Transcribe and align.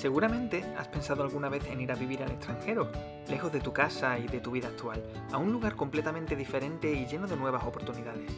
Seguramente 0.00 0.64
has 0.78 0.88
pensado 0.88 1.22
alguna 1.22 1.50
vez 1.50 1.66
en 1.66 1.78
ir 1.78 1.92
a 1.92 1.94
vivir 1.94 2.22
al 2.22 2.30
extranjero, 2.30 2.90
lejos 3.28 3.52
de 3.52 3.60
tu 3.60 3.74
casa 3.74 4.18
y 4.18 4.28
de 4.28 4.40
tu 4.40 4.50
vida 4.50 4.68
actual, 4.68 5.04
a 5.30 5.36
un 5.36 5.52
lugar 5.52 5.76
completamente 5.76 6.36
diferente 6.36 6.90
y 6.90 7.04
lleno 7.04 7.26
de 7.26 7.36
nuevas 7.36 7.64
oportunidades. 7.64 8.32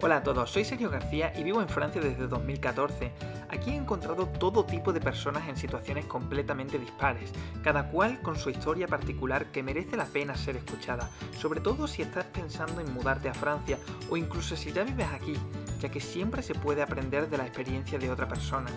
Hola 0.00 0.18
a 0.18 0.22
todos, 0.22 0.48
soy 0.48 0.64
Sergio 0.64 0.90
García 0.90 1.32
y 1.36 1.42
vivo 1.42 1.60
en 1.60 1.68
Francia 1.68 2.00
desde 2.00 2.28
2014. 2.28 3.10
Aquí 3.48 3.72
he 3.72 3.74
encontrado 3.74 4.28
todo 4.28 4.64
tipo 4.64 4.92
de 4.92 5.00
personas 5.00 5.48
en 5.48 5.56
situaciones 5.56 6.04
completamente 6.04 6.78
dispares, 6.78 7.32
cada 7.64 7.90
cual 7.90 8.22
con 8.22 8.36
su 8.36 8.50
historia 8.50 8.86
particular 8.86 9.46
que 9.46 9.64
merece 9.64 9.96
la 9.96 10.04
pena 10.04 10.36
ser 10.36 10.54
escuchada, 10.54 11.10
sobre 11.36 11.58
todo 11.58 11.88
si 11.88 12.02
estás 12.02 12.26
pensando 12.26 12.80
en 12.80 12.94
mudarte 12.94 13.28
a 13.28 13.34
Francia 13.34 13.76
o 14.08 14.16
incluso 14.16 14.54
si 14.54 14.70
ya 14.70 14.84
vives 14.84 15.08
aquí, 15.12 15.34
ya 15.80 15.88
que 15.88 16.00
siempre 16.00 16.44
se 16.44 16.54
puede 16.54 16.80
aprender 16.80 17.28
de 17.28 17.38
la 17.38 17.46
experiencia 17.46 17.98
de 17.98 18.08
otra 18.08 18.28
persona. 18.28 18.70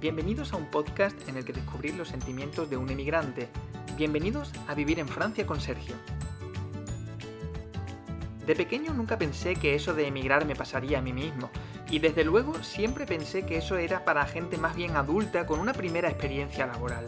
Bienvenidos 0.00 0.52
a 0.52 0.56
un 0.56 0.66
podcast 0.66 1.28
en 1.28 1.36
el 1.36 1.44
que 1.44 1.52
descubrir 1.52 1.96
los 1.96 2.06
sentimientos 2.06 2.70
de 2.70 2.76
un 2.76 2.88
emigrante. 2.88 3.48
Bienvenidos 3.96 4.52
a 4.68 4.74
Vivir 4.74 5.00
en 5.00 5.08
Francia 5.08 5.44
con 5.44 5.60
Sergio. 5.60 5.96
De 8.46 8.54
pequeño 8.54 8.94
nunca 8.94 9.18
pensé 9.18 9.56
que 9.56 9.74
eso 9.74 9.94
de 9.94 10.06
emigrar 10.06 10.46
me 10.46 10.54
pasaría 10.54 11.00
a 11.00 11.02
mí 11.02 11.12
mismo, 11.12 11.50
y 11.90 11.98
desde 11.98 12.22
luego 12.22 12.62
siempre 12.62 13.06
pensé 13.06 13.44
que 13.44 13.56
eso 13.56 13.76
era 13.76 14.04
para 14.04 14.24
gente 14.24 14.56
más 14.56 14.76
bien 14.76 14.94
adulta 14.96 15.46
con 15.46 15.58
una 15.58 15.72
primera 15.72 16.08
experiencia 16.08 16.64
laboral. 16.68 17.04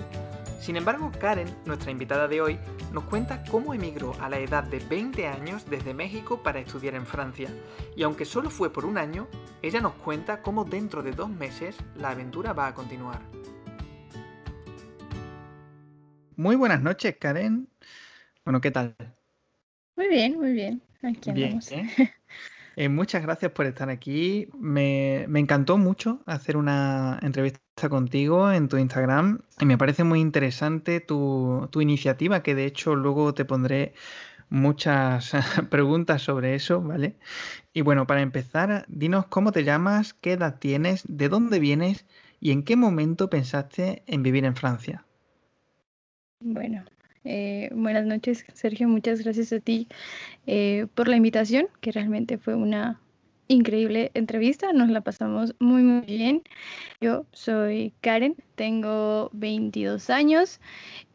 Sin 0.60 0.76
embargo, 0.76 1.10
Karen, 1.18 1.48
nuestra 1.64 1.90
invitada 1.90 2.28
de 2.28 2.42
hoy, 2.42 2.58
nos 2.92 3.04
cuenta 3.04 3.42
cómo 3.50 3.72
emigró 3.72 4.14
a 4.20 4.28
la 4.28 4.38
edad 4.38 4.62
de 4.62 4.78
20 4.78 5.26
años 5.26 5.64
desde 5.70 5.94
México 5.94 6.42
para 6.42 6.60
estudiar 6.60 6.94
en 6.94 7.06
Francia. 7.06 7.48
Y 7.96 8.02
aunque 8.02 8.26
solo 8.26 8.50
fue 8.50 8.70
por 8.70 8.84
un 8.84 8.98
año, 8.98 9.26
ella 9.62 9.80
nos 9.80 9.94
cuenta 9.94 10.42
cómo 10.42 10.66
dentro 10.66 11.02
de 11.02 11.12
dos 11.12 11.30
meses 11.30 11.76
la 11.96 12.10
aventura 12.10 12.52
va 12.52 12.66
a 12.66 12.74
continuar. 12.74 13.22
Muy 16.36 16.56
buenas 16.56 16.82
noches, 16.82 17.16
Karen. 17.18 17.66
Bueno, 18.44 18.60
¿qué 18.60 18.70
tal? 18.70 18.94
Muy 19.96 20.08
bien, 20.08 20.36
muy 20.36 20.52
bien. 20.52 20.82
Aquí 21.02 21.32
bien, 21.32 21.58
eh, 21.70 21.88
muchas 22.88 23.22
gracias 23.22 23.52
por 23.52 23.66
estar 23.66 23.90
aquí. 23.90 24.48
Me, 24.58 25.24
encantó 25.24 25.76
mucho 25.76 26.22
hacer 26.26 26.56
una 26.56 27.18
entrevista 27.22 27.60
contigo 27.88 28.50
en 28.50 28.68
tu 28.68 28.76
Instagram 28.76 29.40
y 29.58 29.66
me 29.66 29.76
parece 29.76 30.04
muy 30.04 30.20
interesante 30.20 31.00
tu, 31.00 31.68
tu 31.70 31.80
iniciativa, 31.80 32.42
que 32.42 32.54
de 32.54 32.66
hecho 32.66 32.94
luego 32.94 33.34
te 33.34 33.44
pondré 33.44 33.94
muchas 34.50 35.32
preguntas 35.70 36.22
sobre 36.22 36.54
eso, 36.54 36.82
¿vale? 36.82 37.16
Y 37.72 37.80
bueno, 37.82 38.06
para 38.06 38.20
empezar, 38.20 38.84
dinos 38.88 39.26
cómo 39.26 39.52
te 39.52 39.64
llamas, 39.64 40.14
qué 40.14 40.32
edad 40.32 40.58
tienes, 40.58 41.02
de 41.08 41.28
dónde 41.28 41.58
vienes 41.58 42.04
y 42.40 42.50
en 42.50 42.64
qué 42.64 42.76
momento 42.76 43.30
pensaste 43.30 44.02
en 44.06 44.22
vivir 44.22 44.44
en 44.44 44.56
Francia. 44.56 45.04
Bueno, 46.40 46.84
eh, 47.24 47.70
buenas 47.72 48.06
noches, 48.06 48.44
Sergio. 48.54 48.88
Muchas 48.88 49.22
gracias 49.22 49.52
a 49.52 49.60
ti 49.60 49.88
eh, 50.46 50.86
por 50.94 51.08
la 51.08 51.16
invitación, 51.16 51.68
que 51.80 51.92
realmente 51.92 52.38
fue 52.38 52.54
una 52.54 53.00
increíble 53.48 54.10
entrevista. 54.14 54.72
Nos 54.72 54.88
la 54.90 55.00
pasamos 55.00 55.54
muy, 55.58 55.82
muy 55.82 56.06
bien. 56.06 56.42
Yo 57.00 57.26
soy 57.32 57.92
Karen, 58.00 58.36
tengo 58.54 59.30
22 59.32 60.08
años 60.10 60.60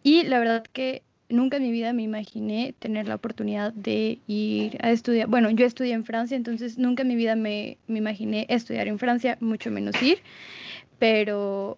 y 0.03 0.23
la 0.23 0.39
verdad 0.39 0.63
que 0.73 1.03
nunca 1.29 1.57
en 1.57 1.63
mi 1.63 1.71
vida 1.71 1.93
me 1.93 2.03
imaginé 2.03 2.75
tener 2.79 3.07
la 3.07 3.15
oportunidad 3.15 3.73
de 3.73 4.19
ir 4.27 4.77
a 4.81 4.91
estudiar. 4.91 5.27
Bueno, 5.27 5.49
yo 5.49 5.65
estudié 5.65 5.93
en 5.93 6.05
Francia, 6.05 6.37
entonces 6.37 6.77
nunca 6.77 7.03
en 7.03 7.09
mi 7.09 7.15
vida 7.15 7.35
me, 7.35 7.77
me 7.87 7.99
imaginé 7.99 8.45
estudiar 8.49 8.87
en 8.87 8.99
Francia, 8.99 9.37
mucho 9.39 9.71
menos 9.71 10.01
ir. 10.01 10.19
Pero 10.99 11.77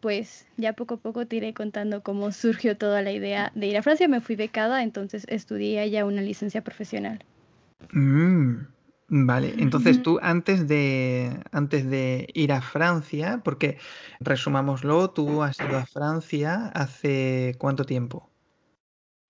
pues 0.00 0.46
ya 0.56 0.72
poco 0.72 0.94
a 0.94 0.96
poco 0.98 1.26
te 1.26 1.36
iré 1.36 1.54
contando 1.54 2.02
cómo 2.02 2.32
surgió 2.32 2.76
toda 2.76 3.02
la 3.02 3.12
idea 3.12 3.52
de 3.54 3.66
ir 3.66 3.76
a 3.76 3.82
Francia. 3.82 4.08
Me 4.08 4.20
fui 4.20 4.36
becada, 4.36 4.82
entonces 4.82 5.24
estudié 5.28 5.80
allá 5.80 6.04
una 6.04 6.22
licencia 6.22 6.62
profesional. 6.62 7.24
Mm, 7.92 8.66
vale, 9.08 9.54
entonces 9.58 10.02
tú 10.02 10.18
antes 10.22 10.68
de, 10.68 11.40
antes 11.52 11.88
de 11.88 12.28
ir 12.34 12.52
a 12.52 12.60
Francia, 12.60 13.40
porque 13.44 13.78
resumámoslo, 14.20 15.10
tú 15.10 15.42
has 15.42 15.58
ido 15.60 15.76
a 15.76 15.86
Francia 15.86 16.70
hace 16.74 17.54
cuánto 17.58 17.84
tiempo? 17.84 18.30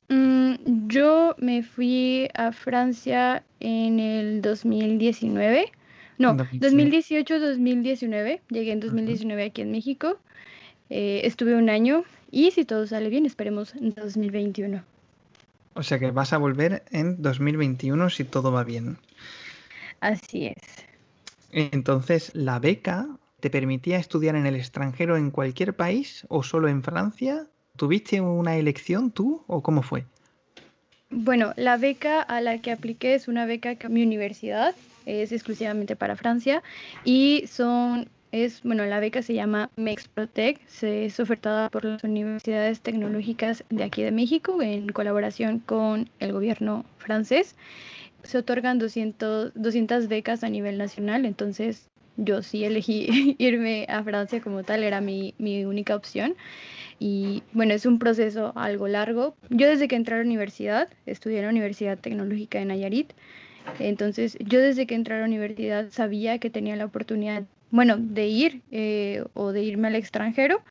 Mm, 0.08 0.88
yo 0.88 1.34
me 1.38 1.62
fui 1.62 2.28
a 2.34 2.52
Francia 2.52 3.44
en 3.60 4.00
el 4.00 4.42
2019. 4.42 5.70
No, 6.18 6.34
2018-2019. 6.34 8.40
Llegué 8.48 8.72
en 8.72 8.80
2019 8.80 9.44
aquí 9.44 9.62
en 9.62 9.70
México. 9.70 10.18
Eh, 10.90 11.22
estuve 11.24 11.54
un 11.54 11.68
año 11.68 12.04
y 12.30 12.50
si 12.50 12.64
todo 12.64 12.86
sale 12.86 13.08
bien, 13.08 13.26
esperemos 13.26 13.74
en 13.74 13.94
2021. 13.94 14.82
O 15.74 15.82
sea 15.82 15.98
que 15.98 16.10
vas 16.10 16.32
a 16.32 16.38
volver 16.38 16.82
en 16.90 17.22
2021 17.22 18.10
si 18.10 18.24
todo 18.24 18.50
va 18.50 18.64
bien. 18.64 18.98
Así 20.00 20.46
es. 20.46 20.86
Entonces, 21.52 22.30
¿la 22.34 22.58
beca 22.58 23.08
te 23.40 23.50
permitía 23.50 23.98
estudiar 23.98 24.36
en 24.36 24.46
el 24.46 24.56
extranjero 24.56 25.16
en 25.16 25.30
cualquier 25.30 25.74
país 25.74 26.26
o 26.28 26.42
solo 26.42 26.68
en 26.68 26.82
Francia? 26.82 27.46
¿Tuviste 27.76 28.20
una 28.20 28.56
elección 28.56 29.10
tú 29.10 29.44
o 29.46 29.62
cómo 29.62 29.82
fue? 29.82 30.04
Bueno, 31.10 31.54
la 31.56 31.76
beca 31.76 32.20
a 32.20 32.40
la 32.40 32.58
que 32.58 32.72
apliqué 32.72 33.14
es 33.14 33.28
una 33.28 33.46
beca 33.46 33.76
que 33.76 33.88
mi 33.88 34.02
universidad 34.02 34.74
es 35.06 35.32
exclusivamente 35.32 35.96
para 35.96 36.16
Francia 36.16 36.62
y 37.04 37.44
son 37.48 38.10
es, 38.32 38.62
bueno, 38.62 38.84
la 38.86 39.00
beca 39.00 39.22
se 39.22 39.34
llama 39.34 39.70
MEXPROTEC, 39.76 40.60
se 40.66 41.06
es 41.06 41.18
ofertada 41.20 41.70
por 41.70 41.84
las 41.84 42.04
universidades 42.04 42.80
tecnológicas 42.80 43.64
de 43.70 43.84
aquí 43.84 44.02
de 44.02 44.10
México 44.10 44.60
en 44.62 44.88
colaboración 44.88 45.60
con 45.60 46.10
el 46.18 46.32
gobierno 46.32 46.84
francés. 46.98 47.56
Se 48.22 48.38
otorgan 48.38 48.78
200, 48.78 49.52
200 49.54 50.08
becas 50.08 50.44
a 50.44 50.50
nivel 50.50 50.76
nacional, 50.78 51.24
entonces 51.24 51.88
yo 52.16 52.42
sí 52.42 52.64
elegí 52.64 53.36
irme 53.38 53.86
a 53.88 54.02
Francia 54.02 54.40
como 54.40 54.62
tal, 54.64 54.82
era 54.82 55.00
mi, 55.00 55.34
mi 55.38 55.64
única 55.64 55.96
opción. 55.96 56.34
Y 56.98 57.44
bueno, 57.52 57.74
es 57.74 57.86
un 57.86 57.98
proceso 58.00 58.52
algo 58.56 58.88
largo. 58.88 59.36
Yo 59.50 59.68
desde 59.68 59.86
que 59.86 59.94
entré 59.96 60.16
a 60.16 60.18
la 60.18 60.24
universidad, 60.24 60.88
estudié 61.06 61.38
en 61.38 61.44
la 61.44 61.50
Universidad 61.50 61.96
Tecnológica 61.96 62.58
de 62.58 62.64
Nayarit, 62.64 63.12
entonces 63.78 64.36
yo 64.40 64.60
desde 64.60 64.86
que 64.86 64.94
entré 64.94 65.14
a 65.14 65.18
la 65.18 65.26
universidad 65.26 65.90
sabía 65.90 66.38
que 66.38 66.50
tenía 66.50 66.74
la 66.76 66.86
oportunidad 66.86 67.44
bueno, 67.70 67.96
de 67.98 68.26
ir 68.26 68.62
eh, 68.70 69.24
o 69.34 69.52
de 69.52 69.62
irme 69.62 69.88
al 69.88 69.96
extranjero. 69.96 70.62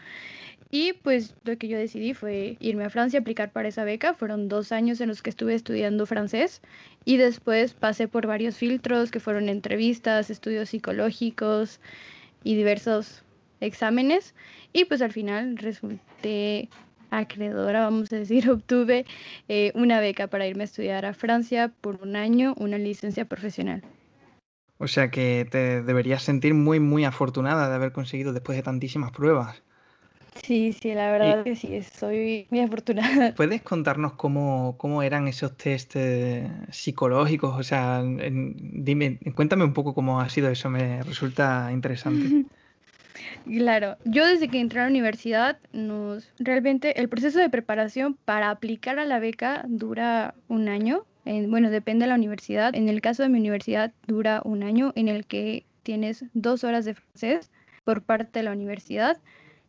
Y 0.70 0.94
pues 0.94 1.34
lo 1.46 1.58
que 1.58 1.70
yo 1.70 1.78
decidí 1.78 2.14
fue 2.14 2.58
irme 2.60 2.84
a 2.84 2.90
Francia, 2.90 3.20
aplicar 3.20 3.52
para 3.52 3.70
esa 3.70 3.86
beca. 3.86 4.14
Fueron 4.14 4.50
dos 4.50 4.72
años 4.72 5.00
en 5.00 5.08
los 5.08 5.22
que 5.22 5.30
estuve 5.30 5.54
estudiando 5.54 6.06
francés 6.06 6.62
y 7.06 7.18
después 7.18 7.74
pasé 7.74 8.08
por 8.10 8.28
varios 8.28 8.58
filtros 8.58 9.10
que 9.12 9.22
fueron 9.22 9.48
entrevistas, 9.48 10.30
estudios 10.30 10.70
psicológicos 10.70 11.80
y 12.44 12.56
diversos 12.56 13.24
exámenes. 13.62 14.36
Y 14.74 14.86
pues 14.86 15.02
al 15.02 15.14
final 15.14 15.58
resulté 15.58 16.70
acreedora, 17.12 17.82
vamos 17.82 18.12
a 18.12 18.18
decir, 18.18 18.50
obtuve 18.52 19.06
eh, 19.48 19.72
una 19.76 20.02
beca 20.02 20.28
para 20.28 20.48
irme 20.48 20.64
a 20.64 20.66
estudiar 20.66 21.06
a 21.06 21.14
Francia 21.14 21.72
por 21.82 22.02
un 22.02 22.18
año, 22.18 22.54
una 22.58 22.78
licencia 22.78 23.24
profesional. 23.26 23.84
O 24.80 24.88
sea 24.88 25.10
que 25.10 25.48
te 25.50 25.82
deberías 25.82 26.24
sentir 26.24 26.54
muy, 26.54 26.80
muy 26.80 27.06
afortunada 27.06 27.68
de 27.70 27.76
haber 27.76 27.92
conseguido 27.92 28.34
después 28.34 28.58
de 28.58 28.64
tantísimas 28.64 29.12
pruebas. 29.12 29.62
Sí, 30.44 30.74
sí, 30.74 30.94
la 30.94 31.12
verdad 31.12 31.44
que 31.44 31.56
sí, 31.56 31.82
soy 31.82 32.48
muy 32.52 32.60
afortunada. 32.60 33.34
¿Puedes 33.36 33.62
contarnos 33.64 34.14
cómo, 34.14 34.76
cómo 34.78 35.02
eran 35.02 35.28
esos 35.28 35.58
test 35.58 35.96
eh, 35.96 36.50
psicológicos? 36.72 37.58
O 37.58 37.64
sea, 37.64 38.04
dime, 38.04 39.20
cuéntame 39.36 39.64
un 39.64 39.74
poco 39.74 39.94
cómo 39.94 40.22
ha 40.22 40.30
sido 40.30 40.50
eso, 40.50 40.70
me 40.70 41.02
resulta 41.04 41.70
interesante. 41.72 42.46
Claro, 43.46 43.98
yo 44.06 44.28
desde 44.28 44.48
que 44.48 44.60
entré 44.60 44.80
a 44.80 44.84
la 44.84 44.90
universidad, 44.90 45.58
nos, 45.72 46.30
realmente 46.38 47.00
el 47.00 47.10
proceso 47.10 47.40
de 47.40 47.50
preparación 47.50 48.18
para 48.26 48.50
aplicar 48.52 49.00
a 49.00 49.06
la 49.06 49.20
beca 49.20 49.64
dura 49.68 50.36
un 50.48 50.68
año, 50.68 51.06
bueno, 51.48 51.70
depende 51.70 52.06
de 52.06 52.10
la 52.10 52.16
universidad. 52.16 52.76
En 52.76 52.90
el 52.90 53.02
caso 53.02 53.24
de 53.24 53.30
mi 53.30 53.40
universidad 53.40 53.94
dura 54.08 54.42
un 54.46 54.64
año 54.64 54.94
en 54.96 55.08
el 55.08 55.26
que 55.26 55.66
tienes 55.84 56.26
dos 56.34 56.64
horas 56.64 56.86
de 56.86 56.96
francés 56.96 57.52
por 57.84 58.02
parte 58.02 58.40
de 58.40 58.44
la 58.44 58.52
universidad, 58.52 59.18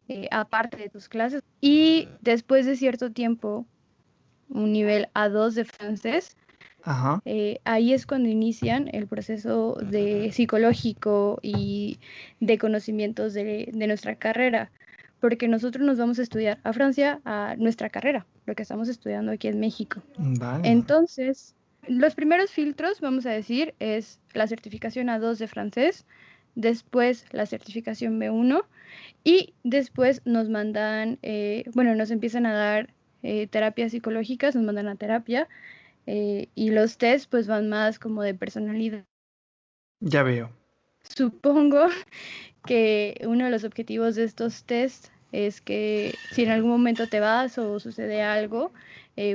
eh, 0.09 0.29
aparte 0.31 0.77
de 0.77 0.89
tus 0.89 1.09
clases. 1.09 1.43
Y 1.61 2.09
después 2.21 2.67
de 2.67 2.77
cierto 2.77 3.13
tiempo, 3.13 3.67
un 4.49 4.73
nivel 4.73 5.09
A2 5.15 5.53
de 5.53 5.65
francés, 5.65 6.37
eh, 7.25 7.61
ahí 7.65 7.93
es 7.93 8.07
cuando 8.07 8.29
inician 8.29 8.89
el 8.93 9.07
proceso 9.07 9.75
de 9.75 10.33
psicológico 10.33 11.39
y 11.43 12.01
de 12.41 12.57
conocimientos 12.57 13.35
de, 13.35 13.69
de, 13.73 13.87
nuestra 13.87 14.15
carrera, 14.15 14.71
porque 15.21 15.49
nosotros 15.49 15.85
nos 15.85 15.99
vamos 15.99 16.19
a 16.19 16.23
estudiar 16.23 16.59
a 16.65 16.73
Francia 16.73 17.21
a 17.25 17.57
nuestra 17.59 17.91
carrera, 17.91 18.27
lo 18.47 18.55
que 18.55 18.63
estamos 18.63 18.89
estudiando 18.89 19.33
aquí 19.33 19.49
en 19.49 19.61
México. 19.61 20.03
Entonces, 20.63 21.55
los 21.87 22.15
primeros 22.15 22.51
filtros, 22.51 23.01
vamos 23.01 23.27
a 23.27 23.31
decir, 23.31 23.75
es 23.79 24.21
la 24.35 24.47
certificación 24.47 25.09
A2 25.09 25.37
de 25.37 25.49
francés. 25.49 26.07
después 26.55 27.25
la 27.31 27.47
certificación 27.47 28.19
B1 28.19 28.65
y 29.23 29.55
después 29.63 30.23
nos 30.25 30.49
mandan, 30.49 31.19
eh, 31.23 31.65
bueno, 31.75 31.95
nos 31.95 32.11
empiezan 32.11 32.47
a 32.47 32.53
dar 32.53 32.95
eh, 33.23 33.47
terapias 33.47 33.93
psicológicas, 33.93 34.55
nos 34.55 34.65
mandan 34.65 34.89
a 34.89 34.97
terapia 34.97 35.49
eh, 36.07 36.49
y 36.55 36.71
los 36.71 36.99
test 36.99 37.31
pues 37.31 37.47
van 37.47 37.69
más 37.69 37.99
como 37.99 38.23
de 38.23 38.35
personalidad. 38.35 39.05
Ya 40.01 40.23
veo. 40.23 40.51
Supongo 41.03 41.89
que 42.69 43.19
uno 43.25 43.47
de 43.47 43.51
los 43.51 43.65
objetivos 43.65 44.15
de 44.15 44.25
estos 44.25 44.63
tests 44.65 45.11
es 45.33 45.63
que 45.63 46.15
si 46.33 46.43
en 46.43 46.51
algún 46.51 46.71
momento 46.71 47.07
te 47.07 47.19
vas 47.19 47.57
o 47.57 47.81
sucede 47.81 48.21
algo, 48.23 48.73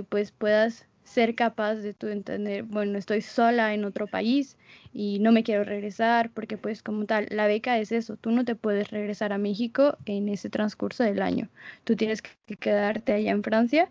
pues 0.10 0.32
puedas 0.32 0.86
ser 1.04 1.34
capaz 1.34 1.78
de 1.78 1.96
tú 1.96 2.10
entender, 2.10 2.62
bueno, 2.62 2.96
estoy 2.96 3.22
sola 3.22 3.74
en 3.74 3.86
otro 3.86 4.06
país 4.06 4.56
y 4.94 5.18
no 5.18 5.32
me 5.32 5.44
quiero 5.44 5.64
regresar 5.64 6.30
porque 6.30 6.58
pues 6.58 6.84
como 6.84 7.06
tal, 7.06 7.26
la 7.32 7.48
beca 7.48 7.80
es 7.80 7.92
eso, 7.92 8.18
tú 8.18 8.30
no 8.30 8.46
te 8.46 8.54
puedes 8.54 8.92
regresar 8.92 9.34
a 9.34 9.40
México 9.40 9.98
en 10.06 10.30
ese 10.30 10.52
transcurso 10.52 11.04
del 11.04 11.24
año, 11.24 11.50
tú 11.86 11.96
tienes 11.96 12.22
que 12.22 12.56
quedarte 12.56 13.14
allá 13.14 13.32
en 13.32 13.42
Francia, 13.42 13.90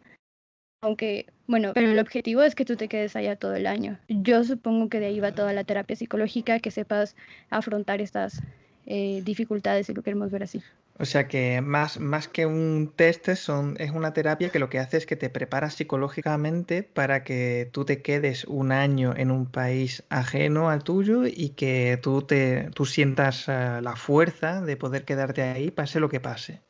aunque 0.82 1.26
bueno, 1.48 1.72
pero 1.74 1.90
el 1.90 1.98
objetivo 1.98 2.42
es 2.42 2.54
que 2.54 2.64
tú 2.64 2.76
te 2.76 2.86
quedes 2.86 3.16
allá 3.16 3.34
todo 3.34 3.56
el 3.56 3.66
año. 3.66 3.98
Yo 4.08 4.44
supongo 4.44 4.88
que 4.88 5.00
de 5.00 5.06
ahí 5.06 5.18
va 5.18 5.32
toda 5.32 5.52
la 5.52 5.64
terapia 5.64 5.96
psicológica, 5.96 6.60
que 6.60 6.70
sepas 6.70 7.16
afrontar 7.50 8.00
estas 8.00 8.40
eh, 8.87 9.23
dificultades, 9.25 9.87
si 9.87 9.94
lo 9.94 10.02
queremos 10.02 10.31
ver 10.31 10.43
así. 10.44 10.62
O 10.99 11.05
sea 11.05 11.26
que 11.26 11.61
más, 11.62 11.99
más 11.99 12.29
que 12.29 12.46
un 12.46 12.93
test 12.94 13.29
son, 13.34 13.76
es 13.79 13.90
una 13.90 14.12
terapia 14.12 14.50
que 14.50 14.58
lo 14.58 14.69
que 14.69 14.79
hace 14.79 14.99
es 14.99 15.06
que 15.06 15.17
te 15.17 15.31
prepara 15.31 15.70
psicológicamente 15.70 16.82
para 16.82 17.25
que 17.25 17.69
tú 17.73 17.84
te 17.84 18.02
quedes 18.02 18.44
un 18.44 18.73
año 18.73 19.14
en 19.17 19.31
un 19.31 19.46
país 19.46 20.05
ajeno 20.11 20.69
al 20.69 20.84
tuyo 20.84 21.25
y 21.26 21.50
que 21.56 21.99
tú, 22.00 22.23
te, 22.23 22.70
tú 22.75 22.84
sientas 22.84 23.49
eh, 23.49 23.81
la 23.82 23.96
fuerza 23.96 24.61
de 24.61 24.76
poder 24.76 25.05
quedarte 25.05 25.43
ahí 25.43 25.70
pase 25.70 25.99
lo 25.99 26.08
que 26.08 26.20
pase. 26.20 26.61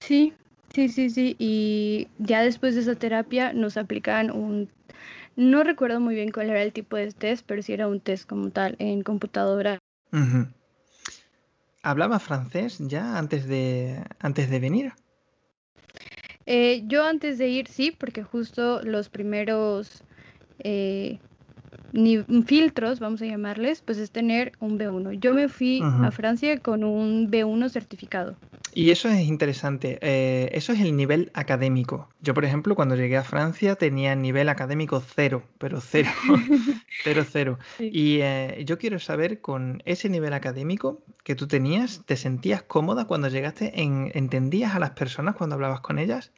Sí, 0.00 0.32
sí, 0.72 0.88
sí, 0.88 1.10
sí. 1.10 1.36
Y 1.38 2.08
ya 2.18 2.42
después 2.42 2.74
de 2.74 2.80
esa 2.80 2.94
terapia 2.94 3.52
nos 3.52 3.76
aplican 3.76 4.30
un... 4.30 4.70
No 5.36 5.62
recuerdo 5.62 6.00
muy 6.00 6.14
bien 6.14 6.32
cuál 6.32 6.48
era 6.48 6.62
el 6.62 6.72
tipo 6.72 6.96
de 6.96 7.12
test, 7.12 7.44
pero 7.46 7.62
sí 7.62 7.74
era 7.74 7.86
un 7.86 8.00
test 8.00 8.26
como 8.26 8.50
tal 8.50 8.76
en 8.78 9.02
computadora. 9.02 9.78
¿Hablaba 11.86 12.18
francés 12.18 12.78
ya 12.80 13.16
antes 13.16 13.46
de, 13.46 14.02
antes 14.18 14.50
de 14.50 14.58
venir? 14.58 14.92
Eh, 16.44 16.82
yo 16.88 17.04
antes 17.04 17.38
de 17.38 17.46
ir 17.46 17.68
sí, 17.68 17.92
porque 17.92 18.24
justo 18.24 18.82
los 18.82 19.08
primeros 19.08 20.02
eh, 20.64 21.20
filtros, 22.44 22.98
vamos 22.98 23.22
a 23.22 23.26
llamarles, 23.26 23.82
pues 23.82 23.98
es 23.98 24.10
tener 24.10 24.50
un 24.58 24.80
B1. 24.80 25.12
Yo 25.20 25.32
me 25.32 25.48
fui 25.48 25.80
a 25.80 26.10
Francia 26.10 26.58
con 26.58 26.82
un 26.82 27.30
B1 27.30 27.68
certificado. 27.68 28.36
Y 28.76 28.90
eso 28.90 29.08
es 29.08 29.26
interesante. 29.26 29.98
Eh, 30.02 30.50
eso 30.52 30.74
es 30.74 30.82
el 30.82 30.94
nivel 30.98 31.30
académico. 31.32 32.10
Yo, 32.20 32.34
por 32.34 32.44
ejemplo, 32.44 32.74
cuando 32.74 32.94
llegué 32.94 33.16
a 33.16 33.24
Francia 33.24 33.74
tenía 33.74 34.14
nivel 34.14 34.50
académico 34.50 35.00
cero, 35.00 35.44
pero 35.56 35.80
cero, 35.80 36.10
cero, 37.02 37.24
cero. 37.26 37.58
Y 37.78 38.18
eh, 38.20 38.64
yo 38.66 38.76
quiero 38.76 38.98
saber, 38.98 39.40
con 39.40 39.82
ese 39.86 40.10
nivel 40.10 40.34
académico 40.34 41.00
que 41.24 41.34
tú 41.34 41.48
tenías, 41.48 42.02
¿te 42.04 42.18
sentías 42.18 42.64
cómoda 42.64 43.06
cuando 43.06 43.28
llegaste? 43.28 43.80
En, 43.80 44.10
¿Entendías 44.12 44.74
a 44.74 44.78
las 44.78 44.90
personas 44.90 45.36
cuando 45.36 45.54
hablabas 45.54 45.80
con 45.80 45.98
ellas? 45.98 46.30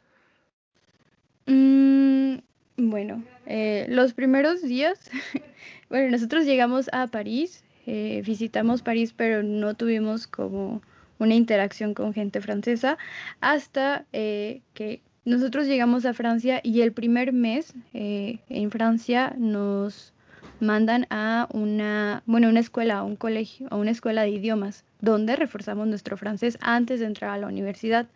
Mm, 1.45 2.35
bueno, 2.77 3.21
eh, 3.47 3.85
los 3.89 4.13
primeros 4.13 4.61
días, 4.61 5.11
bueno, 5.89 6.09
nosotros 6.09 6.45
llegamos 6.45 6.89
a 6.93 7.07
París, 7.07 7.65
visitamos 7.85 8.81
París, 8.81 9.13
pero 9.13 9.43
no 9.43 9.73
tuvimos 9.73 10.25
como 10.25 10.81
una 11.19 11.35
interacción 11.35 11.93
con 11.93 12.13
gente 12.13 12.41
francesa 12.41 12.97
hasta 13.41 14.05
eh, 14.13 14.61
que 14.73 15.01
nosotros 15.25 15.67
llegamos 15.67 16.05
a 16.05 16.13
Francia 16.13 16.59
y 16.63 16.81
el 16.81 16.91
primer 16.91 17.33
mes 17.33 17.73
eh, 17.93 18.39
en 18.49 18.71
Francia 18.71 19.35
nos 19.37 20.13
mandan 20.59 21.05
a 21.09 21.47
una, 21.51 22.23
bueno, 22.25 22.49
una 22.49 22.59
escuela, 22.59 22.97
a 22.97 23.03
un 23.03 23.15
colegio, 23.15 23.67
a 23.69 23.75
una 23.75 23.91
escuela 23.91 24.23
de 24.23 24.29
idiomas, 24.29 24.85
donde 25.01 25.35
reforzamos 25.35 25.87
nuestro 25.87 26.17
francés 26.17 26.57
antes 26.61 26.99
de 26.99 27.05
entrar 27.05 27.31
a 27.31 27.37
la 27.37 27.47
universidad. 27.47 28.07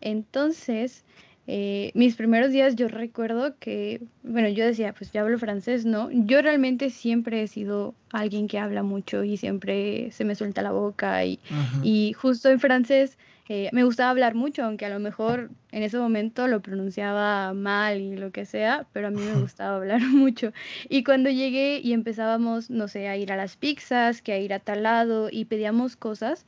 Entonces, 0.00 1.04
eh, 1.46 1.92
mis 1.94 2.16
primeros 2.16 2.50
días 2.50 2.74
yo 2.76 2.88
recuerdo 2.88 3.56
que, 3.58 4.02
bueno, 4.22 4.48
yo 4.48 4.64
decía, 4.64 4.92
pues 4.92 5.12
ya 5.12 5.20
hablo 5.22 5.38
francés, 5.38 5.84
¿no? 5.84 6.10
Yo 6.10 6.42
realmente 6.42 6.90
siempre 6.90 7.42
he 7.42 7.46
sido 7.46 7.94
alguien 8.10 8.48
que 8.48 8.58
habla 8.58 8.82
mucho 8.82 9.22
y 9.24 9.36
siempre 9.36 10.10
se 10.10 10.24
me 10.24 10.34
suelta 10.34 10.62
la 10.62 10.72
boca 10.72 11.24
y, 11.24 11.38
y 11.82 12.12
justo 12.14 12.50
en 12.50 12.58
francés 12.58 13.16
eh, 13.48 13.70
me 13.72 13.84
gustaba 13.84 14.10
hablar 14.10 14.34
mucho, 14.34 14.64
aunque 14.64 14.86
a 14.86 14.88
lo 14.88 14.98
mejor 14.98 15.50
en 15.70 15.84
ese 15.84 15.98
momento 15.98 16.48
lo 16.48 16.60
pronunciaba 16.62 17.54
mal 17.54 18.00
y 18.00 18.16
lo 18.16 18.32
que 18.32 18.44
sea, 18.44 18.86
pero 18.92 19.06
a 19.06 19.10
mí 19.10 19.20
me 19.20 19.40
gustaba 19.40 19.76
hablar 19.76 20.00
mucho. 20.02 20.52
Y 20.88 21.04
cuando 21.04 21.30
llegué 21.30 21.78
y 21.78 21.92
empezábamos, 21.92 22.70
no 22.70 22.88
sé, 22.88 23.08
a 23.08 23.16
ir 23.16 23.30
a 23.32 23.36
las 23.36 23.56
pizzas, 23.56 24.20
que 24.20 24.32
a 24.32 24.38
ir 24.38 24.52
a 24.52 24.58
tal 24.58 24.82
lado 24.82 25.28
y 25.30 25.44
pedíamos 25.44 25.94
cosas, 25.94 26.44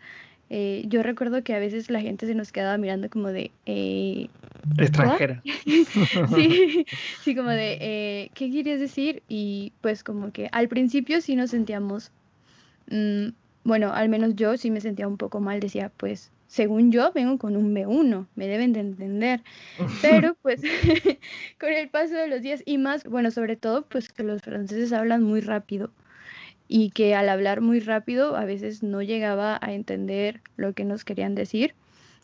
eh, 0.51 0.85
yo 0.87 1.03
recuerdo 1.03 1.43
que 1.43 1.55
a 1.55 1.59
veces 1.59 1.91
la 1.91 2.01
gente 2.01 2.27
se 2.27 2.35
nos 2.35 2.53
quedaba 2.53 2.79
mirando 2.79 3.11
como 3.11 3.29
de... 3.29 3.51
Eh, 3.67 4.29
Extranjera. 4.79 5.43
sí, 6.35 6.87
sí, 7.23 7.35
como 7.35 7.51
de, 7.51 7.79
eh, 7.81 8.31
¿qué 8.35 8.51
querías 8.51 8.81
decir? 8.81 9.23
Y 9.29 9.73
pues 9.83 10.03
como 10.03 10.33
que 10.33 10.49
al 10.53 10.69
principio 10.69 11.21
sí 11.21 11.37
nos 11.37 11.51
sentíamos, 11.51 12.13
mm, 12.91 13.29
bueno, 13.65 13.93
al 13.93 14.09
menos 14.09 14.37
yo 14.37 14.57
sí 14.57 14.71
me 14.71 14.81
sentía 14.81 15.07
un 15.07 15.19
poco 15.19 15.41
mal, 15.41 15.61
decía, 15.61 15.93
pues 15.97 16.33
según 16.47 16.91
yo 16.91 17.13
vengo 17.13 17.37
con 17.37 17.57
un 17.57 17.75
B1, 17.75 18.27
me 18.35 18.49
deben 18.49 18.73
de 18.73 18.81
entender. 18.81 19.43
Pero 20.03 20.35
pues 20.41 20.63
con 21.61 21.71
el 21.71 21.91
paso 21.91 22.15
de 22.15 22.27
los 22.27 22.41
días 22.41 22.63
y 22.65 22.79
más, 22.79 23.05
bueno, 23.05 23.31
sobre 23.31 23.57
todo 23.57 23.83
pues 23.83 24.09
que 24.09 24.23
los 24.23 24.41
franceses 24.41 24.93
hablan 24.95 25.23
muy 25.23 25.43
rápido 25.43 25.91
y 26.69 26.91
que 26.91 27.15
al 27.15 27.31
hablar 27.31 27.63
muy 27.63 27.81
rápido 27.81 28.37
a 28.37 28.45
veces 28.45 28.83
no 28.83 29.03
llegaba 29.03 29.59
a 29.61 29.73
entender 29.73 30.43
lo 30.57 30.75
que 30.75 30.85
nos 30.85 31.05
querían 31.05 31.35
decir, 31.35 31.75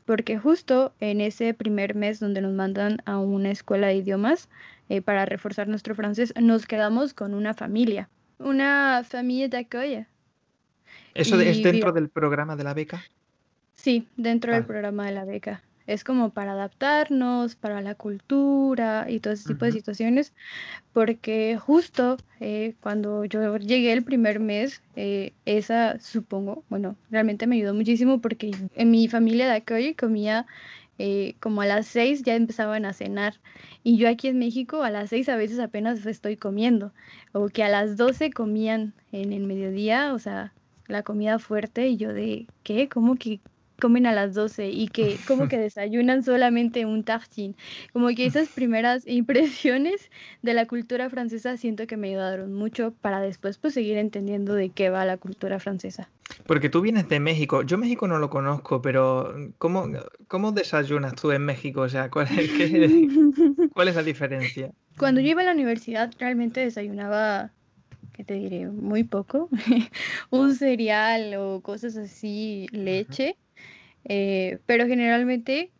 porque 0.04 0.38
justo 0.38 0.92
en 1.00 1.22
ese 1.22 1.54
primer 1.54 1.94
mes 1.94 2.20
donde 2.20 2.42
nos 2.42 2.52
mandan 2.52 2.98
a 3.06 3.18
una 3.18 3.50
escuela 3.50 3.88
de 3.88 3.96
idiomas 3.96 4.50
eh, 4.90 5.00
para 5.00 5.24
reforzar 5.24 5.66
nuestro 5.66 5.94
francés, 5.94 6.34
nos 6.40 6.66
quedamos 6.66 7.14
con 7.14 7.32
una 7.32 7.54
familia, 7.54 8.10
una 8.38 9.02
familia 9.08 9.48
de 9.48 9.56
d'accueil. 9.56 10.06
¿Eso 11.14 11.40
es 11.40 11.62
dentro 11.62 11.92
del 11.92 12.10
programa 12.10 12.54
de 12.54 12.64
la 12.64 12.74
beca? 12.74 13.02
Sí, 13.72 14.06
dentro 14.16 14.52
del 14.52 14.66
programa 14.66 15.06
de 15.06 15.12
la 15.12 15.24
beca 15.24 15.62
es 15.86 16.04
como 16.04 16.30
para 16.30 16.52
adaptarnos, 16.52 17.56
para 17.56 17.82
la 17.82 17.94
cultura 17.94 19.06
y 19.08 19.20
todo 19.20 19.34
ese 19.34 19.48
tipo 19.48 19.64
de 19.64 19.72
situaciones, 19.72 20.32
porque 20.92 21.58
justo 21.58 22.16
eh, 22.40 22.74
cuando 22.80 23.24
yo 23.24 23.56
llegué 23.58 23.92
el 23.92 24.04
primer 24.04 24.40
mes, 24.40 24.82
eh, 24.96 25.32
esa 25.44 25.98
supongo, 26.00 26.64
bueno, 26.70 26.96
realmente 27.10 27.46
me 27.46 27.56
ayudó 27.56 27.74
muchísimo 27.74 28.20
porque 28.20 28.52
en 28.74 28.90
mi 28.90 29.08
familia 29.08 29.46
de 29.46 29.56
aquí 29.56 29.94
comía 29.94 30.46
eh, 30.98 31.34
como 31.40 31.60
a 31.60 31.66
las 31.66 31.86
seis 31.86 32.22
ya 32.22 32.36
empezaban 32.36 32.84
a 32.84 32.92
cenar 32.92 33.34
y 33.82 33.96
yo 33.96 34.08
aquí 34.08 34.28
en 34.28 34.38
México 34.38 34.84
a 34.84 34.90
las 34.90 35.10
seis 35.10 35.28
a 35.28 35.36
veces 35.36 35.58
apenas 35.58 36.06
estoy 36.06 36.36
comiendo 36.36 36.92
o 37.32 37.48
que 37.48 37.64
a 37.64 37.68
las 37.68 37.96
doce 37.96 38.30
comían 38.30 38.94
en 39.10 39.32
el 39.32 39.42
mediodía, 39.42 40.14
o 40.14 40.18
sea, 40.20 40.52
la 40.86 41.02
comida 41.02 41.38
fuerte 41.38 41.88
y 41.88 41.96
yo 41.96 42.12
de, 42.12 42.46
¿qué? 42.62 42.88
¿Cómo 42.88 43.16
que 43.16 43.40
comen 43.80 44.06
a 44.06 44.12
las 44.12 44.34
12 44.34 44.70
y 44.70 44.88
que 44.88 45.16
como 45.28 45.48
que 45.48 45.58
desayunan 45.58 46.22
solamente 46.22 46.86
un 46.86 47.04
tartine. 47.04 47.54
Como 47.92 48.08
que 48.08 48.26
esas 48.26 48.48
primeras 48.54 49.06
impresiones 49.06 50.10
de 50.42 50.54
la 50.54 50.66
cultura 50.66 51.10
francesa 51.10 51.56
siento 51.56 51.86
que 51.86 51.96
me 51.96 52.08
ayudaron 52.08 52.52
mucho 52.52 52.94
para 53.00 53.20
después 53.20 53.58
pues 53.58 53.74
seguir 53.74 53.98
entendiendo 53.98 54.54
de 54.54 54.70
qué 54.70 54.90
va 54.90 55.04
la 55.04 55.16
cultura 55.16 55.58
francesa. 55.58 56.08
Porque 56.46 56.70
tú 56.70 56.80
vienes 56.80 57.08
de 57.08 57.20
México. 57.20 57.62
Yo 57.62 57.76
México 57.76 58.08
no 58.08 58.18
lo 58.18 58.30
conozco, 58.30 58.80
pero 58.80 59.34
¿cómo, 59.58 59.86
cómo 60.26 60.52
desayunas 60.52 61.14
tú 61.14 61.32
en 61.32 61.44
México? 61.44 61.82
O 61.82 61.88
sea, 61.88 62.10
¿cuál 62.10 62.28
es, 62.38 62.50
¿cuál 63.74 63.88
es 63.88 63.94
la 63.94 64.02
diferencia? 64.02 64.70
Cuando 64.98 65.20
yo 65.20 65.28
iba 65.28 65.42
a 65.42 65.44
la 65.44 65.52
universidad 65.52 66.10
realmente 66.18 66.60
desayunaba 66.60 67.50
¿qué 68.14 68.24
te 68.24 68.34
diré? 68.34 68.68
Muy 68.68 69.04
poco. 69.04 69.50
un 70.30 70.54
cereal 70.54 71.34
o 71.34 71.60
cosas 71.60 71.96
así, 71.96 72.66
leche. 72.70 73.36
Eh, 74.04 74.58
pero 74.66 74.86
generalmente, 74.86 75.70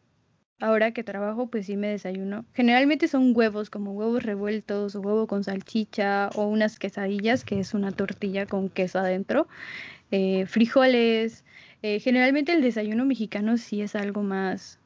ahora 0.61 0.93
que 0.93 1.05
trabajo, 1.05 1.49
pues 1.49 1.67
sí 1.67 1.77
me 1.77 1.89
desayuno. 1.89 2.45
Generalmente 2.55 3.09
son 3.09 3.33
huevos, 3.35 3.71
como 3.71 3.93
huevos 3.93 4.23
revueltos, 4.23 4.97
o 4.97 5.01
huevo 5.01 5.27
con 5.27 5.45
salchicha, 5.45 6.31
o 6.35 6.47
unas 6.47 6.79
quesadillas, 6.79 7.45
que 7.45 7.61
es 7.61 7.75
una 7.75 7.93
tortilla 7.93 8.47
con 8.47 8.69
queso 8.69 8.99
adentro, 8.99 9.47
eh, 10.11 10.47
frijoles. 10.47 11.45
Eh, 11.83 12.01
generalmente 12.01 12.53
el 12.53 12.63
desayuno 12.63 13.05
mexicano 13.05 13.57
sí 13.59 13.83
es 13.83 13.95
algo 13.95 14.23
más 14.23 14.79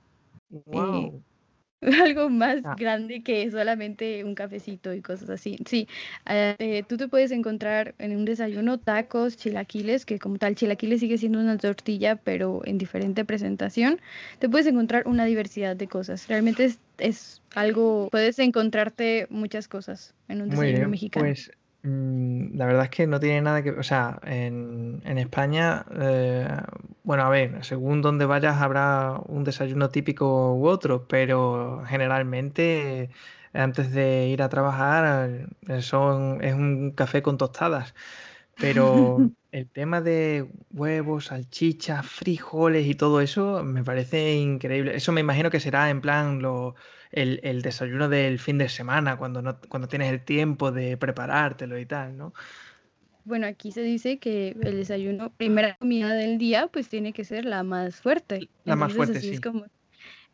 algo 2.02 2.28
más 2.28 2.58
ah. 2.64 2.74
grande 2.78 3.22
que 3.22 3.50
solamente 3.50 4.24
un 4.24 4.34
cafecito 4.34 4.92
y 4.94 5.00
cosas 5.00 5.30
así. 5.30 5.58
Sí, 5.66 5.88
eh, 6.28 6.82
tú 6.88 6.96
te 6.96 7.08
puedes 7.08 7.30
encontrar 7.30 7.94
en 7.98 8.16
un 8.16 8.24
desayuno 8.24 8.78
tacos, 8.78 9.36
chilaquiles, 9.36 10.04
que 10.04 10.18
como 10.18 10.38
tal 10.38 10.54
chilaquiles 10.54 11.00
sigue 11.00 11.18
siendo 11.18 11.38
una 11.38 11.56
tortilla, 11.56 12.16
pero 12.16 12.62
en 12.64 12.78
diferente 12.78 13.24
presentación. 13.24 14.00
Te 14.38 14.48
puedes 14.48 14.66
encontrar 14.66 15.06
una 15.06 15.24
diversidad 15.24 15.76
de 15.76 15.86
cosas. 15.86 16.26
Realmente 16.26 16.64
es, 16.64 16.80
es 16.98 17.42
algo, 17.54 18.08
puedes 18.10 18.38
encontrarte 18.38 19.26
muchas 19.30 19.68
cosas 19.68 20.14
en 20.28 20.42
un 20.42 20.50
desayuno 20.50 20.88
mexicano. 20.88 21.26
Pues 21.26 21.50
la 21.82 22.66
verdad 22.66 22.84
es 22.84 22.90
que 22.90 23.06
no 23.06 23.20
tiene 23.20 23.40
nada 23.40 23.62
que 23.62 23.70
O 23.70 23.82
sea, 23.82 24.18
en, 24.24 25.00
España, 25.18 25.84
eh, 26.00 26.48
bueno, 27.02 27.24
a 27.24 27.28
ver, 27.28 27.64
según 27.64 28.02
donde 28.02 28.26
vayas 28.26 28.60
habrá 28.60 29.20
un 29.26 29.44
desayuno 29.44 29.88
típico 29.90 30.54
u 30.54 30.66
otro, 30.66 31.06
pero 31.08 31.84
generalmente 31.86 33.10
antes 33.52 33.92
de 33.92 34.28
ir 34.28 34.42
a 34.42 34.48
trabajar 34.48 35.48
eh, 35.68 35.82
son, 35.82 36.42
es 36.44 36.54
un 36.54 36.92
café 36.92 37.22
con 37.22 37.38
tostadas. 37.38 37.94
Pero 38.56 39.18
el 39.52 39.68
tema 39.68 40.00
de 40.00 40.48
huevos, 40.72 41.26
salchichas, 41.26 42.06
frijoles 42.06 42.86
y 42.86 42.94
todo 42.94 43.20
eso 43.20 43.62
me 43.64 43.84
parece 43.84 44.36
increíble. 44.36 44.96
Eso 44.96 45.12
me 45.12 45.20
imagino 45.20 45.50
que 45.50 45.60
será 45.60 45.90
en 45.90 46.00
plan 46.00 46.42
lo 46.42 46.74
el, 47.12 47.62
desayuno 47.62 48.08
del 48.08 48.38
fin 48.38 48.58
de 48.58 48.68
semana, 48.68 49.16
cuando, 49.16 49.42
no, 49.42 49.58
cuando 49.68 49.88
tienes 49.88 50.12
el 50.12 50.24
tiempo 50.24 50.72
de 50.72 50.96
preparártelo 50.96 51.78
y 51.78 51.86
tal, 51.86 52.16
¿no? 52.16 52.34
Bueno, 53.24 53.46
aquí 53.46 53.72
se 53.72 53.82
dice 53.82 54.18
que 54.18 54.56
el 54.60 54.76
desayuno, 54.76 55.30
primera 55.36 55.76
comida 55.76 56.14
del 56.14 56.38
día, 56.38 56.68
pues 56.68 56.88
tiene 56.88 57.12
que 57.12 57.24
ser 57.24 57.44
la 57.44 57.62
más 57.62 58.00
fuerte. 58.00 58.48
La 58.64 58.74
más 58.74 58.94
fuerte, 58.94 59.20
sí. 59.20 59.30
Es 59.34 59.40
como 59.40 59.66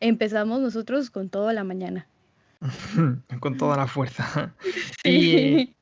empezamos 0.00 0.61
nosotros 0.61 1.11
con 1.11 1.28
toda 1.28 1.52
la 1.52 1.64
mañana. 1.64 2.07
con 3.40 3.57
toda 3.57 3.76
la 3.76 3.87
fuerza. 3.87 4.54
y, 5.04 5.75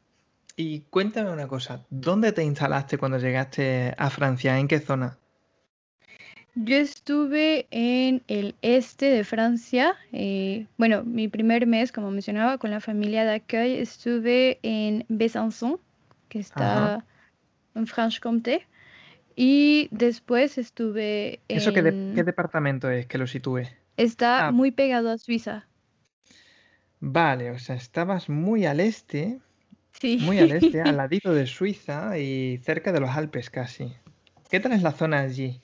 y 0.56 0.80
cuéntame 0.90 1.30
una 1.30 1.46
cosa, 1.48 1.84
¿dónde 1.90 2.32
te 2.32 2.44
instalaste 2.44 2.98
cuando 2.98 3.18
llegaste 3.18 3.94
a 3.96 4.10
Francia? 4.10 4.58
¿En 4.58 4.68
qué 4.68 4.80
zona? 4.80 5.18
Yo 6.54 6.76
estuve 6.76 7.66
en 7.70 8.22
el 8.28 8.54
este 8.60 9.06
de 9.06 9.24
Francia. 9.24 9.96
Eh, 10.12 10.66
bueno, 10.76 11.02
mi 11.02 11.28
primer 11.28 11.66
mes, 11.66 11.92
como 11.92 12.10
mencionaba, 12.10 12.58
con 12.58 12.70
la 12.70 12.80
familia 12.80 13.24
de 13.24 13.36
accueil, 13.36 13.78
estuve 13.78 14.58
en 14.62 15.06
Besançon, 15.08 15.80
que 16.28 16.40
está 16.40 17.04
en 17.74 17.86
Franche-Comté. 17.86 18.66
Y 19.34 19.88
después 19.92 20.58
estuve 20.58 21.40
en... 21.48 21.56
¿Eso 21.56 21.72
qué, 21.72 21.82
departamento 21.82 22.90
es 22.90 23.06
que 23.06 23.16
lo 23.16 23.26
sitúe? 23.26 23.62
Está 23.96 24.48
ah. 24.48 24.52
muy 24.52 24.72
pegado 24.72 25.10
a 25.10 25.16
Suiza. 25.16 25.66
Vale, 27.00 27.50
o 27.50 27.58
sea, 27.58 27.76
estabas 27.76 28.28
muy 28.28 28.66
al 28.66 28.80
este. 28.80 29.40
Sí. 29.98 30.18
Muy 30.20 30.38
al 30.38 30.52
este, 30.52 30.82
al 30.82 30.96
ladito 30.98 31.32
de 31.32 31.46
Suiza 31.46 32.18
y 32.18 32.58
cerca 32.58 32.92
de 32.92 33.00
los 33.00 33.10
Alpes 33.10 33.48
casi. 33.48 33.94
¿Qué 34.50 34.60
tal 34.60 34.72
es 34.72 34.82
la 34.82 34.92
zona 34.92 35.20
allí? 35.20 35.62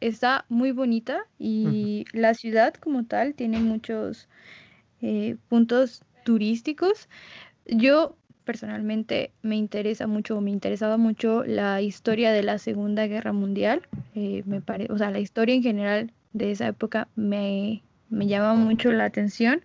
Está 0.00 0.44
muy 0.48 0.72
bonita 0.72 1.24
y 1.38 2.04
la 2.12 2.34
ciudad 2.34 2.74
como 2.74 3.04
tal 3.04 3.34
tiene 3.34 3.58
muchos 3.60 4.28
eh, 5.02 5.36
puntos 5.48 6.02
turísticos. 6.24 7.08
Yo 7.66 8.16
personalmente 8.44 9.32
me 9.42 9.56
interesa 9.56 10.06
mucho, 10.06 10.40
me 10.40 10.50
interesaba 10.50 10.96
mucho 10.96 11.44
la 11.44 11.80
historia 11.82 12.32
de 12.32 12.42
la 12.42 12.58
Segunda 12.58 13.06
Guerra 13.06 13.32
Mundial. 13.32 13.82
Eh, 14.14 14.42
me 14.46 14.62
o 14.88 14.98
sea, 14.98 15.10
la 15.10 15.20
historia 15.20 15.54
en 15.54 15.62
general 15.62 16.12
de 16.32 16.50
esa 16.50 16.66
época 16.66 17.08
me, 17.16 17.82
me 18.08 18.26
llama 18.26 18.54
mucho 18.54 18.92
la 18.92 19.04
atención 19.04 19.62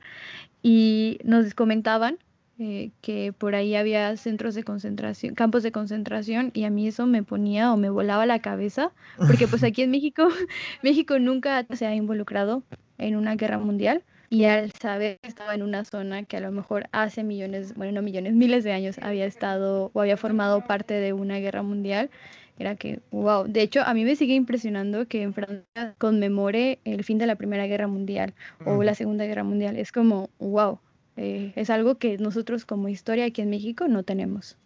y 0.61 1.19
nos 1.23 1.53
comentaban 1.53 2.17
eh, 2.57 2.91
que 3.01 3.33
por 3.33 3.53
ahí 3.53 3.75
había 3.75 4.15
centros 4.15 4.55
de 4.55 4.63
concentración, 4.63 5.35
campos 5.35 5.62
de 5.62 5.74
concentración 5.74 6.51
y 6.53 6.63
a 6.63 6.69
mí 6.69 6.88
eso 6.88 7.05
me 7.05 7.21
ponía 7.21 7.74
o 7.74 7.77
me 7.77 7.89
volaba 7.89 8.25
la 8.25 8.39
cabeza, 8.39 8.93
porque 9.17 9.47
pues 9.47 9.63
aquí 9.63 9.81
en 9.81 9.91
México, 9.91 10.27
México 10.81 11.19
nunca 11.19 11.65
se 11.74 11.85
ha 11.85 11.93
involucrado 11.93 12.63
en 12.97 13.17
una 13.17 13.35
guerra 13.35 13.59
mundial 13.59 14.03
y 14.29 14.45
al 14.45 14.71
saber 14.71 15.19
que 15.21 15.27
estaba 15.27 15.53
en 15.53 15.63
una 15.63 15.85
zona 15.85 16.24
que 16.24 16.38
a 16.38 16.39
lo 16.39 16.51
mejor 16.51 16.88
hace 16.91 17.24
millones, 17.24 17.75
bueno, 17.75 17.91
no 17.91 18.01
millones, 18.01 18.33
miles 18.33 18.63
de 18.63 18.71
años 18.71 18.97
había 19.01 19.25
estado 19.25 19.91
o 19.93 20.01
había 20.01 20.17
formado 20.17 20.62
parte 20.65 20.93
de 20.93 21.13
una 21.13 21.39
guerra 21.39 21.62
mundial, 21.62 22.09
era 22.57 22.75
que, 22.75 23.01
wow, 23.12 23.45
de 23.47 23.62
hecho 23.62 23.81
a 23.81 23.93
mí 23.93 24.05
me 24.05 24.15
sigue 24.15 24.33
impresionando 24.33 25.07
que 25.07 25.21
en 25.21 25.33
Francia 25.33 25.95
conmemore 25.97 26.79
el 26.85 27.03
fin 27.03 27.17
de 27.17 27.27
la 27.27 27.35
Primera 27.35 27.67
Guerra 27.67 27.88
Mundial 27.88 28.33
o 28.65 28.81
la 28.83 28.95
Segunda 28.95 29.25
Guerra 29.25 29.43
Mundial, 29.43 29.75
es 29.75 29.91
como, 29.91 30.29
wow, 30.39 30.79
eh, 31.17 31.53
es 31.55 31.69
algo 31.69 31.98
que 31.98 32.17
nosotros 32.17 32.65
como 32.65 32.89
historia 32.89 33.25
aquí 33.25 33.41
en 33.41 33.50
México 33.50 33.88
no 33.88 34.03
tenemos. 34.03 34.57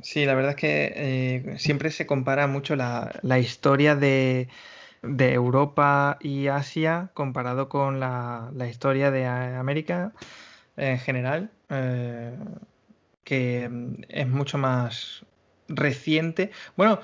Sí, 0.00 0.24
la 0.24 0.34
verdad 0.34 0.50
es 0.50 0.56
que 0.56 0.92
eh, 0.94 1.58
siempre 1.58 1.90
se 1.90 2.06
compara 2.06 2.46
mucho 2.46 2.76
la, 2.76 3.20
historia 3.38 3.96
de, 3.96 4.48
Europa 5.02 6.18
y 6.20 6.46
Asia 6.46 7.10
comparado 7.14 7.68
con 7.68 7.98
la, 7.98 8.52
historia 8.70 9.10
de 9.10 9.26
América 9.26 10.12
en 10.76 10.98
general, 10.98 11.50
eh, 11.70 12.32
que 13.24 13.68
es 14.08 14.28
mucho 14.28 14.56
más 14.56 15.24
reciente. 15.68 16.52
Bueno, 16.76 17.00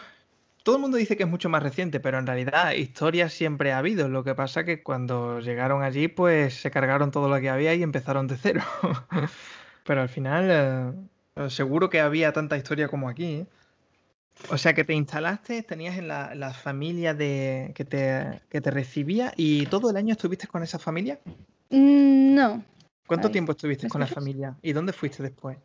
todo 0.64 0.76
el 0.76 0.83
mundo 0.83 0.97
dice 0.97 1.16
que 1.16 1.25
es 1.25 1.28
mucho 1.28 1.50
más 1.50 1.62
reciente, 1.62 2.00
pero 2.00 2.18
en 2.18 2.26
realidad 2.26 2.73
historia 2.73 3.28
siempre 3.28 3.73
ha 3.73 3.78
habido. 3.78 4.09
Lo 4.09 4.25
que 4.25 4.35
pasa 4.35 4.64
que 4.64 4.83
cuando 4.83 5.38
llegaron 5.40 5.83
allí, 5.83 6.09
pues 6.09 6.54
se 6.54 6.71
cargaron 6.71 7.11
todo 7.11 7.28
lo 7.28 7.38
que 7.38 7.50
había 7.50 7.75
y 7.75 7.83
empezaron 7.83 8.26
de 8.26 8.38
cero. 8.38 8.62
pero 9.85 10.00
al 10.00 10.09
final, 10.09 10.49
eh, 11.37 11.50
seguro 11.50 11.90
que 11.90 12.00
había 12.00 12.33
tanta 12.33 12.56
historia 12.56 12.88
como 12.88 13.11
aquí. 13.11 13.25
¿eh? 13.25 13.47
O 14.49 14.56
sea 14.56 14.73
que 14.73 14.85
te 14.85 14.94
instalaste, 14.94 15.62
tenías 15.62 15.99
en 15.99 16.09
la, 16.09 16.54
familia 16.54 17.12
de, 17.12 17.73
que, 17.75 17.85
te, 17.85 18.40
te 18.49 18.71
recibía 18.71 19.35
y 19.37 19.66
todo 19.66 19.90
el 19.90 19.97
año 19.99 20.12
estuviste 20.12 20.47
con 20.47 20.62
esa 20.62 20.78
familia. 20.78 21.21
Mm, 21.68 22.35
no. 22.35 22.64
¿Cuánto 23.06 23.30
tiempo 23.30 23.52
estuviste 23.52 23.87
con 23.88 24.00
la 24.00 24.06
familia 24.06 24.56
y 24.62 24.73
dónde 24.73 24.94
fuiste 24.94 25.23
después? 25.23 25.59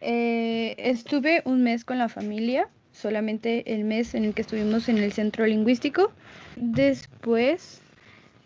Eh, 0.00 0.74
estuve 0.78 1.42
un 1.44 1.62
mes 1.62 1.84
con 1.84 1.98
la 1.98 2.08
familia 2.08 2.70
solamente 2.92 3.74
el 3.74 3.84
mes 3.84 4.14
en 4.14 4.24
el 4.24 4.34
que 4.34 4.42
estuvimos 4.42 4.88
en 4.88 4.98
el 4.98 5.12
centro 5.12 5.46
lingüístico. 5.46 6.12
Después 6.56 7.80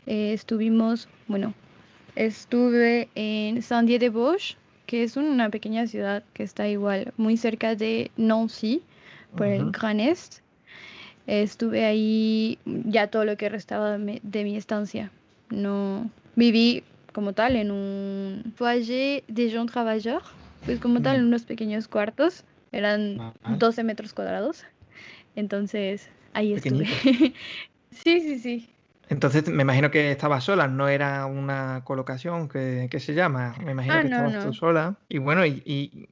eh, 0.06 0.32
estuvimos, 0.32 1.08
bueno, 1.26 1.54
estuve 2.14 3.08
en 3.14 3.62
Saint-Dié-de-Vosges, 3.62 4.56
que 4.86 5.02
es 5.02 5.16
una 5.16 5.50
pequeña 5.50 5.86
ciudad 5.86 6.22
que 6.32 6.44
está 6.44 6.68
igual 6.68 7.12
muy 7.16 7.36
cerca 7.36 7.74
de 7.74 8.10
Nancy, 8.16 8.82
por 9.36 9.48
el 9.48 9.70
Gran 9.70 10.00
Est. 10.00 10.40
Estuve 11.26 11.84
ahí 11.84 12.58
ya 12.64 13.08
todo 13.08 13.24
lo 13.24 13.36
que 13.36 13.48
restaba 13.48 13.98
de 13.98 14.44
mi 14.44 14.56
estancia. 14.56 15.10
No 15.50 16.08
viví 16.36 16.84
como 17.12 17.32
tal 17.32 17.56
en 17.56 17.70
un 17.70 18.52
foyer 18.56 19.24
de 19.26 19.50
gens 19.50 19.70
travailleurs, 19.72 20.24
pues 20.64 20.78
como 20.78 21.02
tal 21.02 21.16
en 21.16 21.24
unos 21.24 21.42
pequeños 21.42 21.88
cuartos 21.88 22.44
eran 22.72 23.32
12 23.58 23.84
metros 23.84 24.12
cuadrados. 24.14 24.64
Entonces, 25.34 26.08
ahí 26.32 26.54
estuve. 26.54 26.86
sí, 27.90 28.20
sí, 28.20 28.38
sí. 28.38 28.70
Entonces, 29.08 29.48
me 29.48 29.62
imagino 29.62 29.90
que 29.90 30.10
estabas 30.10 30.44
sola, 30.44 30.66
no 30.66 30.88
era 30.88 31.26
una 31.26 31.82
colocación 31.84 32.48
que, 32.48 32.88
se 32.98 33.14
llama. 33.14 33.54
Me 33.64 33.72
imagino 33.72 33.94
ah, 33.96 34.00
que 34.00 34.08
estabas 34.08 34.44
tú 34.44 34.52
sola. 34.52 34.96
Y 35.08 35.18
bueno, 35.18 35.46
y, 35.46 36.08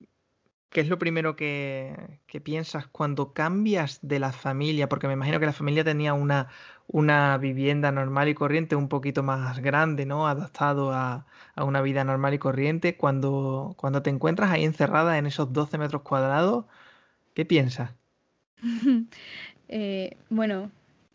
¿qué 0.71 0.81
es 0.81 0.89
lo 0.89 0.99
primero 0.99 1.35
que, 1.35 2.21
que, 2.27 2.41
piensas 2.41 2.87
cuando 2.87 3.33
cambias 3.33 3.99
de 4.03 4.21
la 4.21 4.33
familia? 4.33 4.89
Porque 4.89 5.09
me 5.09 5.15
imagino 5.15 5.41
que 5.41 5.47
la 5.47 5.53
familia 5.53 5.83
tenía 5.83 6.15
una, 6.15 6.49
una 6.87 7.39
vivienda 7.39 7.93
normal 7.93 8.29
y 8.29 8.35
corriente 8.35 8.77
un 8.77 8.89
poquito 8.89 9.23
más 9.23 9.61
grande, 9.61 10.07
¿no? 10.07 10.29
Adaptado 10.29 10.93
a, 10.93 11.27
una 11.57 11.83
vida 11.83 12.05
normal 12.05 12.35
y 12.35 12.39
corriente. 12.39 12.97
Cuando, 12.97 13.75
cuando 13.77 14.03
te 14.03 14.11
encuentras 14.11 14.51
ahí 14.51 14.65
encerrada 14.65 15.19
en 15.19 15.27
esos 15.27 15.53
12 15.53 15.79
metros 15.79 16.03
cuadrados, 16.03 16.65
¿qué 17.35 17.45
piensas? 17.45 17.91
Eh, 19.67 20.19
bueno, 20.29 20.71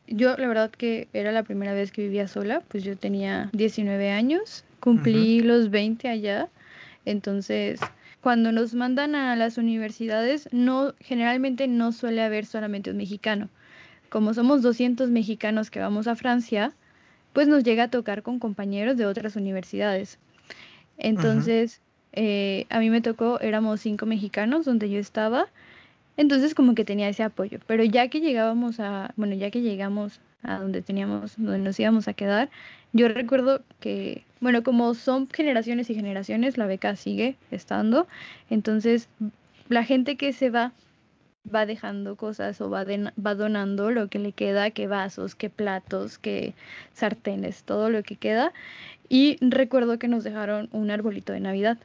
yo 0.08 0.36
la 0.36 0.48
verdad 0.48 0.72
que 0.72 1.08
era 1.14 1.32
la 1.32 1.44
primera 1.44 1.72
vez 1.74 1.92
que 1.92 2.02
vivía 2.02 2.28
sola, 2.28 2.64
pues 2.68 2.84
yo 2.84 2.98
tenía 2.98 3.52
19 3.54 4.10
años, 4.10 4.66
cumplí 4.80 5.42
los 5.42 5.70
20 5.70 6.10
allá, 6.10 6.50
entonces 7.06 7.80
cuando 8.22 8.52
nos 8.52 8.74
mandan 8.74 9.14
a 9.14 9.36
las 9.36 9.60
universidades, 9.60 10.50
no 10.52 10.96
generalmente 11.00 11.68
no 11.68 11.92
suele 11.92 12.24
haber 12.24 12.48
solamente 12.48 12.90
un 12.90 12.98
mexicano 12.98 13.50
como 14.10 14.34
somos 14.34 14.62
200 14.62 15.10
mexicanos 15.10 15.70
que 15.70 15.80
vamos 15.80 16.08
a 16.08 16.16
Francia, 16.16 16.74
pues 17.34 17.48
nos 17.48 17.64
llega 17.64 17.84
a 17.84 17.90
tocar 17.90 18.24
con 18.24 18.40
compañeros 18.40 18.98
de 18.98 19.06
otras 19.06 19.36
universidades. 19.36 20.18
Entonces, 20.98 21.82
eh, 22.14 22.66
a 22.70 22.80
mí 22.80 22.90
me 22.90 23.02
tocó, 23.02 23.40
éramos 23.40 23.82
cinco 23.82 24.06
mexicanos 24.06 24.66
donde 24.66 24.90
yo 24.90 25.00
estaba, 25.00 25.48
entonces 26.18 26.54
como 26.54 26.76
que 26.76 26.84
tenía 26.86 27.08
ese 27.10 27.24
apoyo. 27.24 27.60
Pero 27.68 27.84
ya 27.84 28.08
que 28.10 28.20
llegábamos 28.20 28.80
a, 28.80 29.14
bueno, 29.16 29.36
ya 29.36 29.52
que 29.52 29.62
llegamos 29.62 30.20
a 30.44 30.60
donde 30.60 30.82
teníamos, 30.82 31.36
donde 31.38 31.60
nos 31.60 31.80
íbamos 31.80 32.08
a 32.08 32.14
quedar, 32.14 32.50
yo 32.92 33.08
recuerdo 33.08 33.62
que, 33.80 34.24
bueno, 34.42 34.64
como 34.64 34.94
son 34.96 35.30
generaciones 35.30 35.90
y 35.90 35.96
generaciones, 35.96 36.58
la 36.58 36.66
beca 36.66 36.96
sigue 36.96 37.36
estando, 37.52 38.08
entonces 38.50 39.08
la 39.70 39.84
gente 39.84 40.18
que 40.18 40.34
se 40.34 40.50
va 40.50 40.74
va 41.44 41.66
dejando 41.66 42.16
cosas 42.16 42.60
o 42.62 42.70
va, 42.70 42.86
va 42.86 43.36
donando 43.36 43.92
lo 43.92 44.08
que 44.10 44.20
le 44.20 44.32
queda, 44.32 44.72
que 44.72 44.88
vasos, 44.88 45.36
que 45.36 45.50
platos, 45.50 46.18
que 46.18 46.54
sartenes, 46.94 47.64
todo 47.64 47.90
lo 47.90 48.04
que 48.04 48.16
queda. 48.16 48.54
Y 49.08 49.38
recuerdo 49.42 50.00
que 50.00 50.08
nos 50.08 50.24
dejaron 50.24 50.70
un 50.72 50.92
arbolito 50.92 51.34
de 51.34 51.40
Navidad. 51.40 51.78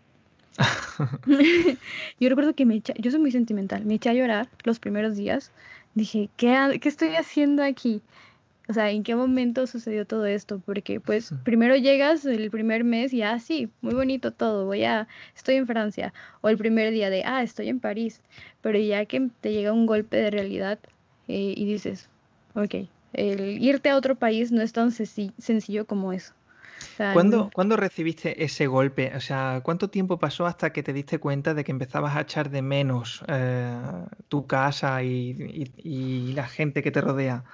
yo 2.20 2.28
recuerdo 2.28 2.54
que 2.54 2.66
me 2.66 2.76
echa, 2.76 2.94
yo 2.98 3.10
soy 3.10 3.20
muy 3.20 3.32
sentimental, 3.32 3.84
me 3.84 3.94
eché 3.94 4.10
a 4.10 4.14
llorar 4.14 4.48
los 4.64 4.78
primeros 4.78 5.16
días. 5.16 5.50
Dije, 5.94 6.28
¿qué, 6.36 6.78
¿qué 6.80 6.88
estoy 6.88 7.14
haciendo 7.14 7.62
aquí? 7.62 8.02
O 8.68 8.72
sea, 8.72 8.90
¿en 8.90 9.02
qué 9.02 9.14
momento 9.14 9.66
sucedió 9.66 10.06
todo 10.06 10.24
esto? 10.24 10.60
Porque 10.64 10.98
pues 10.98 11.32
primero 11.44 11.76
llegas 11.76 12.24
el 12.24 12.50
primer 12.50 12.82
mes 12.82 13.12
y 13.12 13.22
ah, 13.22 13.38
sí, 13.38 13.68
muy 13.82 13.94
bonito 13.94 14.32
todo, 14.32 14.64
voy 14.64 14.84
a, 14.84 15.06
estoy 15.36 15.56
en 15.56 15.66
Francia. 15.66 16.14
O 16.40 16.48
el 16.48 16.56
primer 16.56 16.90
día 16.90 17.10
de, 17.10 17.24
ah, 17.24 17.42
estoy 17.42 17.68
en 17.68 17.80
París. 17.80 18.22
Pero 18.62 18.78
ya 18.78 19.04
que 19.04 19.28
te 19.40 19.52
llega 19.52 19.72
un 19.72 19.86
golpe 19.86 20.16
de 20.16 20.30
realidad 20.30 20.78
eh, 21.28 21.54
y 21.56 21.64
dices, 21.66 22.08
ok, 22.54 22.86
el 23.12 23.62
irte 23.62 23.90
a 23.90 23.96
otro 23.96 24.16
país 24.16 24.50
no 24.50 24.62
es 24.62 24.72
tan 24.72 24.90
sencillo 24.92 25.86
como 25.86 26.12
eso. 26.12 26.34
¿Cuándo, 27.52 27.76
recibiste 27.76 28.44
ese 28.44 28.66
golpe? 28.66 29.12
O 29.16 29.20
sea, 29.20 29.60
¿cuánto 29.62 29.88
tiempo 29.90 30.18
pasó 30.18 30.46
hasta 30.46 30.72
que 30.72 30.82
te 30.82 30.92
diste 30.92 31.18
cuenta 31.18 31.54
de 31.54 31.64
que 31.64 31.72
empezabas 31.72 32.16
a 32.16 32.22
echar 32.22 32.50
de 32.50 32.62
menos 32.62 33.24
eh, 33.28 33.74
tu 34.28 34.46
casa 34.46 35.02
y, 35.02 36.32
la 36.34 36.46
gente 36.46 36.82
que 36.82 36.90
te 36.90 37.00
rodea? 37.00 37.44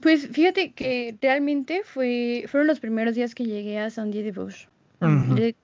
Pues 0.00 0.28
fíjate 0.28 0.72
que 0.72 1.16
realmente 1.20 1.82
fue, 1.84 2.44
fueron 2.48 2.66
los 2.66 2.80
primeros 2.80 3.14
días 3.14 3.34
que 3.34 3.44
llegué 3.44 3.78
a 3.78 3.90
Sandy 3.90 4.22
de 4.22 4.32
Bush. 4.32 4.66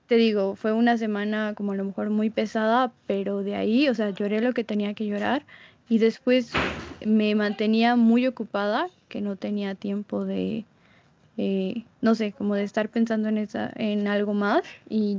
Te 0.07 0.15
digo, 0.15 0.55
fue 0.55 0.73
una 0.73 0.97
semana 0.97 1.53
como 1.55 1.71
a 1.71 1.75
lo 1.75 1.85
mejor 1.85 2.09
muy 2.09 2.29
pesada, 2.29 2.93
pero 3.07 3.43
de 3.43 3.55
ahí, 3.55 3.89
o 3.89 3.93
sea, 3.93 4.11
lloré 4.11 4.41
lo 4.41 4.53
que 4.53 4.63
tenía 4.63 4.93
que 4.93 5.05
llorar 5.07 5.45
y 5.89 5.97
después 5.97 6.61
me 7.05 7.33
mantenía 7.35 7.95
muy 7.95 8.27
ocupada, 8.27 8.89
que 9.07 9.21
no 9.21 9.35
tenía 9.35 9.75
tiempo 9.75 10.25
de, 10.25 10.65
eh, 11.37 11.85
no 12.01 12.15
sé, 12.15 12.33
como 12.33 12.55
de 12.55 12.63
estar 12.63 12.89
pensando 12.89 13.29
en, 13.29 13.37
esa, 13.37 13.71
en 13.75 14.07
algo 14.07 14.33
más 14.33 14.61
y 14.89 15.17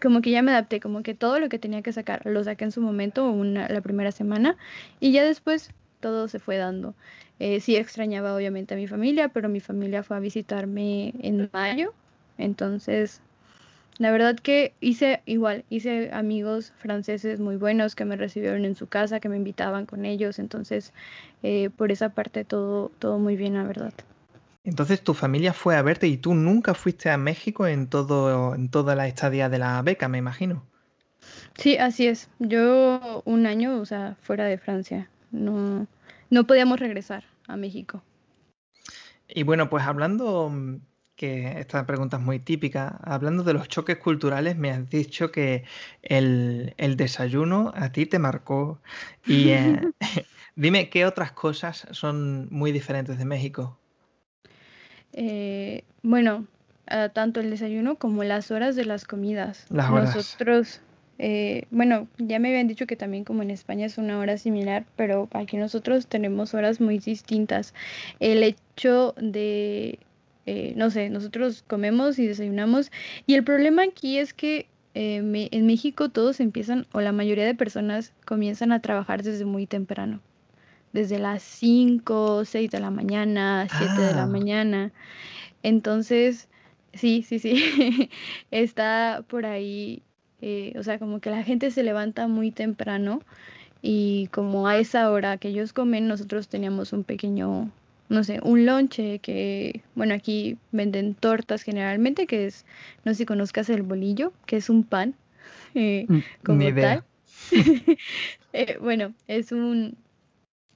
como 0.00 0.22
que 0.22 0.30
ya 0.30 0.42
me 0.42 0.50
adapté, 0.52 0.80
como 0.80 1.02
que 1.02 1.14
todo 1.14 1.38
lo 1.38 1.48
que 1.48 1.58
tenía 1.58 1.82
que 1.82 1.92
sacar 1.92 2.24
lo 2.26 2.42
saqué 2.42 2.64
en 2.64 2.72
su 2.72 2.80
momento, 2.80 3.30
una, 3.30 3.68
la 3.68 3.80
primera 3.80 4.10
semana, 4.12 4.56
y 5.00 5.12
ya 5.12 5.24
después 5.24 5.70
todo 6.02 6.28
se 6.28 6.38
fue 6.38 6.58
dando. 6.58 6.94
Eh, 7.38 7.60
sí 7.60 7.76
extrañaba 7.76 8.36
obviamente 8.36 8.74
a 8.74 8.76
mi 8.76 8.86
familia, 8.86 9.30
pero 9.30 9.48
mi 9.48 9.60
familia 9.60 10.02
fue 10.02 10.18
a 10.18 10.20
visitarme 10.20 11.14
en 11.22 11.48
mayo, 11.54 11.94
entonces 12.36 13.22
la 13.98 14.10
verdad 14.10 14.36
que 14.36 14.74
hice 14.80 15.22
igual, 15.26 15.64
hice 15.70 16.10
amigos 16.12 16.72
franceses 16.76 17.40
muy 17.40 17.56
buenos 17.56 17.94
que 17.94 18.04
me 18.04 18.16
recibieron 18.16 18.64
en 18.64 18.74
su 18.74 18.86
casa, 18.86 19.20
que 19.20 19.28
me 19.28 19.36
invitaban 19.36 19.86
con 19.86 20.04
ellos, 20.04 20.38
entonces 20.38 20.92
eh, 21.42 21.70
por 21.70 21.92
esa 21.92 22.10
parte 22.10 22.44
todo, 22.44 22.90
todo 22.98 23.18
muy 23.18 23.36
bien, 23.36 23.54
la 23.54 23.64
verdad. 23.64 23.92
Entonces 24.64 25.02
tu 25.02 25.14
familia 25.14 25.52
fue 25.52 25.76
a 25.76 25.82
verte 25.82 26.06
y 26.06 26.16
tú 26.16 26.34
nunca 26.34 26.74
fuiste 26.74 27.10
a 27.10 27.16
México 27.16 27.66
en 27.66 27.88
todo 27.88 28.54
en 28.54 28.68
toda 28.70 28.94
la 28.94 29.08
estadía 29.08 29.48
de 29.48 29.58
la 29.58 29.80
beca, 29.82 30.08
me 30.08 30.18
imagino. 30.18 30.64
Sí, 31.56 31.76
así 31.76 32.06
es. 32.06 32.28
Yo 32.38 33.22
un 33.24 33.46
año, 33.46 33.78
o 33.78 33.84
sea, 33.84 34.16
fuera 34.22 34.44
de 34.46 34.58
Francia, 34.58 35.08
no 35.32 35.86
no 36.32 36.46
podíamos 36.46 36.80
regresar 36.80 37.24
a 37.46 37.56
México. 37.56 38.02
Y 39.28 39.42
bueno, 39.42 39.68
pues 39.68 39.84
hablando 39.84 40.48
mm, 40.48 40.76
que 41.14 41.60
esta 41.60 41.86
pregunta 41.86 42.16
es 42.16 42.22
muy 42.22 42.38
típica, 42.38 42.98
hablando 43.02 43.42
de 43.42 43.52
los 43.52 43.68
choques 43.68 43.98
culturales, 43.98 44.56
me 44.56 44.70
has 44.70 44.88
dicho 44.88 45.30
que 45.30 45.64
el, 46.00 46.74
desayuno 46.96 47.70
a 47.74 47.92
ti 47.92 48.06
te 48.06 48.18
marcó 48.18 48.80
y 49.26 49.50
eh, 49.50 49.80
dime 50.56 50.88
qué 50.88 51.04
otras 51.04 51.32
cosas 51.32 51.86
son 51.90 52.48
muy 52.50 52.72
diferentes 52.72 53.18
de 53.18 53.26
México. 53.26 53.78
Eh, 55.12 55.84
bueno, 56.02 56.46
tanto 57.12 57.40
el 57.40 57.50
desayuno 57.50 57.96
como 57.96 58.24
las 58.24 58.50
horas 58.50 58.74
de 58.74 58.86
las 58.86 59.04
comidas. 59.04 59.66
Las 59.68 59.90
horas. 59.90 60.16
Nosotros, 60.16 60.80
eh, 61.18 61.64
bueno, 61.70 62.08
ya 62.18 62.38
me 62.38 62.48
habían 62.48 62.68
dicho 62.68 62.86
que 62.86 62.96
también 62.96 63.24
como 63.24 63.42
en 63.42 63.50
España 63.50 63.86
es 63.86 63.98
una 63.98 64.18
hora 64.18 64.38
similar, 64.38 64.84
pero 64.96 65.28
aquí 65.32 65.56
nosotros 65.56 66.06
tenemos 66.06 66.54
horas 66.54 66.80
muy 66.80 66.98
distintas. 66.98 67.74
El 68.20 68.42
hecho 68.42 69.14
de, 69.18 69.98
eh, 70.46 70.72
no 70.76 70.90
sé, 70.90 71.10
nosotros 71.10 71.64
comemos 71.66 72.18
y 72.18 72.26
desayunamos 72.26 72.90
y 73.26 73.34
el 73.34 73.44
problema 73.44 73.84
aquí 73.84 74.18
es 74.18 74.34
que 74.34 74.66
en 74.94 75.66
México 75.66 76.10
todos 76.10 76.38
empiezan, 76.40 76.86
o 76.92 77.00
la 77.00 77.12
mayoría 77.12 77.46
de 77.46 77.54
personas 77.54 78.12
comienzan 78.26 78.72
a 78.72 78.80
trabajar 78.80 79.22
desde 79.22 79.46
muy 79.46 79.66
temprano 79.66 80.20
desde 80.92 81.18
las 81.18 81.42
5, 81.42 82.44
6 82.44 82.70
de 82.70 82.80
la 82.80 82.90
mañana, 82.90 83.66
7 83.70 84.00
de 84.00 84.14
la 84.14 84.24
ah. 84.24 84.26
mañana. 84.26 84.92
Entonces, 85.62 86.48
sí, 86.92 87.22
sí, 87.22 87.38
sí, 87.38 88.10
está 88.50 89.24
por 89.28 89.46
ahí, 89.46 90.02
eh, 90.42 90.74
o 90.76 90.82
sea, 90.82 90.98
como 90.98 91.20
que 91.20 91.30
la 91.30 91.44
gente 91.44 91.70
se 91.70 91.82
levanta 91.84 92.26
muy 92.26 92.50
temprano 92.50 93.22
y 93.80 94.26
como 94.32 94.66
a 94.66 94.76
esa 94.76 95.10
hora 95.10 95.38
que 95.38 95.48
ellos 95.48 95.72
comen, 95.72 96.08
nosotros 96.08 96.48
teníamos 96.48 96.92
un 96.92 97.04
pequeño, 97.04 97.70
no 98.08 98.24
sé, 98.24 98.40
un 98.42 98.66
lonche 98.66 99.20
que, 99.20 99.82
bueno, 99.94 100.14
aquí 100.14 100.58
venden 100.72 101.14
tortas 101.14 101.62
generalmente, 101.62 102.26
que 102.26 102.46
es, 102.46 102.66
no 103.04 103.12
sé 103.12 103.18
si 103.18 103.26
conozcas 103.26 103.70
el 103.70 103.82
bolillo, 103.82 104.32
que 104.44 104.56
es 104.56 104.68
un 104.68 104.82
pan, 104.82 105.14
eh, 105.74 106.06
mm, 106.08 106.18
como 106.44 106.74
tal. 106.74 107.04
Eh, 108.54 108.76
bueno, 108.82 109.14
es 109.28 109.50
un, 109.50 109.96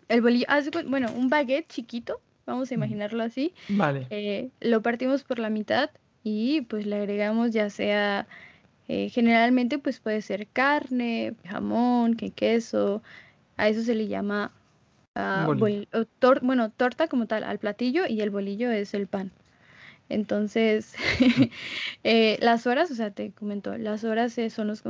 el 0.09 0.22
bolillo, 0.22 0.46
bueno, 0.87 1.12
un 1.14 1.29
baguette 1.29 1.68
chiquito, 1.68 2.22
vamos 2.46 2.70
a 2.70 2.74
imaginarlo 2.74 3.22
así. 3.22 3.52
Vale. 3.68 4.07
Eh, 4.09 4.48
lo 4.61 4.81
partimos 4.81 5.24
por 5.24 5.38
la 5.38 5.50
mitad 5.50 5.90
y 6.24 6.62
pues 6.62 6.87
le 6.87 6.96
agregamos 6.96 7.50
ya 7.50 7.68
sea, 7.68 8.26
eh, 8.88 9.09
generalmente 9.11 9.79
pues 9.79 10.01
puede 10.01 10.22
ser 10.22 10.46
carne, 10.49 11.35
jamón, 11.44 12.14
que 12.14 12.31
queso, 12.31 13.03
a 13.57 13.68
eso 13.68 13.83
se 13.83 13.94
le 13.94 14.09
llama, 14.09 14.53
uh, 15.16 15.55
bueno, 16.42 16.70
torta 16.70 17.09
como 17.09 17.27
tal, 17.27 17.44
al 17.44 17.59
platillo 17.59 18.07
y 18.09 18.20
el 18.20 18.31
bolillo 18.31 18.70
es 18.70 18.94
el 18.94 19.07
pan. 19.07 19.33
Entonces, 20.09 20.94
eh, 22.05 22.38
las 22.40 22.66
horas, 22.66 22.90
o 22.90 22.94
sea, 22.94 23.11
te 23.11 23.33
comento, 23.33 23.77
las 23.77 24.05
horas 24.05 24.37
son 24.51 24.68
las 24.68 24.83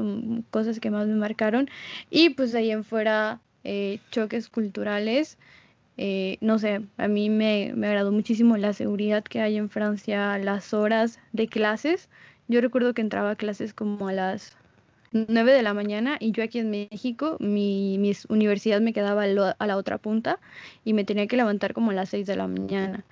cosas 0.50 0.78
que 0.80 0.90
más 0.90 1.06
me 1.06 1.14
marcaron 1.14 1.68
y 2.10 2.30
pues 2.30 2.54
ahí 2.54 2.70
en 2.70 2.84
fuera 2.84 3.40
eh, 3.64 4.00
choques 4.10 4.48
culturales. 4.48 5.38
Eh, 5.98 6.36
no 6.42 6.58
sé, 6.58 6.82
a 6.98 7.08
mí 7.08 7.30
me, 7.30 7.72
me 7.74 7.86
agradó 7.86 8.12
muchísimo 8.12 8.58
la 8.58 8.74
seguridad 8.74 9.24
que 9.24 9.40
hay 9.40 9.56
en 9.56 9.70
Francia, 9.70 10.36
las 10.38 10.74
horas 10.74 11.18
de 11.32 11.48
clases. 11.48 12.10
Yo 12.48 12.60
recuerdo 12.60 12.94
que 12.94 13.02
entraba 13.02 13.30
a 13.30 13.36
clases 13.36 13.74
como 13.74 14.08
a 14.08 14.12
las 14.12 14.56
9 15.12 15.52
de 15.52 15.62
la 15.62 15.74
mañana 15.74 16.16
y 16.20 16.32
yo 16.32 16.42
aquí 16.42 16.58
en 16.58 16.70
México, 16.70 17.36
mi, 17.40 17.98
mi 17.98 18.12
universidad 18.28 18.80
me 18.80 18.92
quedaba 18.92 19.24
a 19.24 19.66
la 19.66 19.76
otra 19.76 19.98
punta 19.98 20.38
y 20.84 20.92
me 20.92 21.04
tenía 21.04 21.26
que 21.26 21.36
levantar 21.36 21.74
como 21.74 21.90
a 21.90 21.94
las 21.94 22.10
6 22.10 22.26
de 22.26 22.36
la 22.36 22.46
mañana. 22.46 23.04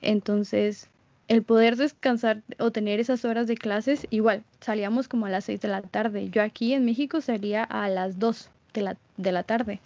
Entonces, 0.00 0.88
el 1.28 1.42
poder 1.42 1.76
descansar 1.76 2.42
o 2.58 2.70
tener 2.70 3.00
esas 3.00 3.24
horas 3.24 3.46
de 3.46 3.56
clases, 3.56 4.06
igual, 4.10 4.42
salíamos 4.60 5.08
como 5.08 5.26
a 5.26 5.30
las 5.30 5.44
6 5.44 5.60
de 5.60 5.68
la 5.68 5.82
tarde. 5.82 6.28
Yo 6.30 6.42
aquí 6.42 6.74
en 6.74 6.84
México 6.84 7.20
salía 7.20 7.64
a 7.64 7.88
las 7.88 8.18
2 8.18 8.50
de 8.74 8.82
la, 8.82 8.96
de 9.16 9.32
la 9.32 9.42
tarde. 9.42 9.80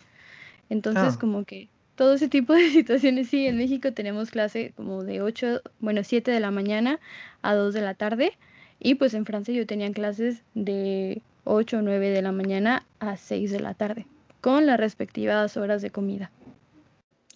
Entonces, 0.70 1.14
ah. 1.14 1.18
como 1.18 1.44
que 1.44 1.68
todo 1.94 2.14
ese 2.14 2.28
tipo 2.28 2.52
de 2.52 2.70
situaciones, 2.70 3.28
sí, 3.28 3.46
en 3.46 3.56
México 3.56 3.92
tenemos 3.92 4.30
clase 4.30 4.72
como 4.76 5.04
de 5.04 5.22
8, 5.22 5.62
bueno, 5.80 6.02
7 6.04 6.30
de 6.30 6.40
la 6.40 6.50
mañana 6.50 6.98
a 7.42 7.54
2 7.54 7.74
de 7.74 7.80
la 7.80 7.94
tarde. 7.94 8.32
Y 8.80 8.94
pues 8.94 9.14
en 9.14 9.26
Francia 9.26 9.54
yo 9.54 9.66
tenía 9.66 9.90
clases 9.92 10.42
de 10.54 11.22
8 11.44 11.78
o 11.78 11.82
9 11.82 12.10
de 12.10 12.22
la 12.22 12.32
mañana 12.32 12.86
a 13.00 13.16
6 13.16 13.50
de 13.50 13.60
la 13.60 13.74
tarde, 13.74 14.06
con 14.40 14.66
las 14.66 14.78
respectivas 14.78 15.56
horas 15.56 15.82
de 15.82 15.90
comida. 15.90 16.30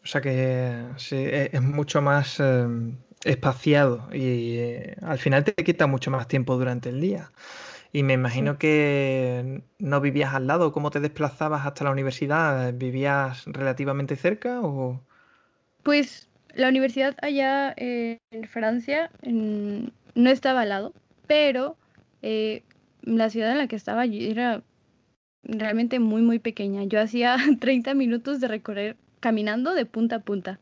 O 0.04 0.06
sea 0.06 0.20
que 0.20 0.84
sí, 0.96 1.16
e, 1.16 1.50
es 1.52 1.62
mucho 1.62 2.02
más 2.02 2.38
eh, 2.40 2.66
espaciado 3.24 4.08
y 4.12 4.56
eh, 4.58 4.96
al 5.02 5.18
final 5.18 5.44
te 5.44 5.54
quita 5.64 5.86
mucho 5.86 6.10
más 6.10 6.28
tiempo 6.28 6.56
durante 6.56 6.90
el 6.90 7.00
día. 7.00 7.30
Y 7.92 8.02
me 8.04 8.14
imagino 8.14 8.58
que 8.58 9.62
no 9.78 10.00
vivías 10.00 10.32
al 10.32 10.46
lado. 10.46 10.72
¿Cómo 10.72 10.90
te 10.90 10.98
desplazabas 10.98 11.66
hasta 11.66 11.84
la 11.84 11.90
universidad? 11.90 12.72
¿Vivías 12.72 13.44
relativamente 13.44 14.16
cerca 14.16 14.62
o...? 14.62 14.98
Pues 15.82 16.26
la 16.54 16.68
universidad 16.68 17.14
allá 17.20 17.74
en 17.76 18.18
Francia 18.48 19.10
no 19.22 20.30
estaba 20.30 20.62
al 20.62 20.70
lado, 20.70 20.94
pero 21.32 21.78
eh, 22.20 22.62
la 23.00 23.30
ciudad 23.30 23.52
en 23.52 23.56
la 23.56 23.66
que 23.66 23.74
estaba 23.74 24.04
era 24.04 24.62
realmente 25.44 25.98
muy, 25.98 26.20
muy 26.20 26.38
pequeña. 26.38 26.84
Yo 26.84 27.00
hacía 27.00 27.38
30 27.58 27.94
minutos 27.94 28.38
de 28.38 28.48
recorrer 28.48 28.96
caminando 29.20 29.72
de 29.72 29.86
punta 29.86 30.16
a 30.16 30.18
punta. 30.18 30.60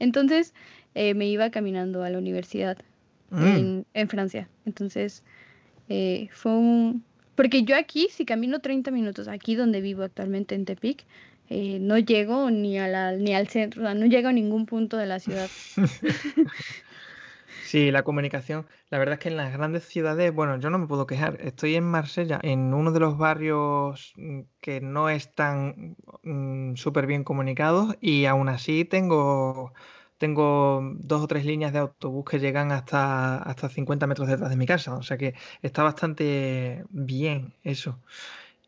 Entonces 0.00 0.52
eh, 0.96 1.14
me 1.14 1.28
iba 1.28 1.50
caminando 1.50 2.02
a 2.02 2.10
la 2.10 2.18
universidad 2.18 2.76
mm. 3.30 3.82
en, 3.94 4.08
Francia. 4.08 4.48
Entonces 4.66 5.22
eh, 5.88 6.28
fue 6.32 6.56
un... 6.56 7.04
Porque 7.36 7.62
yo 7.62 7.76
aquí, 7.76 8.08
si 8.10 8.24
camino 8.24 8.58
30 8.58 8.90
minutos, 8.90 9.28
aquí 9.28 9.54
donde 9.54 9.80
vivo 9.80 10.02
actualmente 10.02 10.56
en 10.56 10.64
Tepic, 10.64 11.04
eh, 11.50 11.78
no 11.80 11.98
llego 11.98 12.50
ni, 12.50 12.80
a 12.80 12.88
la, 12.88 13.12
ni 13.12 13.32
al 13.32 13.46
centro, 13.46 13.94
no 13.94 14.06
llego 14.06 14.28
a 14.28 14.32
ningún 14.32 14.66
punto 14.66 14.96
de 14.96 15.06
la 15.06 15.20
ciudad. 15.20 15.48
Sí, 17.64 17.90
la 17.90 18.02
comunicación. 18.02 18.66
La 18.90 18.98
verdad 18.98 19.14
es 19.14 19.20
que 19.20 19.28
en 19.28 19.36
las 19.36 19.52
grandes 19.52 19.84
ciudades, 19.84 20.34
bueno, 20.34 20.58
yo 20.58 20.70
no 20.70 20.78
me 20.78 20.86
puedo 20.86 21.06
quejar. 21.06 21.38
Estoy 21.40 21.76
en 21.76 21.84
Marsella, 21.84 22.40
en 22.42 22.74
uno 22.74 22.92
de 22.92 23.00
los 23.00 23.16
barrios 23.18 24.12
mm, 24.16 24.40
que 24.60 24.80
no 24.80 25.08
están 25.08 25.96
mm, 26.22 26.74
súper 26.76 27.06
bien 27.06 27.24
comunicados 27.24 27.96
y 28.00 28.24
aún 28.26 28.48
así 28.48 28.84
tengo, 28.84 29.72
tengo 30.18 30.80
dos 30.96 31.22
o 31.22 31.26
tres 31.28 31.44
líneas 31.44 31.72
de 31.72 31.78
autobús 31.80 32.24
que 32.24 32.38
llegan 32.40 32.72
hasta, 32.72 33.38
hasta 33.38 33.68
50 33.68 34.06
metros 34.06 34.28
detrás 34.28 34.50
de 34.50 34.56
mi 34.56 34.66
casa. 34.66 34.94
O 34.96 35.02
sea 35.02 35.16
que 35.16 35.34
está 35.62 35.82
bastante 35.82 36.84
bien 36.90 37.54
eso. 37.62 38.00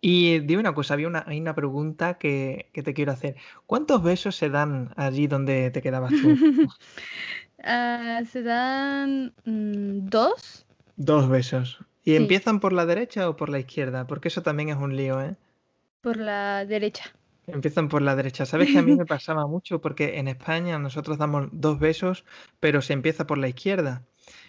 Y 0.01 0.41
dime 0.41 0.61
una 0.61 0.75
cosa, 0.75 0.95
había 0.95 1.07
una, 1.07 1.25
hay 1.29 1.41
una 1.41 1.55
pregunta 1.55 2.15
que, 2.19 2.71
que 2.73 2.83
te 2.83 2.93
quiero 2.93 3.13
hacer. 3.13 3.37
¿Cuántos 3.67 4.03
besos 4.03 4.35
se 4.35 4.51
dan 4.51 4.93
allí 4.97 5.29
donde 5.29 5.71
te 5.71 5.81
quedabas 5.81 6.11
tú? 6.11 6.37
Ah, 7.63 8.21
se 8.31 8.43
dan 8.43 9.33
mm, 9.45 10.09
dos. 10.09 10.67
Dos 10.97 11.29
besos. 11.29 11.79
¿Y 12.05 12.17
empiezan 12.17 12.61
por 12.61 12.73
la 12.73 12.85
derecha 12.85 13.29
o 13.29 13.37
por 13.37 13.49
la 13.49 13.61
izquierda? 13.61 14.07
Porque 14.07 14.29
eso 14.29 14.43
también 14.43 14.71
es 14.71 14.77
un 14.77 14.97
lío, 14.97 15.21
¿eh? 15.21 15.37
Por 16.01 16.17
la 16.17 16.65
derecha. 16.67 17.05
Empiezan 17.47 17.89
por 17.89 18.03
la 18.03 18.17
derecha. 18.17 18.45
¿Sabes 18.45 18.71
que 18.71 18.79
a 18.79 18.83
mí 18.83 18.97
me 18.97 19.07
pasaba 19.07 19.47
mucho? 19.47 19.81
Porque 19.81 20.19
en 20.19 20.29
España 20.29 20.79
nosotros 20.79 21.19
damos 21.19 21.49
dos 21.53 21.79
besos, 21.79 22.25
pero 22.59 22.83
se 22.83 22.93
empieza 22.93 23.27
por 23.27 23.39
la 23.39 23.49
izquierda. 23.49 24.05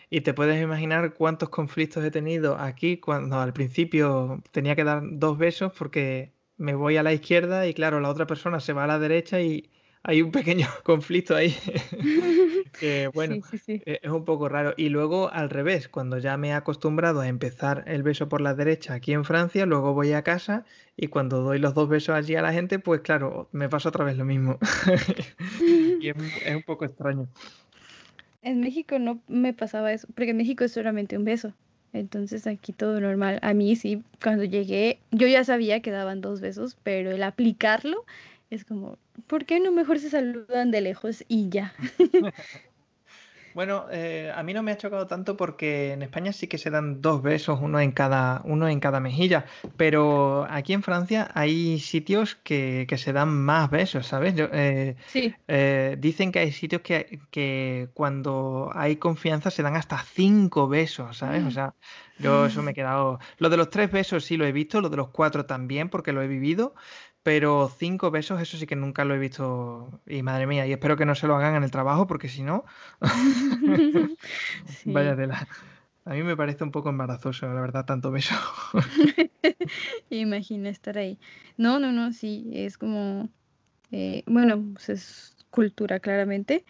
Y 0.09 0.21
te 0.21 0.33
puedes 0.33 0.61
imaginar 0.61 1.13
cuántos 1.13 1.49
conflictos 1.49 2.03
he 2.03 2.11
tenido 2.11 2.57
aquí 2.57 2.97
cuando 2.97 3.39
al 3.39 3.53
principio 3.53 4.41
tenía 4.51 4.75
que 4.75 4.83
dar 4.83 5.01
dos 5.03 5.37
besos 5.37 5.71
porque 5.73 6.33
me 6.57 6.75
voy 6.75 6.97
a 6.97 7.03
la 7.03 7.13
izquierda 7.13 7.67
y 7.67 7.73
claro, 7.73 7.99
la 7.99 8.09
otra 8.09 8.27
persona 8.27 8.59
se 8.59 8.73
va 8.73 8.83
a 8.83 8.87
la 8.87 8.99
derecha 8.99 9.41
y 9.41 9.71
hay 10.03 10.21
un 10.21 10.31
pequeño 10.31 10.67
conflicto 10.83 11.35
ahí 11.35 11.55
que 12.79 13.09
bueno, 13.13 13.35
e, 13.67 13.99
es 14.01 14.11
un 14.11 14.25
poco 14.25 14.49
raro. 14.49 14.73
Y 14.77 14.89
luego 14.89 15.31
al 15.31 15.49
revés, 15.49 15.87
cuando 15.87 16.17
ya 16.17 16.37
me 16.37 16.49
he 16.49 16.53
acostumbrado 16.53 17.21
a 17.21 17.27
empezar 17.27 17.83
el 17.87 18.03
beso 18.03 18.29
por 18.29 18.41
la 18.41 18.53
derecha 18.53 18.93
aquí 18.93 19.13
en 19.13 19.25
Francia, 19.25 19.65
luego 19.65 19.93
voy 19.93 20.13
a 20.13 20.23
casa 20.23 20.65
y 20.97 21.07
cuando 21.07 21.41
doy 21.41 21.59
los 21.59 21.73
dos 21.73 21.89
besos 21.89 22.15
allí 22.15 22.35
a 22.35 22.41
la 22.41 22.53
gente, 22.53 22.79
pues 22.79 23.01
claro, 23.01 23.49
me 23.51 23.69
pasa 23.69 23.89
otra 23.89 24.05
vez 24.05 24.17
lo 24.17 24.25
mismo. 24.25 24.57
y 26.01 26.09
es, 26.09 26.15
es, 26.45 26.55
un 26.55 26.63
poco 26.63 26.85
extraño. 26.85 27.27
En 28.41 28.59
México 28.59 28.99
no 28.99 29.21
me 29.27 29.53
pasaba 29.53 29.93
eso, 29.93 30.07
porque 30.13 30.31
en 30.31 30.37
México 30.37 30.63
es 30.63 30.73
solamente 30.73 31.17
un 31.17 31.25
beso. 31.25 31.53
Entonces 31.93 32.47
aquí 32.47 32.73
todo 32.73 32.99
normal. 32.99 33.39
A 33.43 33.53
mí 33.53 33.75
sí, 33.75 34.01
cuando 34.21 34.43
llegué, 34.43 34.99
yo 35.11 35.27
ya 35.27 35.43
sabía 35.43 35.81
que 35.81 35.91
daban 35.91 36.21
dos 36.21 36.41
besos, 36.41 36.75
pero 36.83 37.11
el 37.11 37.21
aplicarlo 37.21 38.03
es 38.53 38.65
como, 38.65 38.97
¿por 39.27 39.45
qué 39.45 39.59
no 39.59 39.71
mejor 39.71 39.99
se 39.99 40.09
saludan 40.09 40.71
de 40.71 40.81
lejos 40.81 41.23
y 41.27 41.49
ya? 41.49 41.73
Bueno, 43.53 43.85
eh, 43.91 44.31
a 44.35 44.41
mí 44.41 44.53
no 44.53 44.63
me 44.63 44.71
ha 44.71 44.77
chocado 44.77 45.05
tanto 45.05 45.37
porque 45.37 45.93
en 45.93 46.01
España 46.01 46.33
sí 46.33 46.47
que 46.47 46.57
se 46.57 46.71
dan 46.71 47.01
dos 47.01 47.21
besos, 47.21 47.59
uno 47.61 47.79
en 47.79 47.91
cada, 47.91 48.41
uno 48.45 48.67
en 48.67 48.79
cada 48.79 48.99
mejilla, 48.99 49.45
pero 49.77 50.47
aquí 50.49 50.73
en 50.73 50.81
Francia 50.81 51.29
hay 51.35 51.79
sitios 51.79 52.35
que, 52.35 52.87
se 52.97 53.13
dan 53.13 53.29
más 53.29 53.69
besos, 53.69 54.07
¿sabes? 54.07 54.33
Eh, 54.37 54.95
sí. 55.07 55.35
Eh, 55.47 55.97
dicen 55.99 56.31
que 56.31 56.39
hay 56.39 56.51
sitios 56.51 56.81
que, 56.81 57.19
que, 57.29 57.89
cuando 57.93 58.71
hay 58.73 58.95
confianza 58.95 59.51
se 59.51 59.61
dan 59.61 59.75
hasta 59.75 59.99
cinco 59.99 60.67
besos, 60.67 61.17
¿sabes? 61.17 61.43
O 61.43 61.51
sea, 61.51 61.75
yo 62.19 62.45
eso 62.45 62.63
me 62.63 62.71
he 62.71 62.73
quedado... 62.73 63.19
Lo 63.37 63.49
de 63.49 63.57
los 63.57 63.69
tres 63.69 63.91
besos 63.91 64.25
sí 64.25 64.37
lo 64.37 64.45
he 64.45 64.51
visto, 64.51 64.81
lo 64.81 64.89
de 64.89 64.97
los 64.97 65.09
cuatro 65.09 65.45
también 65.45 65.89
porque 65.89 66.11
lo 66.11 66.21
he 66.21 66.27
vivido, 66.27 66.73
pero 67.23 67.71
cinco 67.77 68.11
besos, 68.11 68.41
eso 68.41 68.57
sí 68.57 68.67
que 68.67 68.75
nunca 68.75 69.05
lo 69.05 69.15
he 69.15 69.19
visto. 69.19 70.01
Y 70.05 70.21
madre 70.21 70.45
mía, 70.45 70.67
y 70.67 70.73
espero 70.73 70.97
que 70.97 71.05
no 71.05 71.15
se 71.15 71.25
lo 71.25 71.35
hagan 71.35 71.55
en 71.55 71.63
el 71.63 71.71
trabajo, 71.71 72.05
porque 72.05 72.27
si 72.27 72.43
no. 72.43 72.65
Vaya 74.85 75.15
tela. 75.15 75.47
A 76.05 76.11
mí 76.11 76.23
me 76.23 76.35
parece 76.35 76.65
un 76.65 76.71
poco 76.71 76.89
embarazoso, 76.89 77.47
la 77.47 77.61
verdad, 77.61 77.85
tanto 77.85 78.11
beso. 78.11 78.35
Imagina 80.09 80.69
estar 80.69 80.97
ahí. 80.97 81.17
No, 81.55 81.79
no, 81.79 81.93
no, 81.93 82.11
sí, 82.11 82.49
es 82.53 82.77
como. 82.77 83.29
Eh, 83.91 84.23
bueno, 84.27 84.61
pues 84.73 84.89
es 84.89 85.37
cultura, 85.49 86.01
claramente. 86.01 86.65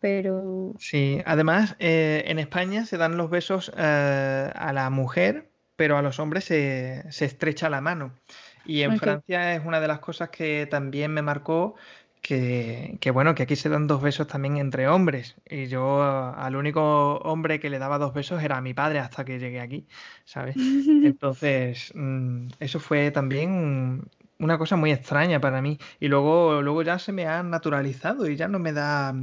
Pero. 0.00 0.74
Sí, 0.78 1.22
además, 1.24 1.74
eh, 1.78 2.24
en 2.26 2.38
España 2.38 2.84
se 2.84 2.98
dan 2.98 3.16
los 3.16 3.30
besos 3.30 3.72
eh, 3.78 4.52
a 4.54 4.72
la 4.74 4.90
mujer, 4.90 5.48
pero 5.76 5.96
a 5.96 6.02
los 6.02 6.20
hombres 6.20 6.44
se, 6.44 7.10
se 7.10 7.24
estrecha 7.24 7.70
la 7.70 7.80
mano. 7.80 8.12
Y 8.66 8.82
en 8.82 8.98
Francia 8.98 9.54
es 9.54 9.64
una 9.64 9.80
de 9.80 9.88
las 9.88 10.00
cosas 10.00 10.30
que 10.30 10.66
también 10.66 11.12
me 11.12 11.22
marcó 11.22 11.76
que, 12.26 13.10
bueno, 13.12 13.34
que 13.34 13.44
aquí 13.44 13.54
se 13.54 13.68
dan 13.68 13.86
dos 13.86 14.02
besos 14.02 14.26
también 14.26 14.56
entre 14.56 14.88
hombres. 14.88 15.36
Y 15.48 15.66
yo 15.66 16.02
al 16.02 16.56
único 16.56 17.18
hombre 17.18 17.60
que 17.60 17.70
le 17.70 17.78
daba 17.78 17.98
dos 17.98 18.12
besos 18.12 18.42
era 18.42 18.56
a 18.56 18.60
mi 18.60 18.74
padre 18.74 18.98
hasta 18.98 19.24
que 19.24 19.38
llegué 19.38 19.60
aquí, 19.60 19.86
¿sabes? 20.24 20.56
Entonces, 21.04 21.92
mm, 21.94 22.48
eso 22.58 22.80
fue 22.80 23.12
también 23.12 24.02
una 24.38 24.58
cosa 24.58 24.76
muy 24.76 24.90
extraña 24.90 25.40
para 25.40 25.62
mí. 25.62 25.78
Y 26.00 26.08
luego, 26.08 26.62
luego 26.62 26.82
ya 26.82 26.98
se 26.98 27.12
me 27.12 27.26
ha 27.26 27.42
naturalizado 27.42 28.28
y 28.28 28.36
ya 28.36 28.48
no 28.48 28.58
me 28.58 28.72
da 28.72 29.14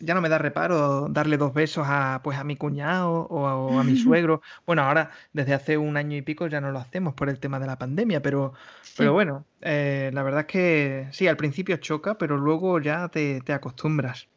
ya 0.00 0.14
no 0.14 0.20
me 0.20 0.28
da 0.28 0.38
reparo 0.38 1.08
darle 1.08 1.36
dos 1.36 1.54
besos 1.54 1.84
a, 1.88 2.20
pues, 2.22 2.38
a 2.38 2.44
mi 2.44 2.56
cuñado 2.56 3.26
o 3.30 3.78
a, 3.78 3.84
mi 3.84 3.96
suegro. 3.96 4.42
Bueno, 4.66 4.82
ahora 4.82 5.10
desde 5.32 5.54
hace 5.54 5.78
un 5.78 5.96
año 5.96 6.16
y 6.16 6.22
pico 6.22 6.46
ya 6.46 6.60
no 6.60 6.70
lo 6.70 6.78
hacemos 6.78 7.14
por 7.14 7.28
el 7.28 7.38
tema 7.38 7.60
de 7.60 7.66
la 7.66 7.78
pandemia, 7.78 8.22
pero, 8.22 8.54
pero 8.96 9.12
bueno, 9.12 9.44
eh, 9.60 10.10
la 10.12 10.22
verdad 10.22 10.40
es 10.40 10.46
que 10.46 11.08
sí, 11.12 11.28
al 11.28 11.36
principio 11.36 11.76
choca, 11.76 12.18
pero 12.18 12.36
luego 12.36 12.80
ya 12.80 13.08
te, 13.08 13.40
acostumbras. 13.52 14.28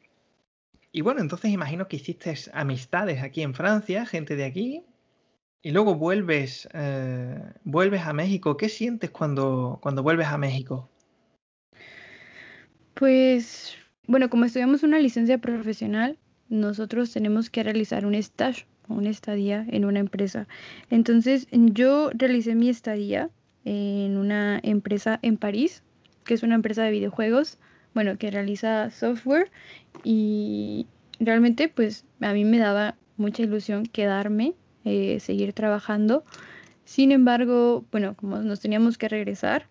Y 0.92 1.02
bueno, 1.02 1.22
entonces 1.22 1.52
imagino 1.52 1.88
que 1.88 1.98
hiciste 1.98 2.34
amistades 2.54 3.22
aquí 3.22 3.42
en 3.42 3.54
Francia, 3.54 4.06
gente 4.06 4.36
de 4.36 4.46
aquí, 4.46 4.84
y 5.62 5.72
luego 5.72 5.96
vuelves, 5.96 6.68
eh, 6.74 7.42
vuelves 7.64 8.02
a 8.04 8.14
México. 8.14 8.58
¿Qué 8.58 8.70
sientes 8.70 9.10
cuando, 9.10 9.80
cuando 9.82 10.04
vuelves 10.04 10.28
a 10.28 10.38
México? 10.38 10.90
Pues 12.94 13.78
bueno, 14.08 14.30
como 14.30 14.46
estudiamos 14.46 14.84
una 14.84 15.00
licencia 15.00 15.38
profesional, 15.38 16.18
nosotros 16.50 17.12
tenemos 17.12 17.50
que 17.50 17.64
realizar 17.64 18.06
un 18.06 18.16
stage, 18.16 18.66
una 18.88 19.10
estadía 19.10 19.66
en 19.70 19.86
una 19.86 20.00
empresa. 20.00 20.48
Entonces, 20.90 21.48
yo 21.52 22.10
realicé 22.14 22.56
mi 22.56 22.70
estadía 22.70 23.30
en 23.66 24.18
una 24.18 24.60
empresa 24.64 25.20
en 25.22 25.38
París, 25.38 25.84
que 26.24 26.34
es 26.34 26.44
una 26.44 26.56
empresa 26.56 26.84
de 26.84 26.92
videojuegos, 26.92 27.60
bueno, 27.94 28.18
que 28.18 28.32
realiza 28.32 28.92
software 28.92 29.52
y 30.04 30.88
realmente 31.20 31.68
pues 31.68 32.06
a 32.22 32.32
mí 32.34 32.46
me 32.46 32.60
daba 32.60 32.96
mucha 33.18 33.44
ilusión 33.44 33.86
quedarme, 33.86 34.54
eh, 34.86 35.20
seguir 35.20 35.54
trabajando. 35.54 36.24
Sin 36.86 37.12
embargo, 37.12 37.86
bueno, 37.92 38.16
como 38.16 38.38
nos 38.38 38.60
teníamos 38.60 38.98
que 38.98 39.10
regresar, 39.10 39.68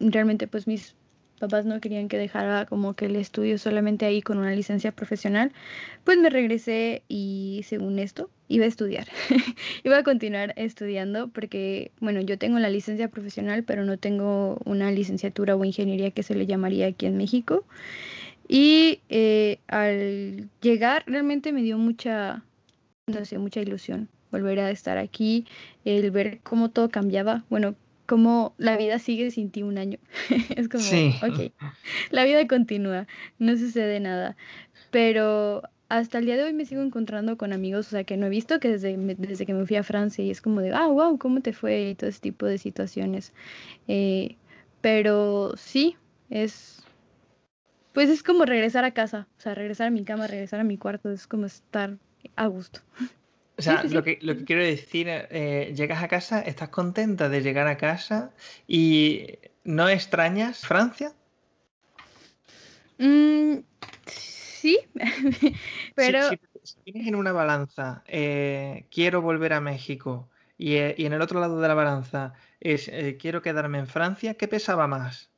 realmente 0.00 0.48
pues 0.48 0.66
mis 0.66 0.96
papás 1.42 1.66
no 1.66 1.80
querían 1.80 2.08
que 2.08 2.18
dejara 2.18 2.66
como 2.66 2.94
que 2.94 3.06
el 3.06 3.16
estudio 3.16 3.58
solamente 3.58 4.06
ahí 4.06 4.22
con 4.22 4.38
una 4.38 4.52
licencia 4.52 4.92
profesional, 4.92 5.50
pues 6.04 6.16
me 6.16 6.30
regresé 6.30 7.02
y 7.08 7.62
según 7.64 7.98
esto 7.98 8.30
iba 8.46 8.64
a 8.64 8.68
estudiar, 8.68 9.08
iba 9.84 9.98
a 9.98 10.04
continuar 10.04 10.54
estudiando 10.56 11.28
porque, 11.28 11.90
bueno, 11.98 12.20
yo 12.20 12.38
tengo 12.38 12.60
la 12.60 12.70
licencia 12.70 13.08
profesional, 13.08 13.64
pero 13.64 13.84
no 13.84 13.98
tengo 13.98 14.60
una 14.64 14.92
licenciatura 14.92 15.56
o 15.56 15.64
ingeniería 15.64 16.12
que 16.12 16.22
se 16.22 16.36
le 16.36 16.46
llamaría 16.46 16.86
aquí 16.86 17.06
en 17.06 17.16
México. 17.16 17.64
Y 18.46 19.00
eh, 19.08 19.58
al 19.66 20.48
llegar 20.60 21.02
realmente 21.08 21.50
me 21.50 21.62
dio 21.62 21.76
mucha, 21.76 22.44
no 23.08 23.24
sé, 23.24 23.38
mucha 23.38 23.60
ilusión 23.60 24.08
volver 24.30 24.60
a 24.60 24.70
estar 24.70 24.96
aquí, 24.96 25.44
el 25.84 26.12
ver 26.12 26.38
cómo 26.44 26.70
todo 26.70 26.88
cambiaba. 26.88 27.44
Bueno, 27.50 27.74
como 28.06 28.54
la 28.58 28.76
vida 28.76 28.98
sigue 28.98 29.30
sin 29.30 29.50
ti 29.50 29.62
un 29.62 29.78
año. 29.78 29.98
es 30.56 30.68
como, 30.68 30.84
ok, 31.22 31.52
la 32.10 32.24
vida 32.24 32.46
continúa, 32.46 33.06
no 33.38 33.56
sucede 33.56 34.00
nada. 34.00 34.36
Pero 34.90 35.62
hasta 35.88 36.18
el 36.18 36.24
día 36.24 36.36
de 36.36 36.44
hoy 36.44 36.52
me 36.54 36.64
sigo 36.64 36.82
encontrando 36.82 37.36
con 37.36 37.52
amigos, 37.52 37.88
o 37.88 37.90
sea, 37.90 38.04
que 38.04 38.16
no 38.16 38.26
he 38.26 38.30
visto 38.30 38.60
que 38.60 38.70
desde, 38.70 38.96
desde 38.96 39.44
que 39.44 39.54
me 39.54 39.66
fui 39.66 39.76
a 39.76 39.82
Francia 39.82 40.24
y 40.24 40.30
es 40.30 40.40
como 40.40 40.60
de, 40.60 40.72
ah, 40.72 40.86
wow, 40.86 41.18
¿cómo 41.18 41.40
te 41.42 41.52
fue? 41.52 41.90
Y 41.90 41.94
todo 41.94 42.08
ese 42.08 42.20
tipo 42.20 42.46
de 42.46 42.58
situaciones. 42.58 43.32
Eh, 43.88 44.36
pero 44.80 45.52
sí, 45.56 45.96
es, 46.30 46.82
pues 47.92 48.08
es 48.08 48.22
como 48.22 48.46
regresar 48.46 48.84
a 48.84 48.92
casa, 48.92 49.28
o 49.38 49.40
sea, 49.40 49.54
regresar 49.54 49.88
a 49.88 49.90
mi 49.90 50.02
cama, 50.04 50.26
regresar 50.26 50.60
a 50.60 50.64
mi 50.64 50.78
cuarto, 50.78 51.10
es 51.10 51.26
como 51.26 51.46
estar 51.46 51.98
a 52.36 52.46
gusto. 52.46 52.80
O 53.62 53.64
sea, 53.64 53.84
Lo, 53.84 54.02
que, 54.02 54.18
lo 54.22 54.36
que 54.36 54.44
quiero 54.44 54.64
decir, 54.64 55.06
eh, 55.08 55.72
llegas 55.76 56.02
a 56.02 56.08
casa, 56.08 56.40
estás 56.40 56.70
contenta 56.70 57.28
de 57.28 57.42
llegar 57.42 57.68
a 57.68 57.76
casa 57.76 58.32
y 58.66 59.38
no 59.62 59.88
extrañas 59.88 60.66
Francia. 60.66 61.12
Mm, 62.98 63.58
sí, 64.06 64.80
pero... 65.94 66.30
Si, 66.64 66.76
tienes 66.84 67.06
en 67.06 67.14
una 67.14 67.30
balanza, 67.30 68.02
eh, 68.06 68.86
quiero 68.90 69.22
volver 69.22 69.52
a 69.52 69.60
México, 69.60 70.28
y, 70.58 70.74
eh, 70.74 70.94
y, 70.98 71.06
en 71.06 71.12
el 71.12 71.22
otro 71.22 71.38
lado 71.38 71.60
de 71.60 71.68
la 71.68 71.74
balanza 71.74 72.32
es, 72.58 72.90
quiero 73.20 73.42
quedarme 73.42 73.78
en 73.78 73.86
Francia, 73.86 74.34
¿qué 74.34 74.48
pesaba 74.48 74.88
más? 74.88 75.30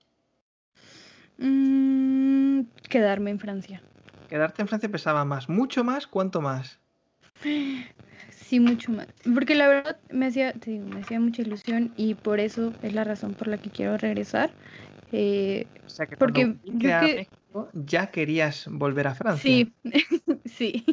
Mm, 1.37 2.63
quedarme 2.89 3.31
en 3.31 3.39
Francia. 3.39 3.83
Quedarte 4.31 4.63
en 4.63 4.69
Francia 4.69 4.89
pesaba 4.89 5.27
más, 5.27 5.51
mucho 5.51 5.85
más, 5.85 6.07
¿cuánto 6.07 6.41
más? 6.41 6.81
Sí, 8.31 8.61
mucho 8.61 8.93
más. 8.93 9.09
Porque 9.35 9.55
la 9.55 9.69
verdad 9.69 9.99
me 10.11 10.27
hacía, 10.27 10.55
me 10.67 11.01
hacía 11.01 11.21
mucha 11.21 11.43
ilusión 11.43 11.93
y 11.97 12.15
por 12.15 12.41
eso 12.41 12.73
es 12.83 12.95
la 12.95 13.05
razón 13.05 13.35
por 13.35 13.49
la 13.49 13.59
que 13.59 13.71
quiero 13.71 13.97
regresar. 13.97 14.57
Eh, 15.13 15.69
o 15.87 15.89
sea 15.89 16.07
que 16.07 16.17
porque 16.17 16.43
yo 16.65 17.09
México, 17.09 17.71
ya 17.75 18.11
querías 18.11 18.67
volver 18.69 19.07
a 19.09 19.15
Francia. 19.15 19.57
Sí, 19.65 19.75
sí, 20.47 20.85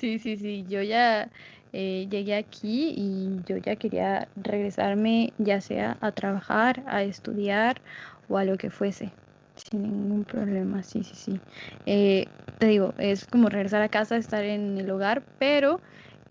sí, 0.00 0.18
sí, 0.18 0.36
sí. 0.36 0.66
Yo 0.68 0.82
ya 0.82 1.32
eh, 1.72 2.06
llegué 2.10 2.36
aquí 2.36 2.94
y 2.96 3.42
yo 3.44 3.56
ya 3.58 3.76
quería 3.76 4.30
regresarme, 4.36 5.34
ya 5.38 5.60
sea 5.60 5.98
a 6.00 6.12
trabajar, 6.12 6.84
a 6.86 7.02
estudiar 7.04 7.82
o 8.28 8.38
a 8.38 8.44
lo 8.44 8.56
que 8.58 8.70
fuese 8.70 9.16
sin 9.56 9.82
ningún 9.82 10.24
problema, 10.24 10.82
sí, 10.82 11.02
sí, 11.02 11.14
sí. 11.14 11.40
Eh, 11.86 12.26
te 12.58 12.66
digo, 12.66 12.92
es 12.98 13.26
como 13.26 13.48
regresar 13.48 13.82
a 13.82 13.88
casa, 13.88 14.16
estar 14.16 14.44
en 14.44 14.78
el 14.78 14.90
hogar, 14.90 15.22
pero 15.38 15.80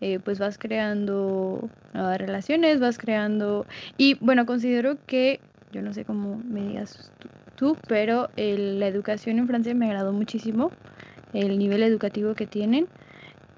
eh, 0.00 0.18
pues 0.24 0.38
vas 0.38 0.58
creando 0.58 1.68
relaciones, 1.92 2.80
vas 2.80 2.98
creando... 2.98 3.66
Y 3.96 4.14
bueno, 4.20 4.44
considero 4.46 4.96
que, 5.06 5.40
yo 5.72 5.82
no 5.82 5.92
sé 5.92 6.04
cómo 6.04 6.36
me 6.36 6.62
digas 6.62 7.10
tú, 7.56 7.76
pero 7.88 8.28
la 8.36 8.86
educación 8.86 9.38
en 9.38 9.46
Francia 9.46 9.74
me 9.74 9.86
agradó 9.86 10.12
muchísimo, 10.12 10.70
el 11.32 11.58
nivel 11.58 11.82
educativo 11.82 12.34
que 12.34 12.46
tienen. 12.46 12.86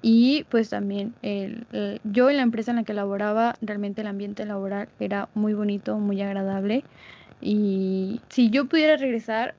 Y 0.01 0.45
pues 0.49 0.69
también 0.69 1.13
el, 1.21 1.67
yo 2.05 2.29
en 2.29 2.37
la 2.37 2.43
empresa 2.43 2.71
en 2.71 2.77
la 2.77 2.83
que 2.83 2.93
laboraba, 2.93 3.55
realmente 3.61 3.99
el 4.01 4.07
ambiente 4.07 4.45
laboral 4.45 4.87
era 4.99 5.27
muy 5.33 5.53
bonito, 5.53 5.97
muy 5.97 6.21
agradable. 6.21 6.85
Y 7.41 8.21
si 8.29 8.49
yo 8.49 8.65
pudiera 8.65 8.97
regresar, 8.97 9.55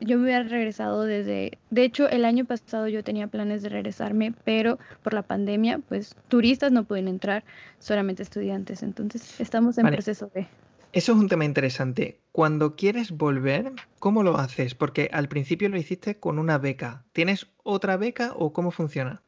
yo 0.00 0.18
me 0.18 0.24
hubiera 0.24 0.42
regresado 0.42 1.04
desde, 1.04 1.58
de 1.70 1.84
hecho 1.84 2.08
el 2.08 2.24
año 2.24 2.44
pasado 2.44 2.88
yo 2.88 3.04
tenía 3.04 3.28
planes 3.28 3.62
de 3.62 3.68
regresarme, 3.68 4.34
pero 4.44 4.78
por 5.02 5.14
la 5.14 5.22
pandemia, 5.22 5.78
pues 5.78 6.16
turistas 6.28 6.72
no 6.72 6.84
pueden 6.84 7.08
entrar, 7.08 7.44
solamente 7.78 8.22
estudiantes, 8.22 8.82
entonces 8.82 9.40
estamos 9.40 9.78
en 9.78 9.86
proceso 9.86 10.30
de... 10.34 10.46
Eso 10.92 11.12
es 11.12 11.18
un 11.18 11.28
tema 11.28 11.46
interesante. 11.46 12.20
Cuando 12.32 12.76
quieres 12.76 13.12
volver, 13.12 13.72
¿cómo 13.98 14.22
lo 14.22 14.36
haces? 14.36 14.74
Porque 14.74 15.08
al 15.10 15.26
principio 15.28 15.70
lo 15.70 15.78
hiciste 15.78 16.18
con 16.18 16.38
una 16.38 16.58
beca. 16.58 17.02
¿Tienes 17.12 17.46
otra 17.62 17.96
beca 17.96 18.34
o 18.36 18.52
cómo 18.52 18.70
funciona? 18.70 19.22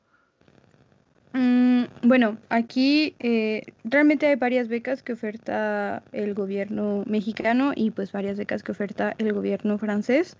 Mm, 1.34 1.86
bueno, 2.02 2.38
aquí 2.48 3.16
eh, 3.18 3.62
realmente 3.82 4.26
hay 4.28 4.36
varias 4.36 4.68
becas 4.68 5.02
que 5.02 5.14
oferta 5.14 6.04
el 6.12 6.32
gobierno 6.32 7.02
mexicano 7.06 7.72
y 7.74 7.90
pues 7.90 8.12
varias 8.12 8.38
becas 8.38 8.62
que 8.62 8.70
oferta 8.70 9.14
el 9.18 9.32
gobierno 9.32 9.76
francés. 9.76 10.36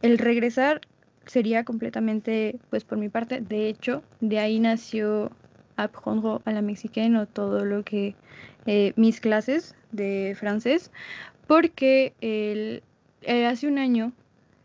El 0.00 0.16
regresar 0.16 0.80
sería 1.26 1.64
completamente, 1.64 2.58
pues 2.70 2.82
por 2.84 2.96
mi 2.96 3.10
parte, 3.10 3.42
de 3.42 3.68
hecho, 3.68 4.02
de 4.20 4.38
ahí 4.38 4.58
nació 4.58 5.30
Apprendre 5.76 6.38
a 6.46 6.52
la 6.52 6.62
Mexicaine 6.62 7.18
o 7.18 7.26
todo 7.26 7.66
lo 7.66 7.82
que 7.82 8.14
eh, 8.64 8.94
mis 8.96 9.20
clases 9.20 9.74
de 9.90 10.34
francés, 10.38 10.90
porque 11.46 12.14
eh, 12.22 12.80
hace 13.46 13.68
un 13.68 13.78
año 13.78 14.12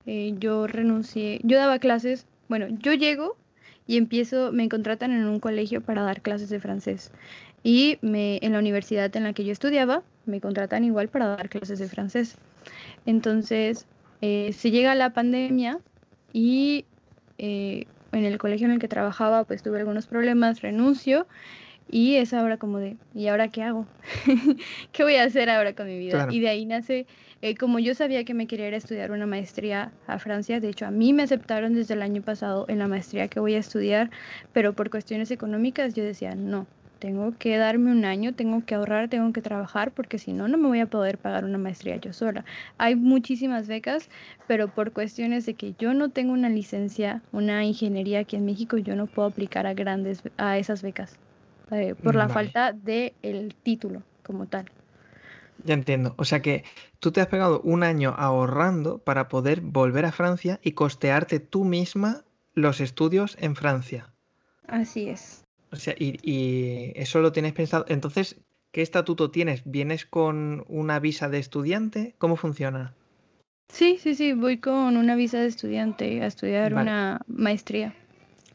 yo 0.06 0.68
renuncié, 0.68 1.42
yo 1.44 1.58
daba 1.58 1.80
clases, 1.80 2.26
bueno, 2.48 2.68
yo 2.70 2.94
llego 2.94 3.36
y 3.88 3.98
empiezo, 3.98 4.52
me 4.52 4.68
contratan 4.70 5.12
en 5.12 5.26
un 5.28 5.40
colegio 5.40 5.82
para 5.82 6.04
dar 6.04 6.22
clases 6.22 6.50
de 6.50 6.60
francés. 6.60 7.12
Y 7.64 7.98
me, 8.02 8.40
en 8.42 8.54
la 8.54 8.60
universidad 8.60 9.14
en 9.16 9.24
la 9.24 9.34
que 9.34 9.46
yo 9.46 9.52
estudiaba, 9.52 10.04
me 10.26 10.42
contratan 10.42 10.84
igual 10.84 11.08
para 11.08 11.28
dar 11.28 11.50
clases 11.50 11.80
de 11.80 11.88
francés. 11.88 12.38
Entonces, 13.06 13.88
eh, 14.22 14.52
se 14.54 14.72
llega 14.72 14.94
la 14.96 15.12
pandemia 15.12 15.80
y 16.34 16.86
eh, 17.38 17.86
en 18.12 18.26
el 18.26 18.38
colegio 18.38 18.68
en 18.68 18.74
el 18.74 18.80
que 18.80 18.88
trabajaba, 18.88 19.46
pues 19.46 19.64
tuve 19.64 19.80
algunos 19.80 20.08
problemas, 20.08 20.62
renuncio 20.62 21.26
y 21.90 22.16
es 22.16 22.34
ahora 22.34 22.58
como 22.58 22.80
de, 22.80 22.98
¿y 23.16 23.28
ahora 23.28 23.48
qué 23.48 23.64
hago? 23.64 23.86
¿Qué 24.92 25.04
voy 25.04 25.16
a 25.16 25.24
hacer 25.24 25.50
ahora 25.50 25.74
con 25.74 25.88
mi 25.88 25.98
vida? 25.98 26.28
Y 26.30 26.40
de 26.42 26.50
ahí 26.50 26.66
nace 26.66 27.06
eh, 27.42 27.56
como 27.56 27.80
yo 27.80 27.94
sabía 27.96 28.24
que 28.24 28.34
me 28.34 28.48
quería 28.48 28.68
ir 28.68 28.74
a 28.74 28.78
estudiar 28.78 29.12
una 29.12 29.26
maestría 29.26 29.92
a 30.08 30.20
Francia, 30.20 30.60
de 30.60 30.70
hecho 30.70 30.86
a 30.86 30.92
mí 30.92 31.14
me 31.14 31.24
aceptaron 31.24 31.74
desde 31.74 31.94
el 31.94 32.02
año 32.02 32.22
pasado 32.22 32.66
en 32.68 32.80
la 32.80 32.88
maestría 32.88 33.28
que 33.28 33.40
voy 33.40 33.56
a 33.56 33.60
estudiar, 33.60 34.10
pero 34.54 34.74
por 34.74 34.90
cuestiones 34.90 35.32
económicas 35.32 35.94
yo 35.94 36.04
decía, 36.04 36.36
no, 36.36 36.68
tengo 36.98 37.34
que 37.38 37.58
darme 37.58 37.92
un 37.92 38.06
año, 38.06 38.34
tengo 38.34 38.66
que 38.66 38.76
ahorrar, 38.76 39.10
tengo 39.10 39.32
que 39.32 39.42
trabajar, 39.42 39.92
porque 39.92 40.18
si 40.18 40.34
no, 40.34 40.48
no 40.48 40.58
me 40.58 40.68
voy 40.68 40.80
a 40.80 40.88
poder 40.88 41.18
pagar 41.18 41.46
una 41.46 41.58
maestría 41.58 41.98
yo 41.98 42.14
sola. 42.14 42.44
Hay 42.78 42.96
muchísimas 42.96 43.68
becas, 43.68 44.10
pero 44.48 44.68
por 44.68 44.92
cuestiones 44.92 45.46
de 45.46 45.54
que 45.54 45.74
yo 45.78 45.94
no 45.94 46.10
tengo 46.10 46.34
una 46.34 46.50
licencia, 46.50 47.22
una 47.32 47.64
ingeniería 47.64 48.20
aquí 48.20 48.36
en 48.36 48.46
México, 48.46 48.78
yo 48.78 48.96
no 48.96 49.08
puedo 49.08 49.28
aplicar 49.28 49.68
a 49.68 49.74
grandes, 49.74 50.22
a 50.38 50.58
esas 50.58 50.82
becas, 50.82 51.16
eh, 51.72 51.96
por 52.02 52.16
la 52.16 52.30
falta 52.30 52.74
del 52.74 53.14
el 53.22 53.54
título 53.56 54.02
como 54.24 54.48
tal. 54.48 54.66
Ya 55.64 55.74
entiendo. 55.74 56.14
O 56.18 56.26
sea 56.26 56.42
que 56.42 56.64
tú 57.00 57.12
te 57.12 57.22
has 57.22 57.28
pegado 57.28 57.62
un 57.62 57.84
año 57.84 58.14
ahorrando 58.18 59.00
para 59.00 59.28
poder 59.28 59.62
volver 59.62 60.06
a 60.06 60.12
Francia 60.12 60.60
y 60.64 60.72
costearte 60.72 61.40
tú 61.40 61.64
misma 61.66 62.24
los 62.54 62.82
estudios 62.82 63.38
en 63.40 63.56
Francia. 63.56 64.12
Así 64.68 65.10
es. 65.10 65.44
O 65.72 65.76
sea, 65.76 65.96
y, 65.98 66.92
eso 66.96 67.22
lo 67.22 67.32
tienes 67.32 67.54
pensado. 67.54 67.86
Entonces, 67.88 68.38
¿qué 68.72 68.82
estatuto 68.82 69.32
tienes? 69.32 69.64
¿Vienes 69.66 70.06
con 70.06 70.66
una 70.68 71.00
visa 71.00 71.30
de 71.30 71.40
estudiante? 71.40 72.16
¿Cómo 72.18 72.36
funciona? 72.36 72.94
Sí, 73.72 73.98
sí, 74.00 74.16
sí, 74.16 74.34
voy 74.34 74.60
con 74.60 74.96
una 74.96 75.16
visa 75.16 75.40
de 75.40 75.48
estudiante 75.48 76.22
a 76.22 76.28
estudiar 76.28 76.74
una 76.74 77.22
maestría. 77.28 77.94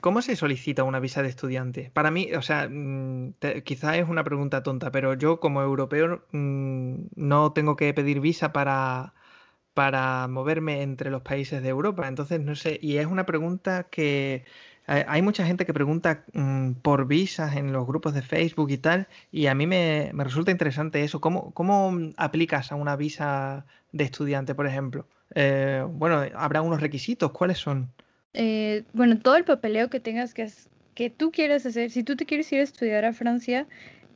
¿Cómo 0.03 0.21
se 0.21 0.35
solicita 0.37 0.83
una 0.85 0.99
visa 1.01 1.23
de 1.23 1.29
estudiante? 1.29 1.93
Para 1.95 2.11
mí, 2.11 2.35
o 2.35 2.43
sea, 2.43 2.69
mm, 2.69 3.35
quizá 3.65 3.97
es 3.97 4.09
una 4.09 4.25
pregunta 4.25 4.63
tonta, 4.65 4.91
pero 4.91 5.15
yo 5.15 5.39
como 5.41 5.63
europeo 5.63 6.25
mm, 6.33 6.95
no 7.15 7.53
tengo 7.53 7.77
que 7.77 7.95
pedir 7.95 8.21
visa 8.21 8.53
para, 8.53 9.15
para 9.75 10.29
moverme 10.29 10.83
entre 10.83 11.11
los 11.11 11.23
países 11.23 11.63
de 11.63 11.69
Europa. 11.69 12.09
Entonces, 12.09 12.41
no 12.41 12.57
sé, 12.57 12.79
y 12.83 12.99
es 12.99 13.07
una 13.07 13.27
pregunta 13.27 13.85
que 13.91 14.45
eh, 14.89 15.05
hay 15.09 15.23
mucha 15.23 15.47
gente 15.47 15.67
que 15.67 15.75
pregunta 15.75 16.25
mm, 16.33 16.73
por 16.83 17.07
visas 17.07 17.55
en 17.57 17.73
los 17.73 17.87
grupos 17.87 18.15
de 18.15 18.23
Facebook 18.23 18.71
y 18.71 18.79
tal, 18.79 19.09
y 19.31 19.47
a 19.47 19.55
mí 19.55 19.67
me, 19.69 20.11
resulta 20.15 20.51
interesante 20.51 21.05
eso. 21.05 21.21
¿Cómo, 21.21 21.53
¿Cómo, 21.55 21.97
aplicas 22.17 22.73
a 22.73 22.75
una 22.77 22.97
visa 22.97 23.67
de 23.93 24.05
estudiante, 24.05 24.55
por 24.57 24.67
ejemplo? 24.67 25.07
Eh, 25.35 25.85
bueno, 25.89 26.23
habrá 26.35 26.63
unos 26.63 26.81
requisitos, 26.81 27.31
¿cuáles 27.33 27.59
son? 27.59 27.93
Eh, 28.35 28.85
bueno, 28.93 29.19
todo 29.19 29.37
el 29.37 29.45
papeleo 29.45 29.91
que 29.91 30.01
tengas 30.01 30.35
que, 30.35 30.49
que 30.95 31.11
tú 31.11 31.31
quieras 31.31 31.67
hacer, 31.67 31.91
si 31.91 32.03
tú 32.03 32.17
te 32.17 32.27
quieres 32.27 32.51
ir 32.53 32.61
a 32.61 32.65
estudiar 32.65 33.05
a 33.05 33.13
Francia, 33.13 33.67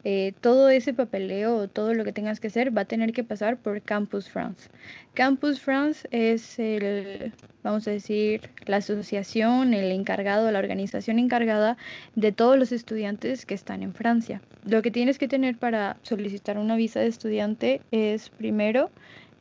eh, 0.08 0.34
todo 0.40 0.68
ese 0.68 0.94
papeleo, 0.94 1.66
todo 1.66 1.92
lo 1.92 2.04
que 2.04 2.12
tengas 2.12 2.38
que 2.38 2.46
hacer 2.46 2.76
va 2.76 2.82
a 2.82 2.84
tener 2.84 3.12
que 3.12 3.24
pasar 3.24 3.56
por 3.56 3.82
Campus 3.82 4.28
France. 4.30 4.68
Campus 5.14 5.60
France 5.60 6.06
es 6.12 6.60
el, 6.60 7.32
vamos 7.64 7.88
a 7.88 7.90
decir, 7.90 8.48
la 8.66 8.76
asociación, 8.76 9.74
el 9.74 9.90
encargado, 9.90 10.48
la 10.52 10.60
organización 10.60 11.18
encargada 11.18 11.76
de 12.14 12.30
todos 12.30 12.56
los 12.56 12.70
estudiantes 12.70 13.46
que 13.46 13.54
están 13.54 13.82
en 13.82 13.94
Francia. 13.94 14.40
Lo 14.64 14.80
que 14.80 14.92
tienes 14.92 15.18
que 15.18 15.26
tener 15.26 15.56
para 15.56 15.96
solicitar 16.02 16.56
una 16.56 16.76
visa 16.76 17.00
de 17.00 17.08
estudiante 17.08 17.80
es 17.90 18.28
primero 18.28 18.92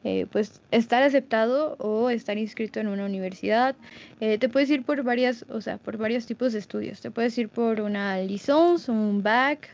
eh, 0.06 0.28
pues 0.32 0.62
estar 0.70 1.02
aceptado 1.02 1.76
o 1.80 2.12
estar 2.12 2.38
inscrito 2.38 2.80
en 2.80 2.88
una 2.88 3.06
universidad. 3.06 3.76
Eh, 4.20 4.38
te 4.38 4.50
puedes 4.50 4.70
ir 4.70 4.84
por 4.84 5.02
varias, 5.02 5.46
o 5.50 5.62
sea, 5.62 5.80
por 5.80 5.98
varios 5.98 6.28
tipos 6.28 6.54
de 6.54 6.60
estudios. 6.60 7.02
Te 7.02 7.10
puedes 7.10 7.36
ir 7.40 7.50
por 7.50 7.82
una 7.82 8.20
licence, 8.20 8.92
un 8.92 9.24
bac, 9.24 9.68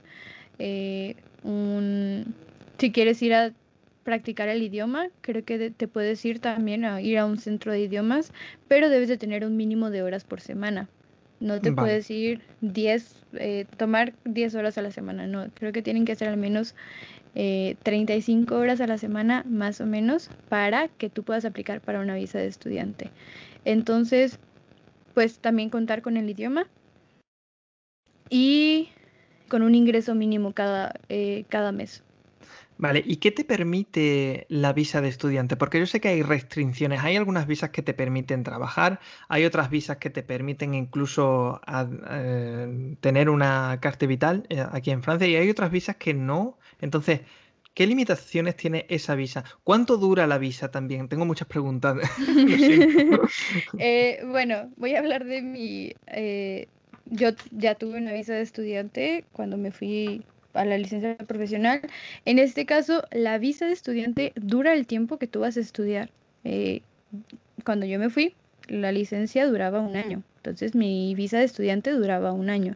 eh, 0.57 1.17
un, 1.43 2.33
si 2.77 2.93
quieres 2.93 3.21
ir 3.21 3.33
a 3.33 3.51
practicar 4.03 4.47
el 4.47 4.63
idioma, 4.63 5.09
creo 5.19 5.43
que 5.43 5.69
te 5.69 5.87
puedes 5.89 6.23
ir 6.23 6.39
también 6.39 6.85
a 6.85 7.01
ir 7.01 7.17
a 7.17 7.25
un 7.25 7.37
centro 7.37 7.73
de 7.73 7.81
idiomas, 7.81 8.31
pero 8.69 8.89
debes 8.89 9.09
de 9.09 9.17
tener 9.17 9.43
un 9.45 9.57
mínimo 9.57 9.89
de 9.89 10.01
horas 10.01 10.23
por 10.23 10.39
semana. 10.39 10.87
No 11.41 11.59
te 11.59 11.73
puedes 11.73 12.09
ir 12.11 12.41
10, 12.61 13.15
tomar 13.75 14.13
10 14.25 14.55
horas 14.55 14.77
a 14.77 14.83
la 14.83 14.91
semana, 14.91 15.25
no, 15.25 15.47
creo 15.55 15.73
que 15.73 15.81
tienen 15.81 16.05
que 16.05 16.15
ser 16.15 16.29
al 16.29 16.37
menos 16.37 16.75
35 17.33 18.53
eh, 18.53 18.57
horas 18.57 18.79
a 18.79 18.87
la 18.87 18.97
semana 18.97 19.43
más 19.47 19.81
o 19.81 19.85
menos 19.85 20.29
para 20.49 20.87
que 20.87 21.09
tú 21.09 21.23
puedas 21.23 21.43
aplicar 21.43 21.81
para 21.81 21.99
una 21.99 22.15
visa 22.15 22.37
de 22.37 22.47
estudiante. 22.47 23.09
Entonces, 23.65 24.37
pues 25.13 25.39
también 25.39 25.69
contar 25.69 26.01
con 26.01 26.15
el 26.15 26.29
idioma 26.29 26.67
y 28.29 28.89
con 29.49 29.63
un 29.63 29.75
ingreso 29.75 30.15
mínimo 30.15 30.53
cada, 30.53 30.93
eh, 31.09 31.45
cada 31.49 31.71
mes. 31.71 32.03
Vale, 32.81 33.03
¿y 33.05 33.17
qué 33.17 33.29
te 33.29 33.43
permite 33.43 34.47
la 34.49 34.73
visa 34.73 35.01
de 35.01 35.07
estudiante? 35.07 35.55
Porque 35.55 35.77
yo 35.77 35.85
sé 35.85 36.01
que 36.01 36.07
hay 36.07 36.23
restricciones. 36.23 37.03
Hay 37.03 37.15
algunas 37.15 37.45
visas 37.45 37.69
que 37.69 37.83
te 37.83 37.93
permiten 37.93 38.43
trabajar, 38.43 38.99
hay 39.29 39.45
otras 39.45 39.69
visas 39.69 39.97
que 39.97 40.09
te 40.09 40.23
permiten 40.23 40.73
incluso 40.73 41.61
eh, 42.09 42.95
tener 42.99 43.29
una 43.29 43.77
carta 43.79 44.07
vital 44.07 44.47
eh, 44.49 44.65
aquí 44.71 44.89
en 44.89 45.03
Francia 45.03 45.27
y 45.27 45.35
hay 45.35 45.47
otras 45.51 45.69
visas 45.69 45.97
que 45.97 46.15
no. 46.15 46.57
Entonces, 46.79 47.21
¿qué 47.75 47.85
limitaciones 47.85 48.55
tiene 48.55 48.87
esa 48.89 49.13
visa? 49.13 49.43
¿Cuánto 49.63 49.97
dura 49.97 50.25
la 50.25 50.39
visa 50.39 50.71
también? 50.71 51.07
Tengo 51.07 51.25
muchas 51.25 51.47
preguntas. 51.47 51.97
Eh, 53.77 54.23
bueno, 54.25 54.71
voy 54.77 54.95
a 54.95 54.99
hablar 54.99 55.25
de 55.25 55.43
mi... 55.43 55.93
yo 57.05 57.29
ya 57.51 57.75
tuve 57.75 57.99
una 57.99 58.13
visa 58.13 58.33
de 58.33 58.41
estudiante 58.41 59.23
cuando 59.33 59.55
me 59.57 59.71
fui 59.71 60.25
a 60.53 60.65
la 60.65 60.77
licencia 60.77 61.15
profesional. 61.17 61.81
En 62.25 62.39
este 62.39 62.65
caso, 62.65 63.03
la 63.11 63.37
visa 63.37 63.65
de 63.65 63.73
estudiante 63.73 64.33
dura 64.35 64.73
el 64.73 64.87
tiempo 64.87 65.17
que 65.17 65.27
tú 65.27 65.41
vas 65.41 65.57
a 65.57 65.61
estudiar. 65.61 66.09
Eh, 66.43 66.81
cuando 67.65 67.85
yo 67.85 67.99
me 67.99 68.09
fui, 68.09 68.33
la 68.67 68.91
licencia 68.91 69.45
duraba 69.47 69.79
un 69.79 69.95
año. 69.95 70.23
Entonces, 70.37 70.75
mi 70.75 71.13
visa 71.15 71.37
de 71.39 71.45
estudiante 71.45 71.91
duraba 71.91 72.31
un 72.31 72.49
año. 72.49 72.75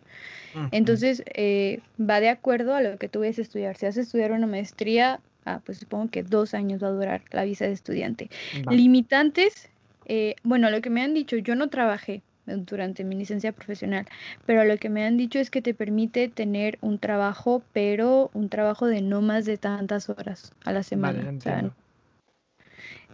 Entonces, 0.72 1.24
eh, 1.34 1.82
va 2.00 2.22
de 2.22 2.30
acuerdo 2.30 2.76
a 2.76 2.82
lo 2.82 2.98
que 2.98 3.10
tú 3.10 3.20
vayas 3.20 3.40
a 3.40 3.42
estudiar. 3.42 3.76
Si 3.76 3.86
vas 3.86 3.98
a 3.98 4.02
estudiar 4.02 4.32
una 4.32 4.48
maestría, 4.48 5.20
ah, 5.46 5.60
pues 5.66 5.80
supongo 5.80 6.10
que 6.10 6.24
dos 6.24 6.54
años 6.54 6.82
va 6.82 6.88
a 6.88 6.92
durar 6.92 7.22
la 7.32 7.44
visa 7.44 7.66
de 7.66 7.74
estudiante. 7.74 8.30
Limitantes, 8.70 9.70
eh, 10.06 10.36
bueno, 10.44 10.70
lo 10.70 10.80
que 10.80 10.90
me 10.90 11.02
han 11.02 11.14
dicho, 11.14 11.36
yo 11.38 11.56
no 11.56 11.68
trabajé, 11.70 12.22
durante 12.46 13.04
mi 13.04 13.16
licencia 13.16 13.52
profesional, 13.52 14.06
pero 14.46 14.64
lo 14.64 14.78
que 14.78 14.90
me 14.90 15.06
han 15.06 15.18
dicho 15.18 15.40
es 15.40 15.50
que 15.50 15.62
te 15.62 15.74
permite 15.74 16.30
tener 16.30 16.78
un 16.82 17.00
trabajo, 17.00 17.64
pero 17.74 18.30
un 18.34 18.50
trabajo 18.50 18.88
de 18.88 19.02
no 19.02 19.22
más 19.22 19.46
de 19.46 19.58
tantas 19.58 20.10
horas 20.10 20.54
a 20.64 20.72
la 20.72 20.84
semana. 20.84 21.34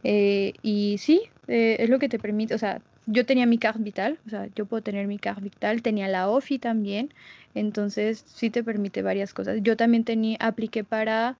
Eh, 0.03 0.53
y 0.61 0.97
sí, 0.97 1.23
eh, 1.47 1.77
es 1.79 1.89
lo 1.89 1.99
que 1.99 2.09
te 2.09 2.19
permite, 2.19 2.55
o 2.55 2.57
sea, 2.57 2.81
yo 3.05 3.25
tenía 3.25 3.45
mi 3.45 3.57
CAR 3.57 3.79
Vital, 3.79 4.19
o 4.25 4.29
sea, 4.29 4.47
yo 4.55 4.65
puedo 4.65 4.81
tener 4.81 5.07
mi 5.07 5.17
CAR 5.17 5.41
Vital, 5.41 5.81
tenía 5.81 6.07
la 6.07 6.29
OFI 6.29 6.59
también, 6.59 7.13
entonces 7.55 8.23
sí 8.27 8.49
te 8.49 8.63
permite 8.63 9.01
varias 9.01 9.33
cosas. 9.33 9.59
Yo 9.61 9.77
también 9.77 10.03
tenía, 10.03 10.37
apliqué 10.39 10.83
para, 10.83 11.37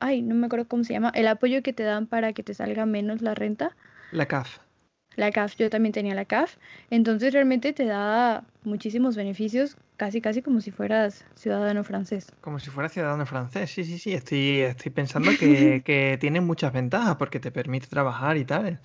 ay, 0.00 0.22
no 0.22 0.34
me 0.34 0.46
acuerdo 0.46 0.66
cómo 0.66 0.84
se 0.84 0.92
llama, 0.92 1.12
el 1.14 1.26
apoyo 1.26 1.62
que 1.62 1.72
te 1.72 1.82
dan 1.82 2.06
para 2.06 2.32
que 2.32 2.42
te 2.42 2.54
salga 2.54 2.86
menos 2.86 3.22
la 3.22 3.34
renta. 3.34 3.76
La 4.10 4.26
CAF 4.26 4.58
la 5.16 5.30
CAF, 5.30 5.56
yo 5.56 5.70
también 5.70 5.92
tenía 5.92 6.14
la 6.14 6.24
CAF, 6.24 6.56
entonces 6.90 7.32
realmente 7.32 7.72
te 7.72 7.84
da 7.84 8.44
muchísimos 8.64 9.16
beneficios, 9.16 9.76
casi 9.96 10.20
casi 10.20 10.42
como 10.42 10.60
si 10.60 10.70
fueras 10.70 11.24
ciudadano 11.34 11.84
francés. 11.84 12.32
Como 12.40 12.58
si 12.58 12.70
fueras 12.70 12.92
ciudadano 12.92 13.26
francés, 13.26 13.70
sí, 13.70 13.84
sí, 13.84 13.98
sí, 13.98 14.12
estoy, 14.12 14.60
estoy 14.60 14.90
pensando 14.90 15.30
que, 15.38 15.82
que 15.84 16.16
tiene 16.20 16.40
muchas 16.40 16.72
ventajas 16.72 17.16
porque 17.16 17.40
te 17.40 17.50
permite 17.50 17.86
trabajar 17.86 18.36
y 18.36 18.44
tal. 18.44 18.80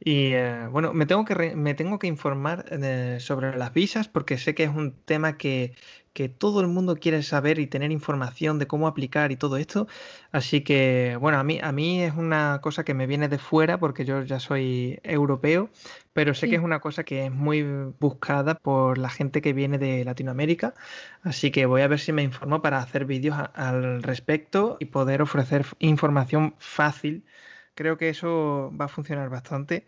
Y 0.00 0.32
eh, 0.32 0.66
bueno, 0.70 0.92
me 0.92 1.06
tengo 1.06 1.24
que, 1.24 1.56
me 1.56 1.74
tengo 1.74 1.98
que 1.98 2.06
informar 2.06 2.66
eh, 2.70 3.18
sobre 3.20 3.56
las 3.56 3.72
visas 3.72 4.08
porque 4.08 4.38
sé 4.38 4.54
que 4.54 4.64
es 4.64 4.70
un 4.70 4.92
tema 5.04 5.36
que, 5.38 5.74
que 6.16 6.30
todo 6.30 6.62
el 6.62 6.66
mundo 6.68 6.96
quiere 6.96 7.22
saber 7.22 7.58
y 7.58 7.66
tener 7.66 7.92
información 7.92 8.58
de 8.58 8.66
cómo 8.66 8.86
aplicar 8.88 9.32
y 9.32 9.36
todo 9.36 9.58
esto. 9.58 9.86
Así 10.32 10.62
que, 10.62 11.18
bueno, 11.20 11.38
a 11.38 11.44
mí, 11.44 11.60
a 11.62 11.72
mí 11.72 12.02
es 12.02 12.14
una 12.14 12.60
cosa 12.62 12.84
que 12.84 12.94
me 12.94 13.06
viene 13.06 13.28
de 13.28 13.36
fuera 13.36 13.78
porque 13.78 14.06
yo 14.06 14.22
ya 14.22 14.40
soy 14.40 14.98
europeo, 15.02 15.68
pero 16.14 16.32
sé 16.32 16.48
que 16.48 16.56
es 16.56 16.62
una 16.62 16.80
cosa 16.80 17.04
que 17.04 17.26
es 17.26 17.32
muy 17.32 17.62
buscada 18.00 18.54
por 18.54 18.96
la 18.96 19.10
gente 19.10 19.42
que 19.42 19.52
viene 19.52 19.76
de 19.76 20.06
Latinoamérica. 20.06 20.72
Así 21.22 21.50
que 21.50 21.66
voy 21.66 21.82
a 21.82 21.88
ver 21.88 22.00
si 22.00 22.12
me 22.12 22.22
informo 22.22 22.62
para 22.62 22.78
hacer 22.78 23.04
vídeos 23.04 23.36
al 23.54 24.02
respecto 24.02 24.78
y 24.80 24.86
poder 24.86 25.20
ofrecer 25.20 25.66
información 25.80 26.54
fácil. 26.58 27.24
Creo 27.74 27.98
que 27.98 28.08
eso 28.08 28.72
va 28.80 28.86
a 28.86 28.88
funcionar 28.88 29.28
bastante 29.28 29.86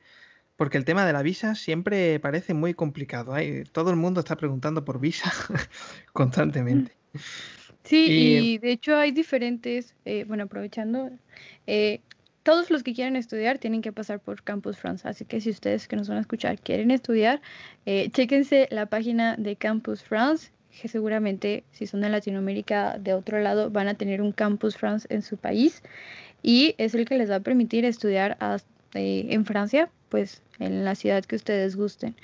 porque 0.58 0.76
el 0.76 0.84
tema 0.84 1.06
de 1.06 1.12
la 1.12 1.22
visa 1.22 1.54
siempre 1.54 2.18
parece 2.18 2.52
muy 2.52 2.74
complicado. 2.74 3.34
todo 3.70 3.90
el 3.90 3.96
mundo 3.96 4.18
está 4.18 4.36
preguntando 4.36 4.84
por 4.84 4.98
visa 4.98 5.32
constantemente. 6.12 6.92
Sí, 7.84 8.06
y, 8.10 8.58
de 8.58 8.72
hecho 8.72 8.96
hay 8.96 9.12
diferentes, 9.12 9.94
eh, 10.04 10.24
bueno, 10.26 10.44
aprovechando, 10.44 11.10
eh, 11.68 12.00
todos 12.42 12.70
los 12.70 12.82
que 12.82 12.92
quieran 12.92 13.14
estudiar 13.14 13.58
tienen 13.58 13.82
que 13.82 13.92
pasar 13.92 14.18
por 14.18 14.42
Campus 14.42 14.76
France. 14.78 15.06
Así 15.08 15.24
que 15.24 15.40
si 15.40 15.50
ustedes 15.50 15.86
que 15.86 15.94
nos 15.94 16.08
van 16.08 16.18
a 16.18 16.22
escuchar 16.22 16.58
quieren 16.58 16.90
estudiar, 16.90 17.40
eh, 17.86 18.10
chéquense 18.10 18.66
la 18.72 18.86
página 18.86 19.36
de 19.36 19.54
Campus 19.54 20.02
France, 20.02 20.50
que 20.82 20.88
seguramente 20.88 21.62
si 21.70 21.86
son 21.86 22.00
de 22.00 22.08
Latinoamérica, 22.08 22.98
de 22.98 23.14
otro 23.14 23.40
lado, 23.40 23.70
van 23.70 23.86
a 23.86 23.94
tener 23.94 24.20
un 24.22 24.32
Campus 24.32 24.76
France 24.76 25.06
en 25.08 25.22
su 25.22 25.36
país 25.36 25.84
y 26.42 26.74
es 26.78 26.96
el 26.96 27.04
que 27.04 27.16
les 27.16 27.30
va 27.30 27.36
a 27.36 27.40
permitir 27.40 27.84
estudiar 27.84 28.36
en 28.94 29.44
Francia 29.44 29.88
pues 30.08 30.42
en 30.58 30.84
la 30.84 30.94
ciudad 30.94 31.24
que 31.24 31.36
ustedes 31.36 31.76
gusten. 31.76 32.14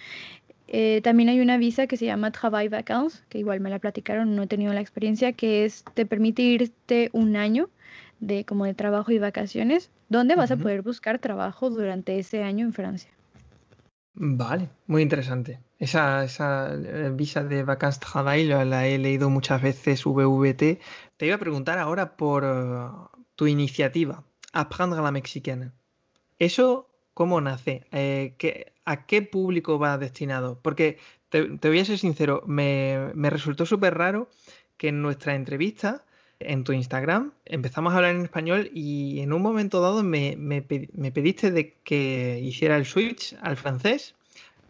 Eh, 0.69 1.01
también 1.03 1.29
hay 1.29 1.41
una 1.41 1.59
visa 1.59 1.87
que 1.87 1.97
se 1.97 2.07
llama 2.07 2.31
Travail 2.31 2.69
Vacances, 2.69 3.23
que 3.29 3.39
igual 3.39 3.61
me 3.61 3.71
la 3.71 3.79
platicaron, 3.79 4.35
no 4.35 4.43
he 4.43 4.47
tenido 4.47 4.73
la 4.73 4.81
experiencia, 4.81 5.33
que 5.33 5.65
es, 5.65 5.85
te 5.95 6.07
permite 6.07 6.43
irte 6.43 7.11
un 7.13 7.37
año 7.37 7.69
de 8.21 8.45
como 8.45 8.65
de 8.65 8.75
trabajo 8.75 9.13
y 9.13 9.19
vacaciones, 9.19 9.91
donde 10.09 10.37
vas 10.37 10.51
a 10.51 10.57
poder 10.57 10.83
buscar 10.83 11.19
trabajo 11.19 11.71
durante 11.71 12.19
ese 12.19 12.43
año 12.43 12.65
en 12.65 12.73
Francia. 12.73 13.11
Vale, 14.15 14.71
muy 14.87 15.03
interesante. 15.03 15.61
Esa, 15.79 16.25
esa 16.25 16.73
eh, 16.73 17.11
visa 17.13 17.43
de 17.43 17.65
Vacances 17.65 18.01
Travail 18.01 18.49
la, 18.49 18.87
he 18.87 18.97
leído 18.99 19.29
muchas 19.29 19.61
veces, 19.61 20.05
VVT. 20.05 20.81
Te 21.17 21.27
iba 21.27 21.35
a 21.35 21.39
preguntar 21.39 21.79
ahora 21.79 22.17
por 22.17 22.45
eh, 22.45 23.19
tu 23.35 23.47
iniciativa, 23.47 24.25
Aprendre 24.53 25.03
la 25.03 25.11
Mexicana. 25.11 25.75
¿Eso 26.39 26.89
¿Cómo 27.15 27.41
nace? 27.41 27.87
Eh, 27.93 28.35
¿A 28.85 29.07
qué 29.07 29.23
público 29.23 29.79
va 29.79 29.97
destinado? 29.99 30.59
Porque 30.61 30.99
te, 31.29 31.69
voy 31.69 31.79
a 31.79 31.85
ser 31.85 31.99
sincero, 31.99 32.43
me, 32.47 33.13
resultó 33.15 33.67
súper 33.67 33.95
raro 33.95 34.29
que 34.77 34.89
en 34.89 35.01
nuestra 35.01 35.35
entrevista, 35.35 36.05
en 36.41 36.65
tu 36.65 36.73
Instagram, 36.73 37.33
empezamos 37.45 37.93
a 37.93 37.97
hablar 37.97 38.15
en 38.15 38.23
español 38.23 38.71
y 38.75 39.21
en 39.21 39.33
un 39.33 39.43
momento 39.43 39.81
dado 39.81 40.03
me, 40.03 40.37
pediste 40.63 41.51
de 41.51 41.75
que 41.85 42.41
hiciera 42.43 42.77
el 42.77 42.85
switch 42.85 43.37
al 43.41 43.57
francés 43.57 44.15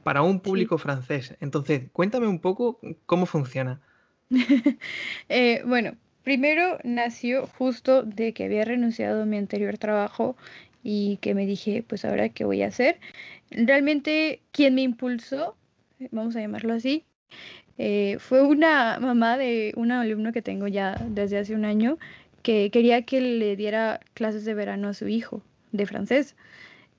para 0.03 0.23
un 0.23 0.41
público 0.41 0.79
francés. 0.79 1.35
Entonces, 1.41 1.83
cuéntame 1.93 2.27
un 2.29 2.39
poco 2.39 2.79
cómo 3.07 3.27
funciona. 3.27 3.81
Eh, 5.29 5.63
bueno, 5.67 5.97
primero 6.23 6.79
nació 6.85 7.47
justo 7.47 8.03
de 8.03 8.33
que 8.33 8.45
había 8.45 8.65
renunciado 8.65 9.23
a 9.23 9.27
mi 9.27 9.37
anterior 9.37 9.79
trabajo 9.79 10.37
y 10.85 11.17
que 11.17 11.35
me 11.35 11.47
dije, 11.47 11.85
pues 11.89 12.05
ahora 12.05 12.29
qué 12.29 12.45
voy 12.45 12.63
a 12.63 12.69
hacer. 12.69 13.01
Realmente 13.51 14.43
quien 14.53 14.77
me 14.77 14.83
impulsó, 14.83 15.57
vamos 16.13 16.37
a 16.37 16.41
llamarlo 16.41 16.75
así, 16.75 17.05
eh, 17.79 18.19
fue 18.21 18.43
una 18.43 18.99
mamá 19.01 19.37
de 19.37 19.73
un 19.77 19.91
alumno 19.91 20.33
que 20.33 20.43
tengo 20.43 20.69
ya 20.69 20.95
desde 21.09 21.39
hace 21.39 21.55
un 21.55 21.65
año 21.65 21.99
que 22.43 22.71
quería 22.71 23.03
que 23.03 23.21
le 23.21 23.57
diera 23.57 24.01
clases 24.13 24.45
de 24.45 24.55
verano 24.55 24.89
a 24.89 24.95
su 24.95 25.09
hijo 25.09 25.43
de 25.73 25.87
francés. 25.87 26.37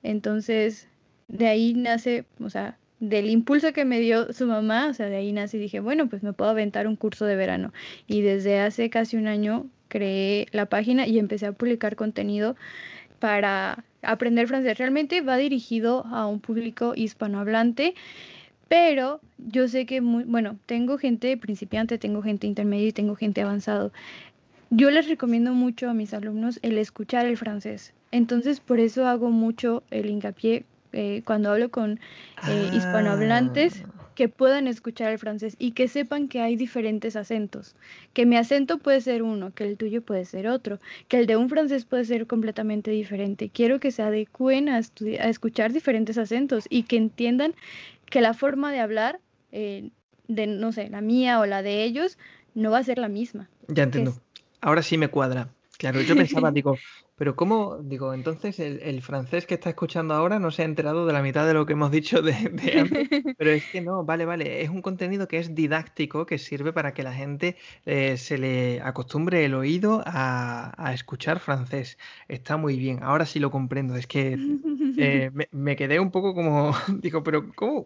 Entonces, 0.03 0.87
de 1.27 1.47
ahí 1.47 1.73
nace, 1.75 2.25
o 2.41 2.49
sea, 2.49 2.77
del 2.99 3.29
impulso 3.29 3.71
que 3.71 3.85
me 3.85 3.99
dio 3.99 4.33
su 4.33 4.47
mamá, 4.47 4.87
o 4.89 4.93
sea, 4.93 5.07
de 5.07 5.17
ahí 5.17 5.31
nace 5.31 5.57
y 5.57 5.59
dije, 5.59 5.79
bueno, 5.79 6.09
pues 6.09 6.23
me 6.23 6.33
puedo 6.33 6.49
aventar 6.49 6.87
un 6.87 6.95
curso 6.95 7.25
de 7.25 7.35
verano. 7.35 7.71
Y 8.07 8.21
desde 8.21 8.59
hace 8.59 8.89
casi 8.89 9.17
un 9.17 9.27
año 9.27 9.67
creé 9.87 10.47
la 10.51 10.65
página 10.65 11.07
y 11.07 11.19
empecé 11.19 11.45
a 11.45 11.51
publicar 11.51 11.95
contenido 11.95 12.55
para 13.19 13.83
aprender 14.01 14.47
francés. 14.47 14.77
Realmente 14.77 15.21
va 15.21 15.37
dirigido 15.37 16.05
a 16.07 16.27
un 16.27 16.39
público 16.39 16.93
hispanohablante, 16.95 17.95
pero 18.67 19.21
yo 19.37 19.67
sé 19.67 19.85
que, 19.85 20.01
muy, 20.01 20.23
bueno, 20.23 20.57
tengo 20.65 20.97
gente 20.97 21.35
principiante, 21.37 21.97
tengo 21.97 22.21
gente 22.21 22.47
intermedia 22.47 22.87
y 22.87 22.93
tengo 22.93 23.15
gente 23.15 23.41
avanzado. 23.41 23.91
Yo 24.69 24.89
les 24.89 25.07
recomiendo 25.07 25.53
mucho 25.53 25.89
a 25.89 25.93
mis 25.93 26.13
alumnos 26.13 26.59
el 26.61 26.77
escuchar 26.77 27.25
el 27.25 27.37
francés. 27.37 27.93
Entonces, 28.11 28.59
por 28.59 28.79
eso 28.79 29.07
hago 29.07 29.29
mucho 29.29 29.83
el 29.91 30.09
hincapié 30.09 30.65
eh, 30.93 31.21
cuando 31.25 31.51
hablo 31.51 31.69
con 31.69 31.99
eh, 32.47 32.69
hispanohablantes 32.73 33.83
ah 33.85 33.94
que 34.15 34.29
puedan 34.29 34.67
escuchar 34.67 35.11
el 35.11 35.19
francés 35.19 35.55
y 35.59 35.71
que 35.71 35.87
sepan 35.87 36.27
que 36.27 36.41
hay 36.41 36.55
diferentes 36.55 37.15
acentos, 37.15 37.75
que 38.13 38.25
mi 38.25 38.37
acento 38.37 38.79
puede 38.79 39.01
ser 39.01 39.21
uno, 39.21 39.53
que 39.53 39.65
el 39.65 39.77
tuyo 39.77 40.01
puede 40.01 40.25
ser 40.25 40.47
otro, 40.47 40.79
que 41.07 41.19
el 41.19 41.27
de 41.27 41.35
un 41.35 41.49
francés 41.49 41.85
puede 41.85 42.05
ser 42.05 42.25
completamente 42.25 42.91
diferente. 42.91 43.49
Quiero 43.49 43.79
que 43.79 43.91
se 43.91 44.01
adecúen 44.01 44.69
a, 44.69 44.77
a 44.77 45.29
escuchar 45.29 45.73
diferentes 45.73 46.17
acentos 46.17 46.65
y 46.69 46.83
que 46.83 46.97
entiendan 46.97 47.53
que 48.09 48.21
la 48.21 48.33
forma 48.33 48.71
de 48.71 48.79
hablar, 48.79 49.19
eh, 49.51 49.89
de, 50.27 50.47
no 50.47 50.71
sé, 50.71 50.89
la 50.89 51.01
mía 51.01 51.39
o 51.39 51.45
la 51.45 51.61
de 51.61 51.83
ellos, 51.83 52.17
no 52.53 52.71
va 52.71 52.79
a 52.79 52.83
ser 52.83 52.97
la 52.97 53.09
misma. 53.09 53.49
Ya 53.67 53.83
entiendo. 53.83 54.15
Ahora 54.61 54.81
sí 54.81 54.97
me 54.97 55.09
cuadra. 55.09 55.49
Claro, 55.77 56.01
yo 56.01 56.15
pensaba, 56.15 56.51
digo, 56.53 56.77
Pero 57.17 57.37
¿cómo, 57.37 57.77
digo, 57.81 58.13
entonces 58.13 58.59
el, 58.59 59.01
francés 59.01 59.45
que 59.45 59.53
está 59.53 59.69
escuchando 59.69 60.13
ahora 60.13 60.37
no 60.37 60.51
se 60.51 60.63
ha 60.63 60.65
enterado 60.65 61.05
de 61.05 61.13
la 61.13 61.21
mitad 61.21 61.47
de 61.47 61.53
lo 61.53 61.65
que 61.65 61.73
hemos 61.73 61.89
dicho 61.89 62.21
de, 62.21 62.33
antes? 62.33 62.89
Pero 63.37 63.51
es 63.51 63.63
que 63.71 63.79
no, 63.79 64.03
vale, 64.03 64.25
vale, 64.25 64.61
es 64.61 64.69
un 64.69 64.81
contenido 64.81 65.27
que 65.27 65.37
es 65.37 65.55
didáctico, 65.55 66.25
que 66.25 66.37
sirve 66.37 66.73
para 66.73 66.93
que 66.93 67.03
la 67.03 67.13
gente 67.13 67.55
eh, 67.85 68.17
se 68.17 68.37
le 68.37 68.81
acostumbre 68.81 69.45
el 69.45 69.53
oído 69.53 70.03
a, 70.05 70.91
escuchar 70.93 71.39
francés. 71.39 71.97
Está 72.27 72.57
muy 72.57 72.77
bien, 72.77 72.99
ahora 73.01 73.25
sí 73.25 73.39
lo 73.39 73.49
comprendo, 73.49 73.95
es 73.95 74.07
que 74.07 74.37
eh, 74.97 75.31
me, 75.51 75.75
quedé 75.75 75.99
un 75.99 76.11
poco 76.11 76.33
como, 76.33 76.73
digo, 77.01 77.23
pero 77.23 77.49
¿cómo, 77.55 77.85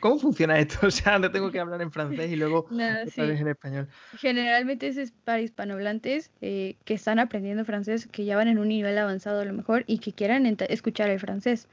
¿cómo 0.00 0.18
funciona 0.18 0.58
esto? 0.58 0.78
O 0.92 0.94
sea, 0.94 1.18
no 1.18 1.30
tengo 1.30 1.50
que 1.50 1.58
hablar 1.58 1.80
en 1.80 1.90
francés 1.90 2.30
y 2.30 2.36
luego 2.36 2.66
en 2.70 3.48
español. 3.48 3.88
Generalmente 4.18 4.88
es 4.88 5.12
para 5.24 5.40
hispanohablantes 5.40 6.30
eh, 6.42 6.76
que 6.84 6.94
están 6.94 7.18
aprendiendo 7.18 7.64
francés, 7.64 8.06
que 8.06 8.26
ya 8.26 8.36
en 8.48 8.58
un 8.58 8.68
nivel 8.68 8.98
avanzado 8.98 9.40
a 9.40 9.44
lo 9.44 9.52
mejor 9.52 9.84
y 9.86 9.98
que 9.98 10.12
quieran 10.12 10.46
escuchar 10.68 11.10
el 11.10 11.20
francés. 11.20 11.68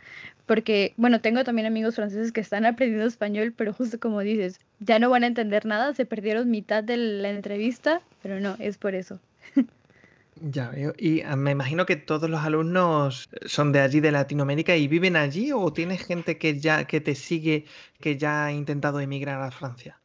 Porque, 0.45 0.93
bueno, 0.97 1.21
tengo 1.21 1.43
también 1.43 1.67
amigos 1.67 1.95
franceses 1.95 2.31
que 2.31 2.41
están 2.41 2.65
aprendiendo 2.65 3.05
español, 3.05 3.53
pero 3.55 3.73
justo 3.73 3.99
como 3.99 4.21
dices, 4.21 4.59
ya 4.79 4.97
no 4.97 5.09
van 5.09 5.23
a 5.23 5.27
entender 5.27 5.65
nada, 5.65 5.93
se 5.93 6.05
perdieron 6.05 6.49
mitad 6.49 6.83
de 6.83 6.97
la 6.97 7.29
entrevista, 7.29 8.01
pero 8.23 8.39
no, 8.39 8.55
es 8.59 8.77
por 8.77 8.95
eso. 8.95 9.19
Ya 10.41 10.69
veo. 10.69 10.93
Y 10.97 11.21
ah, 11.21 11.35
me 11.35 11.51
imagino 11.51 11.85
que 11.85 11.97
todos 11.97 12.29
los 12.29 12.41
alumnos 12.41 13.29
son 13.45 13.73
de 13.73 13.81
allí, 13.81 13.99
de 13.99 14.11
Latinoamérica, 14.11 14.73
y 14.75 14.87
viven 14.87 15.17
allí, 15.17 15.51
o 15.51 15.73
tienes 15.73 16.05
gente 16.05 16.37
que 16.37 16.57
ya 16.59 16.85
que 16.85 17.01
te 17.01 17.13
sigue, 17.13 17.65
que 17.99 18.17
ya 18.17 18.45
ha 18.45 18.53
intentado 18.53 19.01
emigrar 19.01 19.41
a 19.41 19.51
Francia. 19.51 19.99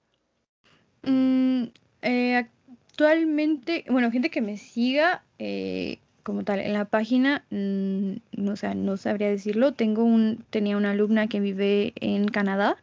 Mm, 1.04 1.66
eh, 2.02 2.36
actualmente, 2.36 3.84
bueno, 3.88 4.10
gente 4.10 4.30
que 4.30 4.40
me 4.40 4.56
siga, 4.56 5.22
eh, 5.38 5.98
como 6.24 6.42
tal, 6.42 6.58
en 6.58 6.72
la 6.72 6.86
página, 6.86 7.44
no, 7.50 8.18
mm, 8.36 8.48
o 8.48 8.56
sea, 8.56 8.74
no 8.74 8.96
sabría 8.96 9.28
decirlo. 9.30 9.72
Tengo 9.72 10.02
un, 10.02 10.44
tenía 10.50 10.76
una 10.76 10.90
alumna 10.90 11.28
que 11.28 11.38
vive 11.38 11.92
en 11.96 12.26
Canadá, 12.26 12.76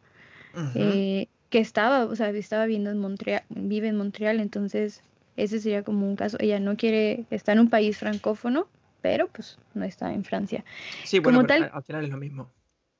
eh, 0.74 1.26
que 1.50 1.58
estaba, 1.58 2.06
o 2.06 2.16
sea, 2.16 2.30
estaba 2.30 2.64
viviendo 2.64 2.90
en 2.90 2.98
Montreal, 2.98 3.42
vive 3.50 3.88
en 3.88 3.96
Montreal, 3.96 4.40
entonces 4.40 5.02
ese 5.36 5.60
sería 5.60 5.82
como 5.82 6.08
un 6.08 6.16
caso. 6.16 6.38
Ella 6.40 6.60
no 6.60 6.76
quiere, 6.76 7.26
está 7.30 7.52
en 7.52 7.58
un 7.60 7.68
país 7.68 7.98
francófono, 7.98 8.68
pero 9.02 9.28
pues 9.28 9.58
no 9.74 9.84
está 9.84 10.14
en 10.14 10.24
Francia. 10.24 10.64
Sí, 11.04 11.18
bueno, 11.18 11.40
como 11.40 11.48
tal, 11.48 11.70
al 11.72 11.82
final 11.82 12.04
es 12.04 12.10
lo 12.10 12.16
mismo. 12.16 12.48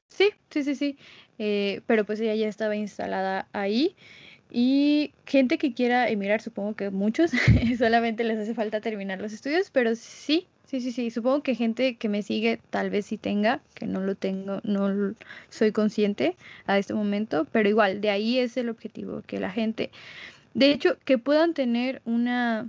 Sí, 0.09 0.31
sí, 0.51 0.65
sí, 0.65 0.75
sí. 0.75 0.99
Eh, 1.39 1.81
pero 1.87 2.05
pues 2.05 2.21
ella 2.21 2.35
ya 2.35 2.49
estaba 2.49 2.77
instalada 2.77 3.49
ahí. 3.53 3.97
Y 4.55 5.15
gente 5.25 5.57
que 5.57 5.73
quiera 5.73 6.11
emigrar, 6.11 6.43
supongo 6.43 6.75
que 6.75 6.91
muchos, 6.91 7.31
solamente 7.79 8.23
les 8.23 8.39
hace 8.39 8.53
falta 8.53 8.83
terminar 8.83 9.19
los 9.19 9.33
estudios, 9.33 9.71
pero 9.71 9.97
sí, 9.97 10.47
sí, 10.67 10.83
sí, 10.83 10.93
sí, 10.93 11.11
supongo 11.11 11.43
que 11.43 11.55
gente 11.55 11.97
que 11.97 12.11
me 12.11 12.21
sigue 12.21 12.61
tal 12.69 12.91
vez 12.91 13.07
sí 13.07 13.17
tenga, 13.17 13.63
que 13.73 13.87
no 13.87 14.01
lo 14.01 14.15
tengo, 14.15 14.61
no 14.63 15.15
soy 15.49 15.73
consciente 15.73 16.37
a 16.67 16.77
este 16.77 16.93
momento, 16.93 17.47
pero 17.51 17.71
igual, 17.71 18.03
de 18.03 18.11
ahí 18.11 18.39
es 18.39 18.59
el 18.59 18.69
objetivo, 18.69 19.23
que 19.27 19.41
la 19.41 19.51
gente, 19.51 19.91
de 20.53 20.71
hecho, 20.71 20.99
que 21.07 21.17
puedan 21.17 21.55
tener 21.55 22.03
una, 22.05 22.69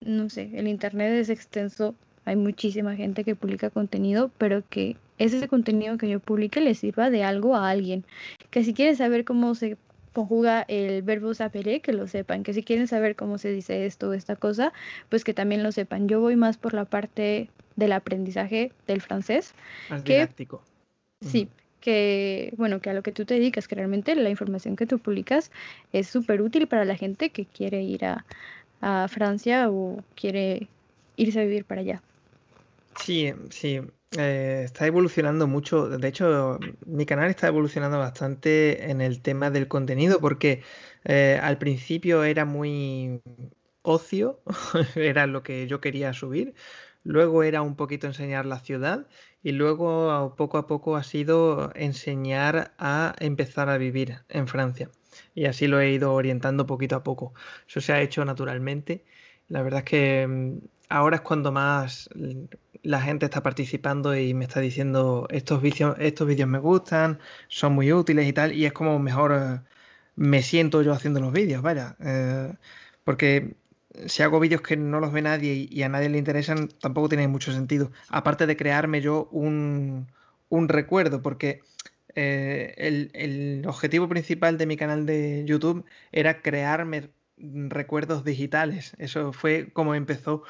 no 0.00 0.30
sé, 0.30 0.50
el 0.54 0.68
Internet 0.68 1.12
es 1.12 1.28
extenso, 1.28 1.94
hay 2.24 2.36
muchísima 2.36 2.96
gente 2.96 3.24
que 3.24 3.36
publica 3.36 3.68
contenido, 3.68 4.30
pero 4.38 4.62
que 4.70 4.96
ese 5.18 5.48
contenido 5.48 5.98
que 5.98 6.08
yo 6.08 6.18
publique 6.18 6.62
le 6.62 6.74
sirva 6.74 7.10
de 7.10 7.24
algo 7.24 7.56
a 7.56 7.68
alguien, 7.68 8.06
que 8.48 8.64
si 8.64 8.72
quieren 8.72 8.96
saber 8.96 9.26
cómo 9.26 9.54
se 9.54 9.76
conjuga 10.12 10.62
el 10.68 11.02
verbo 11.02 11.34
sapere, 11.34 11.80
que 11.80 11.92
lo 11.92 12.06
sepan, 12.08 12.42
que 12.42 12.54
si 12.54 12.62
quieren 12.62 12.88
saber 12.88 13.16
cómo 13.16 13.38
se 13.38 13.50
dice 13.52 13.86
esto 13.86 14.10
o 14.10 14.12
esta 14.12 14.36
cosa, 14.36 14.72
pues 15.08 15.24
que 15.24 15.34
también 15.34 15.62
lo 15.62 15.72
sepan. 15.72 16.08
Yo 16.08 16.20
voy 16.20 16.36
más 16.36 16.56
por 16.56 16.74
la 16.74 16.84
parte 16.84 17.48
del 17.76 17.92
aprendizaje 17.92 18.72
del 18.86 19.00
francés. 19.00 19.54
Más 19.88 20.04
didáctico. 20.04 20.62
Sí, 21.20 21.48
que 21.80 22.52
bueno, 22.56 22.80
que 22.80 22.90
a 22.90 22.94
lo 22.94 23.02
que 23.02 23.12
tú 23.12 23.24
te 23.24 23.34
dedicas, 23.34 23.68
que 23.68 23.74
realmente 23.74 24.14
la 24.14 24.30
información 24.30 24.76
que 24.76 24.86
tú 24.86 24.98
publicas 24.98 25.50
es 25.92 26.08
súper 26.08 26.42
útil 26.42 26.66
para 26.66 26.84
la 26.84 26.96
gente 26.96 27.30
que 27.30 27.44
quiere 27.46 27.82
ir 27.82 28.04
a, 28.04 28.24
a 28.80 29.08
Francia 29.08 29.70
o 29.70 30.02
quiere 30.14 30.68
irse 31.16 31.40
a 31.40 31.44
vivir 31.44 31.64
para 31.64 31.82
allá. 31.82 32.02
Sí, 32.94 33.32
sí. 33.50 33.80
Eh, 34.18 34.62
está 34.64 34.86
evolucionando 34.86 35.46
mucho. 35.46 35.88
De 35.88 36.08
hecho, 36.08 36.58
mi 36.84 37.06
canal 37.06 37.30
está 37.30 37.46
evolucionando 37.46 37.98
bastante 37.98 38.90
en 38.90 39.00
el 39.00 39.22
tema 39.22 39.50
del 39.50 39.68
contenido 39.68 40.20
porque 40.20 40.62
eh, 41.04 41.38
al 41.40 41.58
principio 41.58 42.24
era 42.24 42.44
muy 42.44 43.22
ocio, 43.82 44.40
era 44.96 45.26
lo 45.26 45.42
que 45.44 45.66
yo 45.68 45.80
quería 45.80 46.12
subir. 46.12 46.54
Luego 47.04 47.44
era 47.44 47.62
un 47.62 47.76
poquito 47.76 48.06
enseñar 48.08 48.46
la 48.46 48.58
ciudad 48.60 49.06
y 49.42 49.52
luego 49.52 50.34
poco 50.36 50.58
a 50.58 50.66
poco 50.66 50.96
ha 50.96 51.04
sido 51.04 51.72
enseñar 51.74 52.74
a 52.78 53.14
empezar 53.20 53.68
a 53.70 53.78
vivir 53.78 54.18
en 54.28 54.48
Francia. 54.48 54.90
Y 55.34 55.46
así 55.46 55.66
lo 55.68 55.80
he 55.80 55.92
ido 55.92 56.12
orientando 56.14 56.66
poquito 56.66 56.96
a 56.96 57.02
poco. 57.04 57.32
Eso 57.68 57.80
se 57.80 57.92
ha 57.92 58.00
hecho 58.02 58.24
naturalmente. 58.24 59.04
La 59.48 59.62
verdad 59.62 59.80
es 59.80 59.84
que 59.84 60.26
mm, 60.26 60.58
ahora 60.88 61.16
es 61.16 61.22
cuando 61.22 61.52
más 61.52 62.08
la 62.82 63.00
gente 63.00 63.26
está 63.26 63.42
participando 63.42 64.16
y 64.16 64.34
me 64.34 64.44
está 64.44 64.60
diciendo 64.60 65.26
estos 65.30 65.62
vídeos, 65.62 65.96
estos 65.98 66.26
vídeos 66.26 66.48
me 66.48 66.58
gustan, 66.58 67.18
son 67.48 67.74
muy 67.74 67.92
útiles 67.92 68.26
y 68.26 68.32
tal, 68.32 68.52
y 68.52 68.66
es 68.66 68.72
como 68.72 68.98
mejor 68.98 69.32
eh, 69.32 69.60
me 70.16 70.42
siento 70.42 70.82
yo 70.82 70.92
haciendo 70.92 71.20
los 71.20 71.32
vídeos, 71.32 71.62
vaya. 71.62 71.96
Eh, 72.00 72.54
porque 73.04 73.56
si 74.06 74.22
hago 74.22 74.40
vídeos 74.40 74.62
que 74.62 74.76
no 74.76 75.00
los 75.00 75.12
ve 75.12 75.22
nadie 75.22 75.68
y, 75.70 75.82
a 75.82 75.88
nadie 75.88 76.08
le 76.08 76.18
interesan, 76.18 76.68
tampoco 76.80 77.08
tiene 77.08 77.28
mucho 77.28 77.52
sentido. 77.52 77.90
Aparte 78.08 78.46
de 78.46 78.56
crearme 78.56 79.00
yo 79.00 79.28
un, 79.32 80.08
recuerdo, 80.68 81.22
porque 81.22 81.62
eh, 82.14 82.74
el, 82.78 83.10
el, 83.14 83.64
objetivo 83.66 84.08
principal 84.08 84.58
de 84.58 84.66
mi 84.66 84.76
canal 84.76 85.06
de 85.06 85.44
YouTube 85.46 85.84
era 86.12 86.42
crearme 86.42 87.10
recuerdos 87.68 88.24
digitales. 88.24 88.94
Eso 88.98 89.32
fue 89.32 89.70
como 89.72 89.94
empezó. 89.94 90.42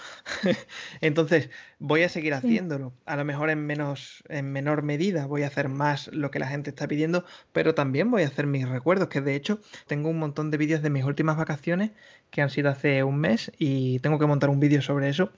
Entonces, 1.00 1.50
voy 1.78 2.02
a 2.02 2.08
seguir 2.08 2.34
haciéndolo. 2.34 2.92
A 3.06 3.16
lo 3.16 3.24
mejor 3.24 3.50
en 3.50 3.66
menos, 3.66 4.22
en 4.28 4.52
menor 4.52 4.82
medida 4.82 5.26
voy 5.26 5.42
a 5.42 5.48
hacer 5.48 5.68
más 5.68 6.08
lo 6.08 6.30
que 6.30 6.38
la 6.38 6.48
gente 6.48 6.70
está 6.70 6.88
pidiendo, 6.88 7.24
pero 7.52 7.74
también 7.74 8.10
voy 8.10 8.22
a 8.22 8.26
hacer 8.26 8.46
mis 8.46 8.68
recuerdos, 8.68 9.08
que 9.08 9.20
de 9.20 9.34
hecho 9.34 9.60
tengo 9.86 10.08
un 10.08 10.18
montón 10.18 10.50
de 10.50 10.58
vídeos 10.58 10.82
de 10.82 10.90
mis 10.90 11.04
últimas 11.04 11.36
vacaciones 11.36 11.92
que 12.30 12.42
han 12.42 12.50
sido 12.50 12.70
hace 12.70 13.02
un 13.04 13.18
mes 13.18 13.52
y 13.58 13.98
tengo 14.00 14.18
que 14.18 14.26
montar 14.26 14.50
un 14.50 14.60
vídeo 14.60 14.82
sobre 14.82 15.08
eso. 15.08 15.30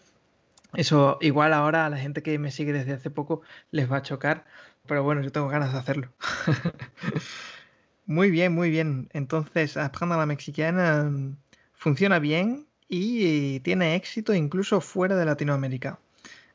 Eso 0.75 1.19
igual 1.21 1.53
ahora 1.53 1.87
a 1.87 1.91
la 1.91 1.99
gente 1.99 2.23
que 2.23 2.39
me 2.39 2.51
sigue 2.51 2.73
desde 2.73 2.95
hace 2.95 3.11
poco 3.11 3.43
les 3.71 3.91
va 3.91 3.99
a 3.99 4.03
chocar, 4.03 4.47
pero 4.87 5.03
bueno, 5.03 5.23
yo 5.23 5.31
tengo 5.33 5.49
ganas 5.49 5.73
de 5.73 5.79
hacerlo. 5.79 6.13
Muy 8.07 8.31
bien, 8.31 8.53
muy 8.55 8.71
bien. 8.71 9.09
Entonces, 9.13 9.77
Aprender 9.77 10.19
la 10.19 10.27
Mexicana 10.27 11.05
mm, 11.05 11.37
funciona 11.83 12.21
bien 12.21 12.69
y 12.89 13.59
tiene 13.61 13.97
éxito 13.97 14.35
incluso 14.35 14.81
fuera 14.81 15.17
de 15.17 15.25
Latinoamérica. 15.25 15.99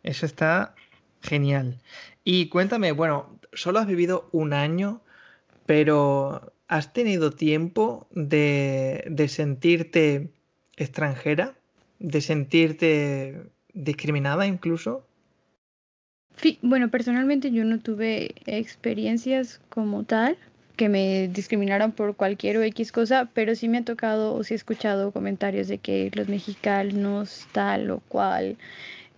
Eso 0.02 0.26
está 0.26 0.74
genial. 1.22 1.82
Y 2.24 2.48
cuéntame, 2.48 2.94
bueno, 2.94 3.38
solo 3.52 3.80
has 3.80 3.88
vivido 3.88 4.30
un 4.32 4.54
año, 4.54 5.02
pero 5.66 6.54
¿has 6.70 6.94
tenido 6.94 7.32
tiempo 7.32 8.08
de, 8.12 9.26
sentirte 9.28 10.32
extranjera? 10.78 11.56
¿De 12.00 12.22
sentirte 12.22 13.50
discriminada 13.74 14.48
incluso? 14.48 15.06
Sí, 16.38 16.58
bueno, 16.62 16.90
personalmente 16.90 17.52
yo 17.52 17.66
no 17.66 17.80
tuve 17.80 18.34
experiencias 18.46 19.60
como 19.68 20.06
tal 20.06 20.38
que 20.78 20.88
me 20.90 21.28
discriminaron 21.28 21.92
por 21.92 22.16
cualquier 22.16 22.58
o 22.58 22.64
X 22.64 22.92
cosa, 22.94 23.30
pero 23.34 23.56
sí 23.56 23.68
me 23.68 23.80
ha 23.80 23.84
tocado 23.84 24.34
o 24.34 24.44
sí 24.44 24.54
he 24.54 24.58
escuchado 24.58 25.12
comentarios 25.12 25.68
de 25.68 25.80
que 25.80 26.12
los 26.14 26.30
mexicanos 26.30 27.48
tal 27.52 27.92
o 27.92 28.00
cual. 28.08 28.58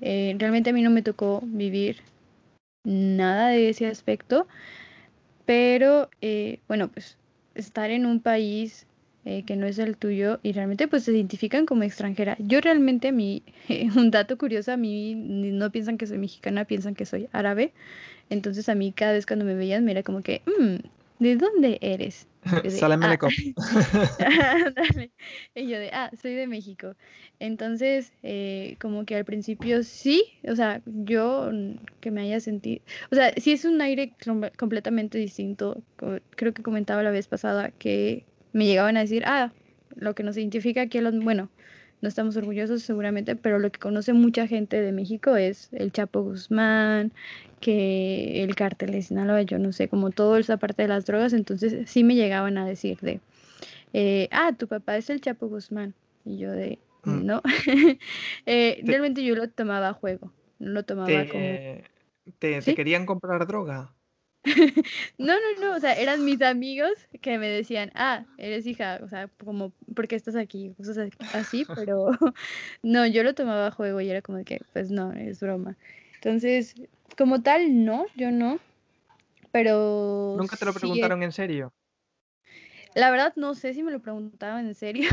Eh, 0.02 0.36
realmente 0.40 0.72
a 0.72 0.74
mí 0.74 0.82
no 0.82 0.90
me 0.90 1.04
tocó 1.04 1.42
vivir 1.44 1.98
nada 2.84 3.50
de 3.50 3.70
ese 3.70 3.86
aspecto, 3.86 4.48
pero 5.46 6.10
eh, 6.22 6.60
bueno, 6.68 6.88
pues 6.88 7.18
estar 7.56 7.92
en 7.92 8.06
un 8.06 8.22
país 8.22 8.88
eh, 9.26 9.44
que 9.46 9.58
no 9.58 9.68
es 9.68 9.78
el 9.80 9.98
tuyo 9.98 10.40
y 10.44 10.54
realmente 10.54 10.88
pues 10.88 11.04
se 11.04 11.12
identifican 11.12 11.66
como 11.66 11.84
extranjera. 11.84 12.38
Yo 12.40 12.62
realmente 12.62 13.10
a 13.10 13.12
mí, 13.14 13.44
un 13.96 14.12
dato 14.12 14.38
curioso, 14.38 14.72
a 14.72 14.78
mí 14.78 15.14
no 15.16 15.72
piensan 15.72 15.98
que 15.98 16.08
soy 16.08 16.18
mexicana, 16.18 16.66
piensan 16.66 16.96
que 16.96 17.06
soy 17.06 17.28
árabe. 17.34 17.74
Entonces 18.30 18.70
a 18.70 18.76
mí 18.76 18.92
cada 18.94 19.14
vez 19.14 19.26
cuando 19.26 19.46
me 19.46 19.56
veían 19.56 19.84
me 19.84 19.92
era 19.92 20.04
como 20.04 20.22
que, 20.22 20.42
mm, 20.46 20.88
¿de 21.20 21.36
dónde 21.36 21.78
eres? 21.82 22.28
Salam 22.70 23.04
ah". 23.04 23.18
Y 25.56 25.68
yo 25.68 25.80
de, 25.80 25.90
ah, 25.94 26.10
soy 26.20 26.34
de 26.34 26.48
México. 26.48 26.96
Entonces, 27.40 28.14
eh, 28.24 28.78
como 28.80 29.06
que 29.06 29.16
al 29.16 29.26
principio 29.26 29.84
sí, 29.84 30.24
o 30.48 30.56
sea, 30.56 30.82
yo 30.86 31.52
que 32.00 32.12
me 32.12 32.22
haya 32.22 32.40
sentido, 32.40 32.82
o 33.12 33.16
sea, 33.16 33.34
sí 33.38 33.52
es 33.52 33.66
un 33.66 33.82
aire 33.82 34.14
completamente 34.58 35.18
distinto. 35.18 35.84
Creo 36.36 36.54
que 36.54 36.64
comentaba 36.64 37.04
la 37.04 37.12
vez 37.12 37.28
pasada 37.28 37.72
que 37.72 38.26
me 38.54 38.66
llegaban 38.66 38.98
a 38.98 39.02
decir, 39.02 39.24
ah, 39.26 39.52
lo 39.96 40.16
que 40.16 40.24
nos 40.24 40.38
identifica 40.38 40.82
aquí, 40.82 41.00
los, 41.00 41.18
bueno, 41.20 41.50
no 42.02 42.08
estamos 42.10 42.38
orgullosos 42.38 42.82
seguramente, 42.84 43.36
pero 43.36 43.60
lo 43.60 43.72
que 43.72 43.80
conoce 43.80 44.14
mucha 44.14 44.48
gente 44.48 44.82
de 44.82 44.92
México 44.92 45.36
es 45.36 45.70
el 45.74 45.92
Chapo 45.92 46.22
Guzmán, 46.22 47.12
que 47.60 48.44
el 48.44 48.56
cártel 48.56 48.92
de 48.92 49.02
Sinaloa, 49.02 49.42
yo 49.42 49.60
no 49.60 49.72
sé, 49.72 49.90
como 49.90 50.12
toda 50.12 50.40
esa 50.40 50.58
parte 50.58 50.84
de 50.84 50.88
las 50.88 51.06
drogas, 51.06 51.34
entonces 51.34 51.90
sí 51.90 52.04
me 52.04 52.16
llegaban 52.16 52.58
a 52.58 52.66
decir 52.66 53.00
de, 53.02 53.20
eh, 53.94 54.30
ah, 54.32 54.54
tu 54.58 54.68
papá 54.68 54.98
es 54.98 55.10
el 55.10 55.22
Chapo 55.22 55.48
Guzmán, 55.48 55.94
y 56.26 56.38
yo 56.38 56.52
de, 56.52 56.80
mm. 57.04 57.26
no, 57.26 57.42
eh, 58.46 58.82
realmente 58.84 59.24
yo 59.24 59.36
lo 59.36 59.50
tomaba 59.50 59.90
a 59.90 59.94
juego, 59.94 60.32
no 60.60 60.72
lo 60.72 60.84
tomaba 60.84 61.26
como... 61.28 61.44
¿Te, 62.38 62.62
¿te 62.62 62.76
querían 62.76 63.08
comprar 63.08 63.48
droga? 63.48 63.92
No, 65.18 65.34
no, 65.34 65.62
no, 65.62 65.76
o 65.76 65.80
sea, 65.80 65.94
eran 65.94 66.24
mis 66.24 66.42
amigos 66.42 66.92
que 67.22 67.38
me 67.38 67.48
decían, 67.50 67.92
ah, 67.96 68.26
eres 68.38 68.66
hija, 68.66 69.00
o 69.04 69.08
sea, 69.08 69.30
como, 69.44 69.72
¿por 69.96 70.08
qué 70.08 70.16
estás 70.16 70.36
aquí? 70.36 70.74
Cosas 70.78 71.10
así, 71.34 71.66
pero 71.76 72.08
no, 72.84 73.06
yo 73.06 73.24
lo 73.24 73.36
tomaba 73.36 73.68
a 73.68 73.72
juego 73.72 74.02
y 74.02 74.10
era 74.10 74.22
como 74.22 74.44
que, 74.44 74.62
pues 74.74 74.92
no, 74.92 75.12
es 75.14 75.40
broma. 75.40 75.78
Entonces, 76.16 76.76
como 77.18 77.42
tal, 77.42 77.86
no, 77.86 78.06
yo 78.16 78.32
no, 78.32 78.60
pero... 79.52 80.36
¿Nunca 80.38 80.56
te 80.56 80.66
lo 80.66 80.74
preguntaron 80.74 81.24
en 81.24 81.32
serio? 81.32 81.74
La 82.96 83.12
verdad 83.12 83.34
no 83.36 83.54
sé 83.54 83.74
si 83.74 83.84
me 83.84 83.92
lo 83.92 84.02
preguntaban 84.02 84.68
en 84.68 84.76
serio, 84.76 85.10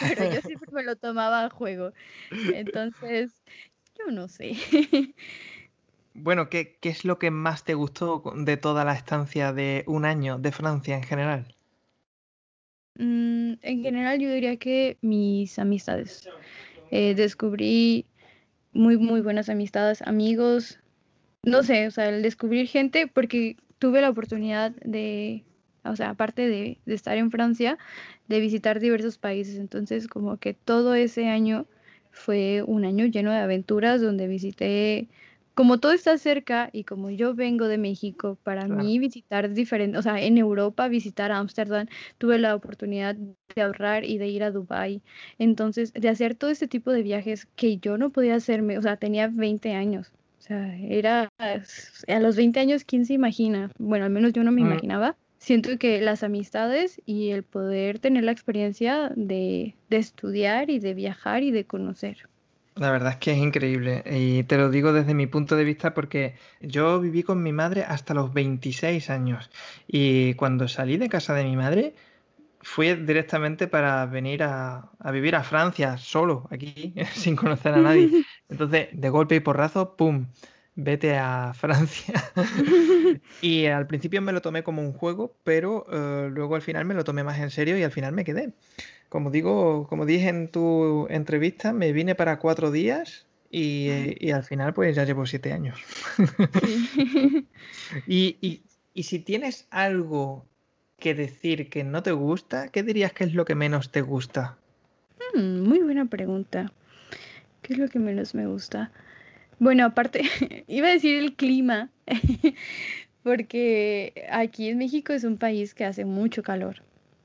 pero 0.00 0.32
yo 0.32 0.40
siempre 0.40 0.70
me 0.72 0.82
lo 0.82 0.96
tomaba 0.96 1.44
a 1.44 1.50
juego. 1.50 1.92
Entonces, 2.30 3.42
yo 3.96 4.10
no 4.10 4.28
sé. 4.28 4.56
Bueno, 6.14 6.48
¿qué, 6.50 6.78
es 6.82 7.04
lo 7.04 7.18
que 7.18 7.30
más 7.30 7.64
te 7.64 7.74
gustó 7.74 8.22
de 8.36 8.56
toda 8.56 8.84
la 8.84 8.94
estancia 8.94 9.52
de 9.52 9.84
un 9.86 10.04
año 10.04 10.38
de 10.38 10.52
Francia 10.52 10.96
en 10.96 11.02
general? 11.02 11.54
Mm, 12.96 13.54
en 13.62 13.82
general 13.82 14.18
yo 14.18 14.32
diría 14.32 14.56
que 14.56 14.98
mis 15.00 15.58
amistades. 15.58 16.28
Eh, 16.90 17.14
descubrí 17.14 18.06
muy, 18.72 18.96
muy 18.98 19.20
buenas 19.20 19.48
amistades, 19.48 20.02
amigos. 20.02 20.80
No 21.44 21.62
sé, 21.62 21.86
o 21.86 21.90
sea, 21.90 22.08
el 22.08 22.22
descubrir 22.22 22.66
gente, 22.66 23.06
porque 23.06 23.56
tuve 23.78 24.00
la 24.00 24.10
oportunidad 24.10 24.72
de, 24.84 25.44
o 25.84 25.94
sea, 25.94 26.10
aparte 26.10 26.48
de, 26.48 26.78
de 26.84 26.94
estar 26.94 27.16
en 27.16 27.30
Francia, 27.30 27.78
de 28.28 28.40
visitar 28.40 28.80
diversos 28.80 29.16
países. 29.16 29.56
Entonces, 29.56 30.08
como 30.08 30.36
que 30.38 30.54
todo 30.54 30.94
ese 30.94 31.28
año 31.28 31.66
fue 32.10 32.62
un 32.66 32.84
año 32.84 33.06
lleno 33.06 33.30
de 33.30 33.38
aventuras 33.38 34.02
donde 34.02 34.26
visité 34.26 35.08
como 35.60 35.76
todo 35.76 35.92
está 35.92 36.16
cerca 36.16 36.70
y 36.72 36.84
como 36.84 37.10
yo 37.10 37.34
vengo 37.34 37.68
de 37.68 37.76
México, 37.76 38.38
para 38.44 38.66
mí 38.66 38.98
visitar 38.98 39.52
diferente, 39.52 39.98
o 39.98 40.00
sea, 40.00 40.18
en 40.18 40.38
Europa 40.38 40.88
visitar 40.88 41.32
Ámsterdam, 41.32 41.86
tuve 42.16 42.38
la 42.38 42.54
oportunidad 42.54 43.14
de 43.14 43.60
ahorrar 43.60 44.06
y 44.06 44.16
de 44.16 44.28
ir 44.28 44.42
a 44.42 44.52
Dubai. 44.52 45.02
Entonces, 45.38 45.92
de 45.92 46.08
hacer 46.08 46.34
todo 46.34 46.48
este 46.48 46.66
tipo 46.66 46.92
de 46.92 47.02
viajes 47.02 47.46
que 47.56 47.76
yo 47.76 47.98
no 47.98 48.08
podía 48.08 48.36
hacerme, 48.36 48.78
o 48.78 48.80
sea, 48.80 48.96
tenía 48.96 49.28
20 49.28 49.74
años. 49.74 50.10
O 50.38 50.42
sea, 50.42 50.78
era 50.78 51.28
a 51.36 52.20
los 52.20 52.36
20 52.36 52.58
años, 52.58 52.84
¿quién 52.84 53.04
se 53.04 53.12
imagina? 53.12 53.70
Bueno, 53.76 54.06
al 54.06 54.10
menos 54.10 54.32
yo 54.32 54.42
no 54.42 54.52
me 54.52 54.62
mm. 54.62 54.66
imaginaba. 54.66 55.16
Siento 55.36 55.76
que 55.76 56.00
las 56.00 56.22
amistades 56.22 57.02
y 57.04 57.32
el 57.32 57.42
poder 57.42 57.98
tener 57.98 58.24
la 58.24 58.32
experiencia 58.32 59.12
de, 59.14 59.74
de 59.90 59.96
estudiar 59.98 60.70
y 60.70 60.78
de 60.78 60.94
viajar 60.94 61.42
y 61.42 61.50
de 61.50 61.66
conocer. 61.66 62.30
La 62.76 62.90
verdad 62.90 63.12
es 63.12 63.16
que 63.18 63.32
es 63.32 63.38
increíble 63.38 64.02
y 64.06 64.44
te 64.44 64.56
lo 64.56 64.70
digo 64.70 64.92
desde 64.92 65.12
mi 65.12 65.26
punto 65.26 65.56
de 65.56 65.64
vista 65.64 65.92
porque 65.92 66.34
yo 66.60 67.00
viví 67.00 67.22
con 67.22 67.42
mi 67.42 67.52
madre 67.52 67.82
hasta 67.82 68.14
los 68.14 68.32
26 68.32 69.10
años 69.10 69.50
y 69.88 70.34
cuando 70.34 70.68
salí 70.68 70.96
de 70.96 71.08
casa 71.08 71.34
de 71.34 71.44
mi 71.44 71.56
madre 71.56 71.94
fui 72.62 72.94
directamente 72.94 73.66
para 73.66 74.06
venir 74.06 74.42
a, 74.42 74.90
vivir 75.12 75.34
a 75.34 75.42
Francia 75.42 75.96
solo, 75.98 76.46
aquí, 76.50 76.94
sin 77.14 77.36
conocer 77.36 77.74
a 77.74 77.78
nadie. 77.78 78.24
Entonces, 78.48 78.88
de 78.92 79.08
golpe 79.08 79.36
y 79.36 79.40
porrazo, 79.40 79.96
¡pum! 79.96 80.26
Vete 80.76 81.16
a 81.16 81.52
Francia. 81.54 82.14
y 83.42 83.66
al 83.66 83.86
principio 83.86 84.22
me 84.22 84.32
lo 84.32 84.40
tomé 84.40 84.62
como 84.62 84.82
un 84.82 84.92
juego, 84.92 85.36
pero 85.42 85.86
eh, 85.90 86.28
luego 86.30 86.54
al 86.54 86.62
final 86.62 86.84
me 86.84 86.94
lo 86.94 87.04
tomé 87.04 87.24
más 87.24 87.38
en 87.38 87.50
serio 87.50 87.76
y 87.76 87.82
al 87.82 87.90
final 87.90 88.12
me 88.12 88.24
quedé 88.24 88.52
como 89.10 89.30
digo, 89.32 89.88
como 89.88 90.06
dije 90.06 90.28
en 90.28 90.48
tu 90.48 91.08
entrevista, 91.10 91.72
me 91.72 91.92
vine 91.92 92.14
para 92.14 92.38
cuatro 92.38 92.70
días 92.70 93.26
y, 93.50 94.30
al 94.30 94.44
final 94.44 94.72
pues 94.72 94.94
ya 94.94 95.04
llevo 95.04 95.26
siete 95.26 95.52
años. 95.52 95.78
y, 98.06 98.62
si 98.94 99.18
tienes 99.18 99.66
algo 99.70 100.46
que 100.96 101.14
decir 101.14 101.68
que 101.68 101.82
no 101.82 102.04
te 102.04 102.12
gusta, 102.12 102.68
¿qué 102.68 102.84
dirías 102.84 103.12
que 103.12 103.24
es 103.24 103.34
lo 103.34 103.44
que 103.44 103.56
menos 103.56 103.90
te 103.90 104.00
gusta? 104.00 104.56
Hmm, 105.34 105.62
muy 105.62 105.80
buena 105.80 106.06
pregunta. 106.06 106.72
¿Qué 107.62 107.72
es 107.72 107.80
lo 107.80 107.88
que 107.88 107.98
menos 107.98 108.34
me 108.36 108.46
gusta? 108.46 108.92
Bueno, 109.58 109.86
aparte, 109.86 110.22
iba 110.68 110.86
a 110.86 110.92
decir 110.92 111.18
el 111.18 111.34
clima, 111.34 111.90
porque 113.24 114.28
aquí 114.30 114.68
en 114.68 114.78
México 114.78 115.12
es 115.12 115.24
un 115.24 115.36
país 115.36 115.74
que 115.74 115.84
hace 115.84 116.04
mucho 116.04 116.44
calor, 116.44 116.76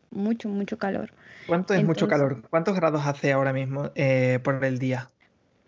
mucho, 0.09 0.49
mucho 0.49 0.79
calor. 0.79 1.11
¿Cuánto 1.47 1.73
es 1.73 1.83
mucho 1.83 2.07
calor? 2.07 2.41
¿Cuántos 2.49 2.75
grados 2.75 3.05
hace 3.05 3.31
ahora 3.31 3.53
mismo 3.53 3.91
eh, 3.95 4.39
por 4.43 4.63
el 4.63 4.79
día? 4.79 5.11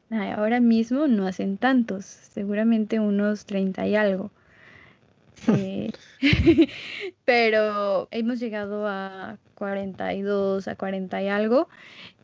ahora 0.10 0.60
mismo 0.60 1.08
no 1.08 1.28
hacen 1.28 1.58
tantos, 1.58 2.06
seguramente 2.06 3.00
unos 3.00 3.46
30 3.46 3.88
y 3.88 3.96
algo. 3.96 4.32
Eh, 5.56 5.92
pero 7.24 8.08
hemos 8.10 8.40
llegado 8.40 8.88
a 8.88 9.38
42, 9.54 10.68
a 10.68 10.76
40 10.76 11.22
y 11.22 11.28
algo. 11.28 11.70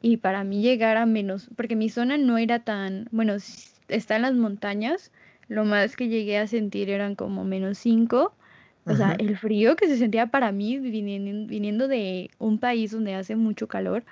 Y 0.01 0.17
para 0.17 0.43
mí 0.43 0.61
llegar 0.61 0.97
a 0.97 1.05
menos, 1.05 1.49
porque 1.55 1.75
mi 1.75 1.89
zona 1.89 2.17
no 2.17 2.37
era 2.39 2.63
tan, 2.63 3.07
bueno, 3.11 3.35
está 3.87 4.15
en 4.15 4.23
las 4.23 4.33
montañas, 4.33 5.11
lo 5.47 5.63
más 5.63 5.95
que 5.95 6.07
llegué 6.07 6.39
a 6.39 6.47
sentir 6.47 6.89
eran 6.89 7.15
como 7.15 7.43
menos 7.43 7.77
5 7.77 8.33
o 8.85 8.95
sea, 8.95 9.15
el 9.17 9.37
frío 9.37 9.75
que 9.75 9.87
se 9.87 9.97
sentía 9.97 10.27
para 10.27 10.51
mí 10.51 10.77
viniendo, 10.77 11.47
viniendo 11.47 11.87
de 11.87 12.29
un 12.37 12.59
país 12.59 12.91
donde 12.91 13.15
hace 13.15 13.35
mucho 13.35 13.67
calor. 13.67 14.03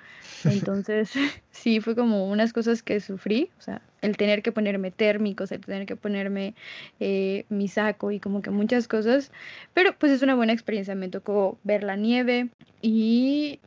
Entonces, 0.44 1.12
sí, 1.50 1.80
fue 1.80 1.94
como 1.94 2.28
unas 2.30 2.52
cosas 2.52 2.82
que 2.82 3.00
sufrí. 3.00 3.50
O 3.58 3.62
sea, 3.62 3.82
el 4.00 4.16
tener 4.16 4.42
que 4.42 4.50
ponerme 4.50 4.90
térmicos, 4.90 5.52
el 5.52 5.60
tener 5.60 5.84
que 5.84 5.96
ponerme 5.96 6.54
eh, 7.00 7.44
mi 7.50 7.68
saco 7.68 8.10
y 8.10 8.20
como 8.20 8.40
que 8.40 8.50
muchas 8.50 8.88
cosas. 8.88 9.30
Pero 9.74 9.94
pues 9.98 10.12
es 10.12 10.22
una 10.22 10.34
buena 10.34 10.52
experiencia. 10.52 10.94
Me 10.94 11.08
tocó 11.08 11.58
ver 11.64 11.82
la 11.82 11.96
nieve 11.96 12.48
y 12.80 13.60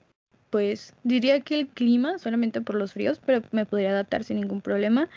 pues 0.49 0.93
diría 1.03 1.41
que 1.41 1.59
el 1.59 1.67
clima, 1.67 2.17
solamente 2.17 2.61
por 2.61 2.75
los 2.75 2.93
fríos, 2.93 3.21
pero 3.23 3.41
me 3.51 3.65
podría 3.65 3.91
adaptar 3.91 4.23
sin 4.23 4.37
ningún 4.37 4.61
problema. 4.61 5.09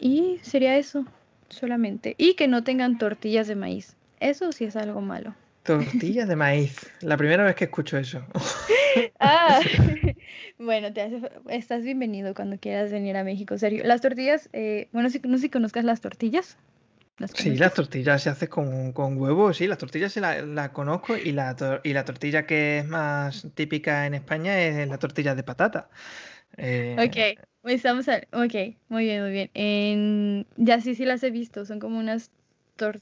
Y 0.00 0.38
sería 0.42 0.76
eso, 0.76 1.06
solamente. 1.50 2.14
Y 2.18 2.34
que 2.34 2.48
no 2.48 2.64
tengan 2.64 2.98
tortillas 2.98 3.46
de 3.46 3.54
maíz. 3.54 3.96
Eso 4.20 4.52
sí 4.52 4.64
es 4.64 4.76
algo 4.76 5.00
malo. 5.00 5.34
Tortillas 5.64 6.28
de 6.28 6.36
maíz. 6.36 6.76
La 7.00 7.16
primera 7.16 7.42
vez 7.42 7.54
que 7.54 7.64
escucho 7.64 7.96
eso. 7.96 8.22
ah, 9.20 9.60
bueno, 10.58 10.92
te 10.92 11.22
estás 11.48 11.82
bienvenido 11.82 12.34
cuando 12.34 12.58
quieras 12.58 12.92
venir 12.92 13.16
a 13.16 13.24
México. 13.24 13.56
Serio. 13.56 13.82
Las 13.84 14.02
tortillas, 14.02 14.50
eh, 14.52 14.88
bueno, 14.92 15.08
si, 15.08 15.20
no 15.20 15.38
sé 15.38 15.44
si 15.44 15.50
conozcas 15.50 15.84
las 15.84 16.02
tortillas. 16.02 16.58
sí, 17.32 17.56
las 17.56 17.72
tortillas 17.72 18.22
se 18.22 18.28
hace 18.28 18.48
con, 18.48 18.92
con 18.92 19.16
huevos, 19.16 19.56
sí, 19.56 19.66
las 19.66 19.78
tortillas 19.78 20.12
sí 20.12 20.20
la, 20.20 20.72
conozco 20.74 21.16
y 21.16 21.32
la, 21.32 21.56
y 21.82 21.94
la 21.94 22.04
tortilla 22.04 22.46
que 22.46 22.80
es 22.80 22.86
más 22.86 23.46
típica 23.54 24.06
en 24.06 24.12
España 24.12 24.60
es 24.60 24.86
la 24.86 24.98
tortilla 24.98 25.34
de 25.34 25.44
patata. 25.44 25.88
Eh, 26.58 26.94
ok, 26.98 27.70
estamos 27.70 28.06
ok, 28.08 28.54
muy 28.88 29.04
bien, 29.04 29.22
muy 29.22 29.32
bien. 29.32 29.50
En... 29.54 30.46
Ya 30.56 30.82
sí, 30.82 30.94
sí 30.94 31.06
las 31.06 31.22
he 31.22 31.30
visto, 31.30 31.64
son 31.64 31.80
como 31.80 31.98
unas 31.98 32.30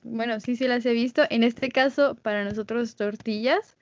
bueno, 0.03 0.41
sí, 0.41 0.57
sí 0.57 0.67
las 0.69 0.85
he 0.87 0.93
visto. 0.93 1.23
En 1.31 1.43
este 1.43 1.69
caso, 1.69 2.15
para 2.17 2.45
nosotros 2.45 2.97
tortillas, 2.97 3.77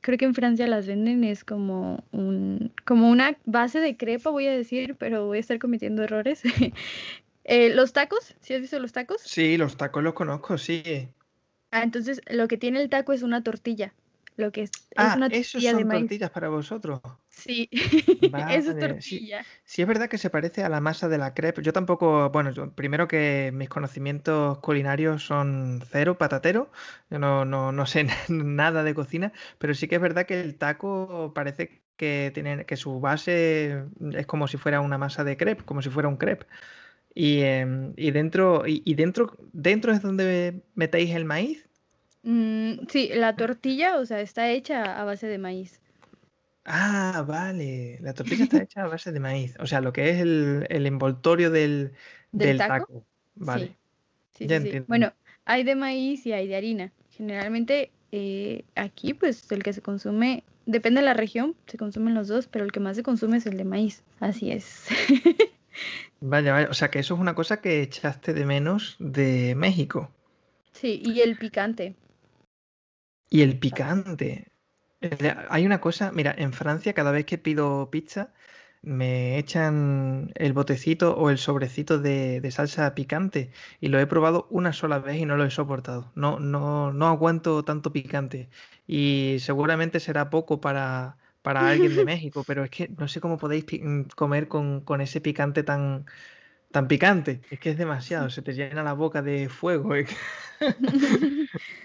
creo 0.00 0.18
que 0.18 0.24
en 0.24 0.34
Francia 0.34 0.66
las 0.66 0.86
venden, 0.86 1.24
es 1.24 1.44
como 1.44 2.04
un, 2.12 2.72
como 2.84 3.10
una 3.10 3.36
base 3.44 3.80
de 3.80 3.96
crepa, 3.96 4.30
voy 4.30 4.46
a 4.46 4.52
decir, 4.52 4.96
pero 4.96 5.26
voy 5.26 5.38
a 5.38 5.40
estar 5.40 5.58
cometiendo 5.58 6.02
errores. 6.02 6.42
Eh, 7.46 7.74
los 7.74 7.92
tacos, 7.92 8.34
¿sí 8.40 8.54
has 8.54 8.62
visto 8.62 8.78
los 8.78 8.92
tacos? 8.92 9.20
Sí, 9.20 9.58
los 9.58 9.76
tacos 9.76 10.02
los 10.02 10.14
conozco, 10.14 10.56
sí. 10.56 11.10
Ah, 11.70 11.82
entonces 11.82 12.22
lo 12.30 12.48
que 12.48 12.56
tiene 12.56 12.80
el 12.80 12.88
taco 12.88 13.12
es 13.12 13.22
una 13.22 13.42
tortilla 13.42 13.92
lo 14.36 14.50
que 14.50 14.62
es, 14.62 14.70
ah, 14.96 15.14
una 15.16 15.28
tortilla 15.30 15.72
son 15.72 15.88
tortillas 15.88 16.30
para 16.30 16.48
vosotros. 16.48 17.00
Sí, 17.28 17.68
eso 17.72 18.70
es 18.70 18.78
tortilla. 18.78 19.44
Sí, 19.64 19.82
es 19.82 19.88
verdad 19.88 20.08
que 20.08 20.18
se 20.18 20.30
parece 20.30 20.64
a 20.64 20.68
la 20.68 20.80
masa 20.80 21.08
de 21.08 21.18
la 21.18 21.34
crepe. 21.34 21.62
Yo 21.62 21.72
tampoco, 21.72 22.30
bueno, 22.30 22.72
primero 22.74 23.08
que 23.08 23.50
mis 23.52 23.68
conocimientos 23.68 24.58
culinarios 24.58 25.24
son 25.24 25.82
cero, 25.90 26.16
patatero. 26.18 26.70
Yo 27.10 27.18
no, 27.18 27.44
no, 27.44 27.72
no 27.72 27.86
sé 27.86 28.06
nada 28.28 28.82
de 28.82 28.94
cocina, 28.94 29.32
pero 29.58 29.74
sí 29.74 29.88
que 29.88 29.96
es 29.96 30.00
verdad 30.00 30.26
que 30.26 30.40
el 30.40 30.56
taco 30.56 31.32
parece 31.34 31.82
que 31.96 32.32
tiene 32.34 32.66
que 32.66 32.76
su 32.76 33.00
base 33.00 33.84
es 34.12 34.26
como 34.26 34.48
si 34.48 34.56
fuera 34.56 34.80
una 34.80 34.98
masa 34.98 35.22
de 35.22 35.36
crepe, 35.36 35.64
como 35.64 35.82
si 35.82 35.90
fuera 35.90 36.08
un 36.08 36.16
crepe. 36.16 36.46
Y, 37.14 37.42
em, 37.42 37.92
y 37.96 38.10
dentro, 38.10 38.66
y, 38.66 38.82
y 38.84 38.94
dentro, 38.94 39.36
dentro 39.52 39.92
es 39.92 40.02
donde 40.02 40.62
metéis 40.74 41.14
el 41.14 41.24
maíz. 41.24 41.68
Mm, 42.24 42.86
sí, 42.88 43.10
la 43.14 43.36
tortilla, 43.36 43.98
o 43.98 44.06
sea, 44.06 44.20
está 44.20 44.50
hecha 44.50 45.00
a 45.00 45.04
base 45.04 45.26
de 45.26 45.38
maíz. 45.38 45.80
Ah, 46.64 47.22
vale. 47.26 47.98
La 48.00 48.14
tortilla 48.14 48.44
está 48.44 48.62
hecha 48.62 48.82
a 48.84 48.88
base 48.88 49.12
de 49.12 49.20
maíz. 49.20 49.54
O 49.60 49.66
sea, 49.66 49.80
lo 49.80 49.92
que 49.92 50.10
es 50.10 50.20
el, 50.20 50.86
envoltorio 50.86 51.50
del, 51.50 51.92
del, 52.32 52.58
taco? 52.58 53.04
Vale. 53.34 53.76
Sí. 54.32 54.48
Sí, 54.48 54.48
sí, 54.48 54.80
Bueno, 54.88 55.12
hay 55.44 55.62
de 55.62 55.76
maíz 55.76 56.26
y 56.26 56.32
hay 56.32 56.48
de 56.48 56.56
harina. 56.56 56.92
Generalmente 57.10 57.92
eh, 58.10 58.64
aquí, 58.74 59.14
pues 59.14 59.50
el 59.52 59.62
que 59.62 59.72
se 59.72 59.82
consume, 59.82 60.42
depende 60.66 61.00
de 61.00 61.06
la 61.06 61.14
región, 61.14 61.54
se 61.66 61.76
consumen 61.76 62.14
los 62.14 62.26
dos, 62.26 62.48
pero 62.48 62.64
el 62.64 62.72
que 62.72 62.80
más 62.80 62.96
se 62.96 63.02
consume 63.02 63.36
es 63.36 63.46
el 63.46 63.56
de 63.56 63.64
maíz. 63.64 64.02
Así 64.18 64.50
es. 64.50 64.86
vaya, 66.20 66.52
vaya. 66.52 66.68
O 66.70 66.74
sea, 66.74 66.90
que 66.90 66.98
eso 66.98 67.14
es 67.14 67.20
una 67.20 67.34
cosa 67.34 67.60
que 67.60 67.82
echaste 67.82 68.32
de 68.32 68.46
menos 68.46 68.96
de 68.98 69.54
México. 69.54 70.10
Sí, 70.72 71.00
y 71.04 71.20
el 71.20 71.36
picante. 71.36 71.94
Y 73.34 73.42
el 73.42 73.58
picante. 73.58 74.46
Hay 75.48 75.66
una 75.66 75.80
cosa, 75.80 76.12
mira, 76.12 76.32
en 76.38 76.52
Francia 76.52 76.92
cada 76.92 77.10
vez 77.10 77.26
que 77.26 77.36
pido 77.36 77.90
pizza 77.90 78.32
me 78.80 79.38
echan 79.38 80.30
el 80.36 80.52
botecito 80.52 81.16
o 81.16 81.30
el 81.30 81.38
sobrecito 81.38 81.98
de, 81.98 82.48
salsa 82.52 82.94
picante 82.94 83.50
y 83.80 83.88
lo 83.88 83.98
he 83.98 84.06
probado 84.06 84.46
una 84.50 84.72
sola 84.72 85.00
vez 85.00 85.16
y 85.16 85.26
no 85.26 85.36
lo 85.36 85.44
he 85.44 85.50
soportado. 85.50 86.12
No, 86.14 86.38
no, 86.38 86.92
no 86.92 87.08
aguanto 87.08 87.64
tanto 87.64 87.92
picante 87.92 88.50
y 88.86 89.38
seguramente 89.40 89.98
será 89.98 90.30
poco 90.30 90.60
para, 90.60 91.16
para 91.42 91.66
alguien 91.66 91.96
de 91.96 92.04
México, 92.04 92.44
pero 92.46 92.62
es 92.62 92.70
que 92.70 92.88
no 92.96 93.08
sé 93.08 93.20
cómo 93.20 93.36
podéis 93.36 93.64
mm, 93.64 94.02
comer 94.14 94.46
con, 94.46 94.82
con, 94.82 95.00
ese 95.00 95.20
picante 95.20 95.64
tan, 95.64 96.06
tan 96.70 96.86
picante. 96.86 97.40
Es 97.50 97.58
que 97.58 97.70
es 97.70 97.78
demasiado, 97.78 98.30
se 98.30 98.42
te 98.42 98.52
llena 98.52 98.84
la 98.84 98.92
boca 98.92 99.22
de 99.22 99.48
fuego. 99.48 99.96
Eh, 99.96 100.06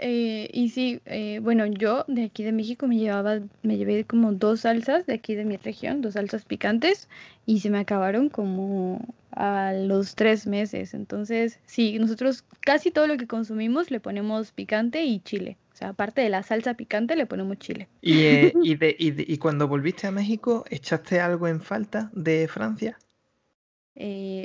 y 0.00 0.68
sí, 0.68 1.00
eh, 1.06 1.40
bueno, 1.42 1.66
yo 1.66 2.04
de 2.06 2.24
aquí 2.24 2.44
de 2.44 2.52
México 2.52 2.86
me 2.86 2.96
llevaba, 2.96 3.40
me 3.62 3.76
llevé 3.76 4.04
como 4.04 4.32
dos 4.32 4.60
salsas 4.60 5.06
de 5.06 5.14
aquí 5.14 5.34
de 5.34 5.44
mi 5.44 5.56
región, 5.56 6.02
dos 6.02 6.14
salsas 6.14 6.44
picantes, 6.44 7.08
y 7.46 7.60
se 7.60 7.70
me 7.70 7.78
acabaron 7.78 8.28
como 8.28 9.00
a 9.32 9.72
los 9.72 10.14
tres 10.14 10.46
meses. 10.46 10.94
Entonces, 10.94 11.58
sí, 11.66 11.98
nosotros 11.98 12.44
casi 12.60 12.90
todo 12.90 13.06
lo 13.06 13.16
que 13.16 13.26
consumimos 13.26 13.90
le 13.90 13.98
ponemos 13.98 14.52
picante 14.52 15.04
y 15.04 15.20
chile. 15.20 15.56
O 15.72 15.76
sea, 15.76 15.90
aparte 15.90 16.20
de 16.20 16.28
la 16.28 16.42
salsa 16.42 16.74
picante, 16.74 17.16
le 17.16 17.26
ponemos 17.26 17.58
chile. 17.58 17.88
¿Y, 18.00 18.22
eh, 18.22 18.52
y, 18.62 18.74
de, 18.76 18.94
y, 18.98 19.32
y, 19.32 19.38
cuando 19.38 19.66
volviste 19.66 20.06
a 20.06 20.12
México, 20.12 20.64
echaste 20.70 21.20
algo 21.20 21.48
en 21.48 21.60
falta 21.60 22.10
de 22.12 22.46
Francia? 22.48 22.98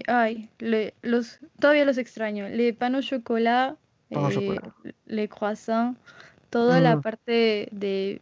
ay, 0.07 0.49
los, 0.57 1.39
todavía 1.59 1.85
los 1.85 1.99
extraño. 1.99 2.49
Le 2.49 2.73
pan 2.73 2.95
au 2.95 3.01
chocolat 4.13 4.67
eh, 4.83 4.93
le 5.05 5.27
croissants, 5.27 5.97
toda 6.49 6.79
la 6.79 6.95
mm. 6.95 7.01
parte 7.01 7.69
de 7.71 8.21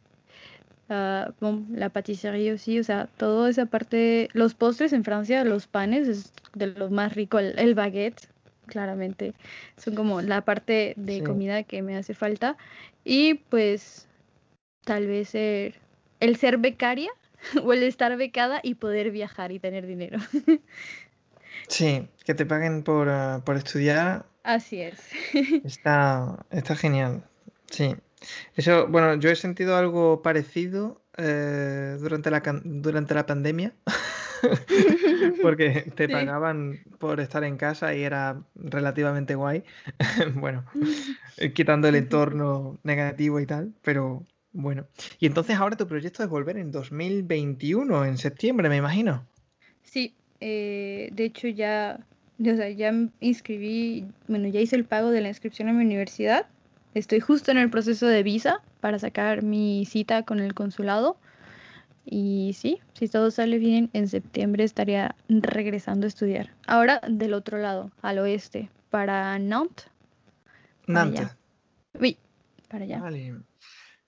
ah, 0.89 1.31
la 1.69 1.89
patisería 1.89 2.57
sí, 2.57 2.79
o 2.79 2.83
sea, 2.83 3.07
toda 3.17 3.49
esa 3.49 3.65
parte, 3.65 4.29
los 4.33 4.53
postres 4.53 4.93
en 4.93 5.03
Francia, 5.03 5.43
los 5.43 5.67
panes 5.67 6.07
es 6.07 6.33
de 6.53 6.67
lo 6.67 6.89
más 6.89 7.15
rico, 7.15 7.39
el, 7.39 7.75
baguette, 7.75 8.27
claramente, 8.67 9.33
son 9.77 9.95
como 9.95 10.21
la 10.21 10.41
parte 10.41 10.93
de 10.97 11.23
comida 11.23 11.63
que 11.63 11.81
me 11.81 11.95
hace 11.95 12.13
falta. 12.13 12.57
Y 13.03 13.35
pues 13.49 14.07
tal 14.83 15.07
vez 15.07 15.33
el 15.35 16.35
ser 16.37 16.57
becaria 16.57 17.11
o 17.63 17.73
el 17.73 17.83
estar 17.83 18.15
becada 18.17 18.59
y 18.63 18.75
poder 18.75 19.11
viajar 19.11 19.51
y 19.51 19.59
tener 19.59 19.87
dinero. 19.87 20.19
Sí, 21.67 22.07
que 22.25 22.33
te 22.33 22.45
paguen 22.45 22.83
por, 22.83 23.07
ah, 23.07 23.41
por 23.45 23.55
estudiar 23.55 24.25
Así 24.43 24.81
es. 24.81 24.99
Está, 25.65 26.45
está 26.49 26.75
genial. 26.75 27.23
Sí. 27.69 27.95
Eso, 28.55 28.87
bueno, 28.87 29.15
yo 29.15 29.29
he 29.29 29.35
sentido 29.35 29.75
algo 29.75 30.21
parecido 30.21 31.01
eh, 31.17 31.97
durante, 31.99 32.29
la, 32.31 32.41
durante 32.63 33.13
la 33.13 33.25
pandemia. 33.25 33.73
porque 35.41 35.91
te 35.95 36.09
pagaban 36.09 36.79
por 36.97 37.19
estar 37.19 37.43
en 37.43 37.57
casa 37.57 37.93
y 37.93 38.03
era 38.03 38.41
relativamente 38.55 39.35
guay. 39.35 39.63
bueno, 40.35 40.65
quitando 41.53 41.87
el 41.87 41.95
entorno 41.95 42.79
negativo 42.83 43.39
y 43.39 43.45
tal, 43.45 43.73
pero 43.81 44.25
bueno. 44.51 44.87
Y 45.19 45.25
entonces 45.27 45.57
ahora 45.57 45.77
tu 45.77 45.87
proyecto 45.87 46.23
es 46.23 46.29
volver 46.29 46.57
en 46.57 46.71
2021, 46.71 48.05
en 48.05 48.17
septiembre, 48.17 48.69
me 48.69 48.77
imagino. 48.77 49.25
Sí, 49.83 50.15
eh, 50.39 51.09
de 51.11 51.25
hecho 51.25 51.47
ya 51.47 51.99
o 52.39 52.55
sea, 52.55 52.69
ya 52.69 52.93
inscribí, 53.19 54.05
bueno, 54.27 54.47
ya 54.47 54.59
hice 54.59 54.75
el 54.75 54.85
pago 54.85 55.09
de 55.09 55.21
la 55.21 55.29
inscripción 55.29 55.69
a 55.69 55.73
mi 55.73 55.83
universidad. 55.83 56.47
Estoy 56.93 57.19
justo 57.19 57.51
en 57.51 57.57
el 57.57 57.69
proceso 57.69 58.07
de 58.07 58.23
visa 58.23 58.61
para 58.79 58.99
sacar 58.99 59.43
mi 59.43 59.85
cita 59.85 60.23
con 60.23 60.39
el 60.39 60.53
consulado. 60.53 61.17
Y 62.05 62.53
sí, 62.57 62.79
si 62.93 63.07
todo 63.07 63.31
sale 63.31 63.59
bien, 63.59 63.89
en 63.93 64.07
septiembre 64.07 64.63
estaría 64.63 65.15
regresando 65.29 66.05
a 66.05 66.09
estudiar. 66.09 66.49
Ahora 66.67 66.99
del 67.07 67.33
otro 67.33 67.59
lado, 67.59 67.91
al 68.01 68.19
oeste, 68.19 68.69
para 68.89 69.37
Nantes. 69.37 69.87
Nantes. 70.87 71.37
Sí, 71.99 72.17
para 72.67 72.85
allá. 72.85 72.99
Vale. 72.99 73.35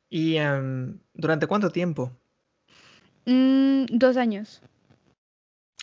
¿Y 0.10 0.38
em, 0.38 1.00
durante 1.14 1.48
cuánto 1.48 1.70
tiempo? 1.70 2.12
Mm, 3.26 3.86
dos 3.92 4.18
años. 4.18 4.62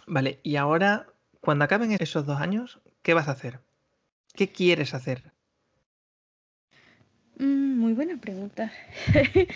Vale, 0.06 0.40
y 0.42 0.56
ahora 0.56 1.06
cuando 1.40 1.64
acaben 1.64 1.92
esos 1.98 2.26
dos 2.26 2.40
años, 2.40 2.80
¿qué 3.02 3.14
vas 3.14 3.28
a 3.28 3.32
hacer? 3.32 3.60
¿Qué 4.34 4.48
quieres 4.48 4.94
hacer? 4.94 5.32
Mm, 7.38 7.78
muy 7.78 7.94
buena 7.94 8.16
pregunta. 8.18 8.70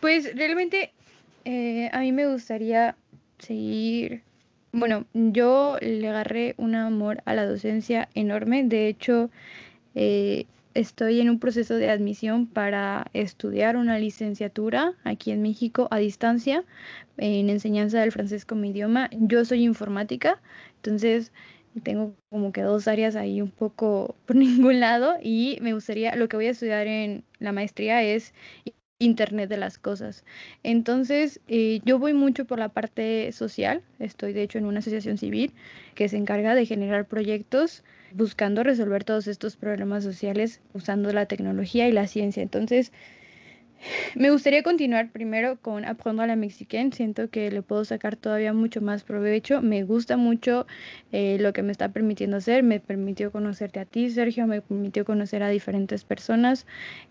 pues 0.00 0.34
realmente 0.34 0.92
eh, 1.44 1.88
a 1.92 2.00
mí 2.00 2.12
me 2.12 2.26
gustaría 2.26 2.96
seguir, 3.38 4.22
bueno, 4.72 5.04
yo 5.14 5.78
le 5.80 6.08
agarré 6.08 6.54
un 6.58 6.74
amor 6.74 7.22
a 7.24 7.34
la 7.34 7.46
docencia 7.46 8.08
enorme. 8.14 8.64
De 8.64 8.88
hecho, 8.88 9.30
eh, 9.94 10.46
estoy 10.78 11.20
en 11.20 11.28
un 11.28 11.40
proceso 11.40 11.74
de 11.74 11.90
admisión 11.90 12.46
para 12.46 13.06
estudiar 13.12 13.76
una 13.76 13.98
licenciatura 13.98 14.94
aquí 15.02 15.32
en 15.32 15.42
México 15.42 15.88
a 15.90 15.98
distancia 15.98 16.64
en 17.16 17.50
enseñanza 17.50 18.00
del 18.00 18.12
francés 18.12 18.44
como 18.44 18.64
idioma. 18.64 19.10
Yo 19.12 19.44
soy 19.44 19.64
informática, 19.64 20.40
entonces 20.76 21.32
tengo 21.82 22.14
como 22.30 22.52
que 22.52 22.62
dos 22.62 22.86
áreas 22.86 23.16
ahí 23.16 23.40
un 23.42 23.50
poco 23.50 24.14
por 24.26 24.36
ningún 24.36 24.78
lado 24.78 25.16
y 25.20 25.58
me 25.62 25.72
gustaría, 25.74 26.14
lo 26.14 26.28
que 26.28 26.36
voy 26.36 26.46
a 26.46 26.50
estudiar 26.50 26.86
en 26.86 27.24
la 27.40 27.50
maestría 27.50 28.04
es 28.04 28.32
Internet 29.00 29.50
de 29.50 29.56
las 29.56 29.78
Cosas. 29.78 30.24
Entonces, 30.62 31.40
eh, 31.48 31.80
yo 31.84 31.98
voy 31.98 32.14
mucho 32.14 32.44
por 32.44 32.60
la 32.60 32.68
parte 32.68 33.32
social, 33.32 33.82
estoy 33.98 34.32
de 34.32 34.42
hecho 34.42 34.58
en 34.58 34.66
una 34.66 34.78
asociación 34.78 35.18
civil 35.18 35.52
que 35.96 36.08
se 36.08 36.16
encarga 36.16 36.54
de 36.54 36.66
generar 36.66 37.06
proyectos 37.06 37.82
buscando 38.12 38.62
resolver 38.62 39.04
todos 39.04 39.26
estos 39.26 39.56
problemas 39.56 40.04
sociales 40.04 40.60
usando 40.74 41.12
la 41.12 41.26
tecnología 41.26 41.88
y 41.88 41.92
la 41.92 42.06
ciencia. 42.06 42.42
Entonces, 42.42 42.92
me 44.14 44.30
gustaría 44.30 44.62
continuar 44.62 45.10
primero 45.10 45.56
con 45.60 45.84
Aprendo 45.84 46.22
a 46.22 46.26
la 46.26 46.36
Mexican. 46.36 46.92
Siento 46.92 47.28
que 47.30 47.50
le 47.50 47.62
puedo 47.62 47.84
sacar 47.84 48.16
todavía 48.16 48.52
mucho 48.52 48.80
más 48.80 49.04
provecho. 49.04 49.62
Me 49.62 49.84
gusta 49.84 50.16
mucho 50.16 50.66
eh, 51.12 51.38
lo 51.40 51.52
que 51.52 51.62
me 51.62 51.72
está 51.72 51.90
permitiendo 51.90 52.36
hacer. 52.36 52.62
Me 52.62 52.80
permitió 52.80 53.30
conocerte 53.30 53.80
a 53.80 53.84
ti, 53.84 54.10
Sergio. 54.10 54.46
Me 54.46 54.60
permitió 54.60 55.04
conocer 55.04 55.42
a 55.42 55.48
diferentes 55.48 56.04
personas 56.04 56.66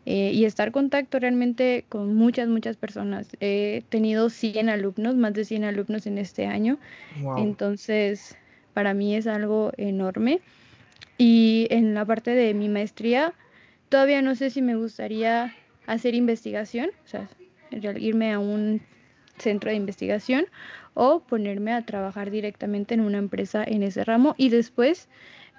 eh, 0.05 0.31
y 0.33 0.45
estar 0.45 0.67
en 0.67 0.73
contacto 0.73 1.19
realmente 1.19 1.85
con 1.89 2.15
muchas, 2.15 2.47
muchas 2.47 2.77
personas. 2.77 3.27
He 3.39 3.83
tenido 3.89 4.29
100 4.29 4.69
alumnos, 4.69 5.15
más 5.15 5.33
de 5.33 5.45
100 5.45 5.63
alumnos 5.63 6.07
en 6.07 6.17
este 6.17 6.45
año. 6.45 6.77
Entonces, 7.37 8.37
para 8.73 8.93
mí 8.93 9.15
es 9.15 9.27
algo 9.27 9.71
enorme. 9.77 10.41
Y 11.18 11.68
en 11.72 11.93
la 11.93 12.05
parte 12.05 12.32
de 12.32 12.53
mi 12.53 12.70
maestría, 12.70 13.34
todavía 13.89 14.22
no 14.22 14.36
sé 14.36 14.49
si 14.49 14.61
me 14.61 14.76
gustaría 14.76 15.55
hacer 15.88 16.13
investigación, 16.13 16.91
o 17.05 17.07
sea, 17.07 17.30
irme 17.72 18.34
a 18.34 18.39
un 18.39 18.82
centro 19.38 19.70
de 19.70 19.76
investigación 19.76 20.45
o 20.93 21.20
ponerme 21.20 21.74
a 21.74 21.86
trabajar 21.86 22.32
directamente 22.32 22.93
en 22.93 23.01
una 23.01 23.18
empresa 23.18 23.63
en 23.63 23.84
ese 23.84 24.03
ramo 24.03 24.36
y 24.38 24.49
después 24.49 25.09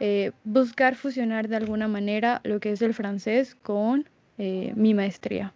eh, 0.00 0.32
buscar 0.44 0.94
fusionar 0.94 1.48
de 1.48 1.56
alguna 1.56 1.88
manera 1.88 2.40
lo 2.44 2.60
que 2.60 2.72
es 2.72 2.82
el 2.82 2.94
francés 2.94 3.56
con 3.62 4.08
eh, 4.38 4.72
mi 4.76 4.94
maestría. 4.94 5.54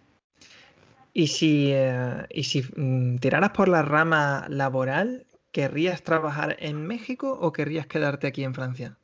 Y 1.15 1.27
si, 1.27 1.71
eh, 1.73 2.27
y 2.31 2.45
si 2.45 2.63
mm, 2.63 3.19
tiraras 3.19 3.51
por 3.51 3.69
la 3.69 3.83
rama 3.83 4.47
laboral, 4.49 5.27
¿querrías 5.53 6.03
trabajar 6.03 6.57
en 6.59 6.87
México 6.87 7.39
o 7.41 7.53
querrías 7.53 7.87
quedarte 7.87 8.27
aquí 8.27 8.45
en 8.45 8.55
Francia? 8.55 8.97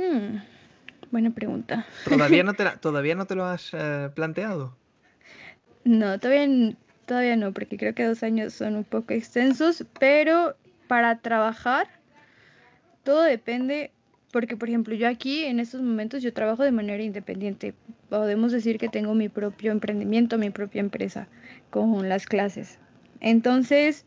Hmm. 0.00 0.38
Buena 1.10 1.30
pregunta. 1.30 1.84
¿Todavía 2.08 2.42
no 2.42 2.54
te, 2.54 2.64
¿todavía 2.80 3.14
no 3.14 3.26
te 3.26 3.34
lo 3.34 3.44
has 3.44 3.70
eh, 3.74 4.08
planteado? 4.14 4.74
No, 5.84 6.18
todavía, 6.18 6.74
todavía 7.04 7.36
no, 7.36 7.52
porque 7.52 7.76
creo 7.76 7.94
que 7.94 8.04
dos 8.04 8.22
años 8.22 8.54
son 8.54 8.76
un 8.76 8.84
poco 8.84 9.12
extensos, 9.12 9.84
pero 9.98 10.56
para 10.88 11.18
trabajar 11.18 11.88
todo 13.04 13.22
depende, 13.22 13.90
porque 14.32 14.56
por 14.56 14.68
ejemplo 14.68 14.94
yo 14.94 15.08
aquí 15.08 15.44
en 15.44 15.60
estos 15.60 15.82
momentos 15.82 16.22
yo 16.22 16.32
trabajo 16.32 16.62
de 16.62 16.72
manera 16.72 17.02
independiente. 17.02 17.74
podemos 18.08 18.52
decir 18.52 18.78
que 18.78 18.88
tengo 18.88 19.14
mi 19.14 19.28
propio 19.28 19.72
emprendimiento, 19.72 20.38
mi 20.38 20.50
propia 20.50 20.80
empresa 20.80 21.28
con 21.70 22.08
las 22.08 22.26
clases. 22.26 22.78
Entonces, 23.20 24.04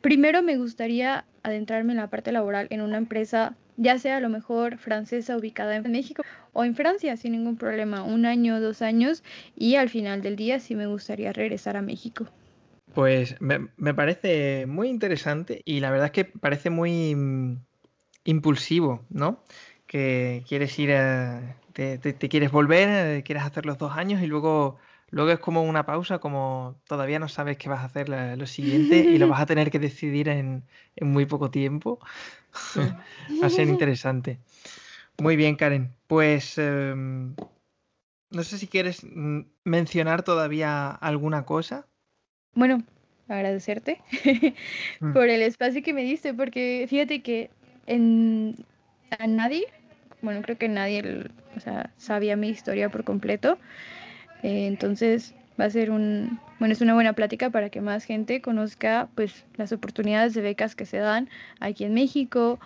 primero 0.00 0.42
me 0.42 0.56
gustaría 0.56 1.24
adentrarme 1.42 1.92
en 1.92 1.98
la 1.98 2.08
parte 2.08 2.32
laboral 2.32 2.66
en 2.70 2.80
una 2.80 2.96
empresa, 2.98 3.54
ya 3.76 3.98
sea 3.98 4.16
a 4.16 4.20
lo 4.20 4.28
mejor 4.28 4.78
francesa 4.78 5.36
ubicada 5.36 5.76
en 5.76 5.90
México 5.90 6.22
o 6.52 6.64
en 6.64 6.74
Francia, 6.74 7.16
sin 7.16 7.32
ningún 7.32 7.56
problema, 7.56 8.02
un 8.02 8.26
año, 8.26 8.60
dos 8.60 8.82
años, 8.82 9.22
y 9.56 9.76
al 9.76 9.88
final 9.88 10.22
del 10.22 10.36
día 10.36 10.60
sí 10.60 10.74
me 10.74 10.86
gustaría 10.86 11.32
regresar 11.32 11.76
a 11.76 11.82
México. 11.82 12.26
Pues 12.94 13.36
me, 13.40 13.92
parece 13.94 14.64
muy 14.66 14.88
interesante 14.88 15.60
y 15.66 15.80
la 15.80 15.90
verdad 15.90 16.06
es 16.06 16.12
que 16.12 16.24
parece 16.24 16.70
muy 16.70 17.14
mm, 17.14 17.58
impulsivo, 18.24 19.04
¿no? 19.10 19.42
Que 19.86 20.42
quieres 20.48 20.78
ir, 20.78 20.92
a, 20.92 21.56
te, 21.74 21.98
quieres 22.30 22.50
volver, 22.50 22.88
eh, 23.18 23.22
quieres 23.22 23.44
hacer 23.44 23.66
los 23.66 23.76
dos 23.76 23.92
años 23.92 24.22
y 24.22 24.26
luego, 24.26 24.78
luego 25.10 25.30
es 25.30 25.38
como 25.38 25.62
una 25.62 25.84
pausa, 25.84 26.20
como 26.20 26.80
todavía 26.88 27.18
no 27.18 27.28
sabes 27.28 27.58
qué 27.58 27.68
vas 27.68 27.80
a 27.80 27.84
hacer 27.84 28.08
lo 28.08 28.46
siguiente 28.46 28.98
y 29.00 29.18
lo 29.18 29.28
vas 29.28 29.42
a 29.42 29.46
tener 29.46 29.70
que 29.70 29.78
decidir 29.78 30.30
en, 30.30 30.64
muy 31.00 31.26
poco 31.26 31.50
tiempo. 31.50 31.98
Va 33.42 33.46
a 33.46 33.50
ser 33.50 33.68
interesante. 33.68 34.38
Muy 35.18 35.36
bien, 35.36 35.56
Karen. 35.56 35.94
Pues 36.06 36.58
em, 36.58 37.34
no 38.30 38.42
sé 38.42 38.58
si 38.58 38.66
quieres 38.66 39.02
mm, 39.04 39.40
mencionar 39.64 40.22
todavía 40.22 40.90
alguna 40.90 41.44
cosa. 41.44 41.86
Bueno, 42.54 42.82
agradecerte 43.28 44.00
mm. 45.00 45.12
por 45.12 45.28
el 45.28 45.42
espacio 45.42 45.82
que 45.82 45.92
me 45.92 46.02
diste, 46.02 46.34
porque 46.34 46.86
fíjate 46.88 47.22
que 47.22 47.50
en, 47.86 48.56
a 49.18 49.26
nadie, 49.26 49.66
bueno, 50.22 50.42
creo 50.42 50.58
que 50.58 50.68
nadie 50.68 51.30
sabía 51.96 52.36
mi 52.36 52.48
historia 52.48 52.90
por 52.90 53.04
completo. 53.04 53.58
Eh, 54.42 54.66
entonces 54.66 55.34
va 55.58 55.64
a 55.66 55.70
ser 55.70 55.90
un, 55.90 56.40
bueno, 56.58 56.72
es 56.72 56.80
una 56.80 56.94
buena 56.94 57.12
plática 57.12 57.50
para 57.50 57.70
que 57.70 57.80
más 57.80 58.04
gente 58.04 58.40
conozca 58.40 59.08
pues 59.14 59.44
las 59.56 59.72
oportunidades 59.72 60.34
de 60.34 60.42
becas 60.42 60.74
que 60.74 60.86
se 60.86 60.98
dan 60.98 61.28
aquí 61.60 61.84
en 61.84 61.94
México, 61.94 62.58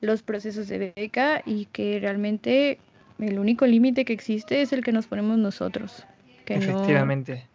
los 0.00 0.22
procesos 0.22 0.68
de 0.68 0.92
beca 0.94 1.42
y 1.44 1.66
que 1.66 1.98
realmente 2.00 2.78
el 3.18 3.38
único 3.38 3.66
límite 3.66 4.04
que 4.04 4.12
existe 4.12 4.62
es 4.62 4.72
el 4.72 4.84
que 4.84 4.92
nos 4.92 5.06
ponemos 5.06 5.38
nosotros. 5.38 6.06
Que 6.44 6.54
Efectivamente 6.54 7.47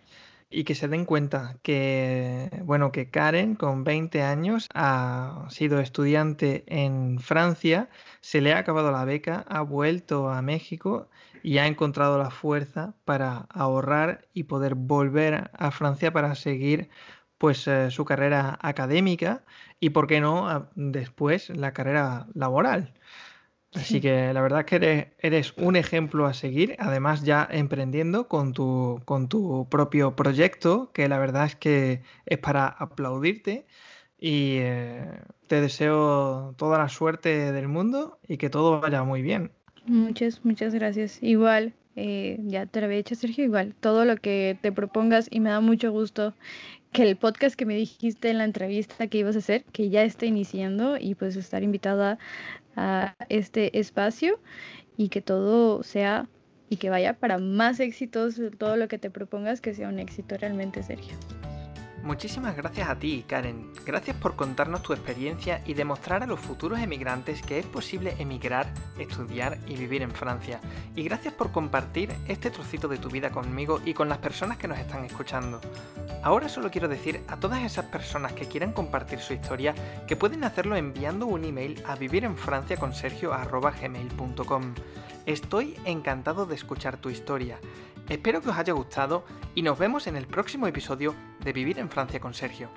y 0.53 0.63
que 0.65 0.75
se 0.75 0.87
den 0.87 1.05
cuenta 1.05 1.57
que, 1.63 2.49
bueno, 2.63 2.91
que 2.91 3.09
Karen 3.09 3.55
con 3.55 3.83
20 3.83 4.21
años 4.21 4.69
ha 4.73 5.47
sido 5.49 5.79
estudiante 5.79 6.63
en 6.67 7.19
Francia, 7.19 7.89
se 8.21 8.39
le 8.39 8.53
ha 8.53 8.59
acabado 8.59 8.91
la 8.91 9.03
beca, 9.03 9.45
ha 9.49 9.61
vuelto 9.61 10.29
a 10.29 10.41
México 10.41 11.09
y 11.41 11.57
ha 11.57 11.67
encontrado 11.67 12.17
la 12.17 12.29
fuerza 12.29 12.93
para 13.03 13.47
ahorrar 13.49 14.27
y 14.33 14.43
poder 14.43 14.75
volver 14.75 15.49
a 15.53 15.71
Francia 15.71 16.13
para 16.13 16.35
seguir 16.35 16.89
pues 17.37 17.67
eh, 17.67 17.91
su 17.91 18.05
carrera 18.05 18.57
académica 18.61 19.43
y 19.79 19.89
por 19.89 20.07
qué 20.07 20.21
no 20.21 20.69
después 20.75 21.49
la 21.49 21.73
carrera 21.73 22.27
laboral. 22.33 22.93
Así 23.75 24.01
que 24.01 24.33
la 24.33 24.41
verdad 24.41 24.59
es 24.61 24.65
que 24.65 25.13
eres, 25.19 25.53
un 25.57 25.75
ejemplo 25.75 26.25
a 26.25 26.33
seguir, 26.33 26.75
además 26.79 27.23
ya 27.23 27.47
emprendiendo 27.49 28.27
con 28.27 28.53
tu, 28.53 29.01
con 29.05 29.27
tu 29.27 29.67
propio 29.69 30.15
proyecto, 30.15 30.91
que 30.93 31.07
la 31.07 31.17
verdad 31.17 31.45
es 31.45 31.55
que 31.55 32.01
es 32.25 32.37
para 32.37 32.67
aplaudirte 32.67 33.65
y 34.19 34.57
eh, 34.59 35.05
te 35.47 35.59
deseo 35.61 36.53
toda 36.57 36.77
la 36.77 36.89
suerte 36.89 37.51
del 37.51 37.67
mundo 37.67 38.19
y 38.27 38.37
que 38.37 38.49
todo 38.49 38.79
vaya 38.79 39.03
muy 39.03 39.21
bien. 39.21 39.51
Muchas, 39.85 40.45
muchas 40.45 40.73
gracias. 40.73 41.21
Igual, 41.21 41.73
eh, 41.95 42.39
ya 42.45 42.65
te 42.65 42.79
lo 42.79 42.85
había 42.85 42.97
dicho 42.97 43.15
Sergio, 43.15 43.43
igual, 43.43 43.75
todo 43.79 44.05
lo 44.05 44.17
que 44.17 44.57
te 44.61 44.71
propongas 44.71 45.27
y 45.29 45.39
me 45.39 45.49
da 45.49 45.59
mucho 45.59 45.91
gusto 45.91 46.33
que 46.93 47.03
el 47.03 47.17
podcast 47.17 47.55
que 47.55 47.65
me 47.65 47.75
dijiste 47.75 48.29
en 48.29 48.37
la 48.37 48.45
entrevista 48.45 49.07
que 49.07 49.17
ibas 49.17 49.35
a 49.35 49.39
hacer, 49.39 49.63
que 49.71 49.89
ya 49.89 50.03
esté 50.03 50.27
iniciando 50.27 50.97
y 50.97 51.15
pues 51.15 51.35
estar 51.35 51.63
invitada 51.63 52.19
a 52.75 53.15
este 53.29 53.79
espacio 53.79 54.39
y 54.97 55.09
que 55.09 55.21
todo 55.21 55.83
sea 55.83 56.27
y 56.69 56.77
que 56.77 56.89
vaya 56.89 57.13
para 57.13 57.37
más 57.37 57.79
éxitos, 57.79 58.41
todo 58.57 58.77
lo 58.77 58.87
que 58.87 58.97
te 58.97 59.11
propongas 59.11 59.61
que 59.61 59.73
sea 59.73 59.89
un 59.89 59.99
éxito 59.99 60.37
realmente, 60.37 60.81
Sergio. 60.81 61.15
Muchísimas 62.03 62.55
gracias 62.57 62.89
a 62.89 62.99
ti, 62.99 63.23
Karen. 63.25 63.71
Gracias 63.85 64.17
por 64.17 64.35
contarnos 64.35 64.83
tu 64.83 64.91
experiencia 64.91 65.61
y 65.65 65.73
demostrar 65.73 66.21
a 66.21 66.27
los 66.27 66.37
futuros 66.37 66.79
emigrantes 66.79 67.41
que 67.41 67.59
es 67.59 67.65
posible 67.65 68.13
emigrar, 68.19 68.73
estudiar 68.99 69.57
y 69.67 69.77
vivir 69.77 70.01
en 70.01 70.11
Francia. 70.11 70.59
Y 70.97 71.03
gracias 71.03 71.33
por 71.33 71.53
compartir 71.53 72.13
este 72.27 72.51
trocito 72.51 72.89
de 72.89 72.97
tu 72.97 73.09
vida 73.09 73.31
conmigo 73.31 73.79
y 73.85 73.93
con 73.93 74.09
las 74.09 74.17
personas 74.17 74.57
que 74.57 74.67
nos 74.67 74.79
están 74.79 75.05
escuchando. 75.05 75.61
Ahora 76.23 76.49
solo 76.49 76.69
quiero 76.69 76.89
decir 76.89 77.21
a 77.29 77.37
todas 77.37 77.63
esas 77.63 77.85
personas 77.85 78.33
que 78.33 78.49
quieran 78.49 78.73
compartir 78.73 79.19
su 79.19 79.33
historia 79.33 79.73
que 80.05 80.17
pueden 80.17 80.43
hacerlo 80.43 80.75
enviando 80.75 81.25
un 81.25 81.45
email 81.45 81.81
a 81.87 81.95
vivirenfranciaconsergio.gmail.com. 81.95 84.73
Estoy 85.25 85.77
encantado 85.85 86.45
de 86.45 86.55
escuchar 86.55 86.97
tu 86.97 87.09
historia. 87.09 87.59
Espero 88.09 88.41
que 88.41 88.49
os 88.49 88.57
haya 88.57 88.73
gustado 88.73 89.23
y 89.55 89.61
nos 89.61 89.79
vemos 89.79 90.07
en 90.07 90.17
el 90.17 90.27
próximo 90.27 90.67
episodio 90.67 91.15
de 91.43 91.53
Vivir 91.53 91.79
en 91.79 91.89
Francia 91.89 92.19
con 92.19 92.33
Sergio. 92.33 92.69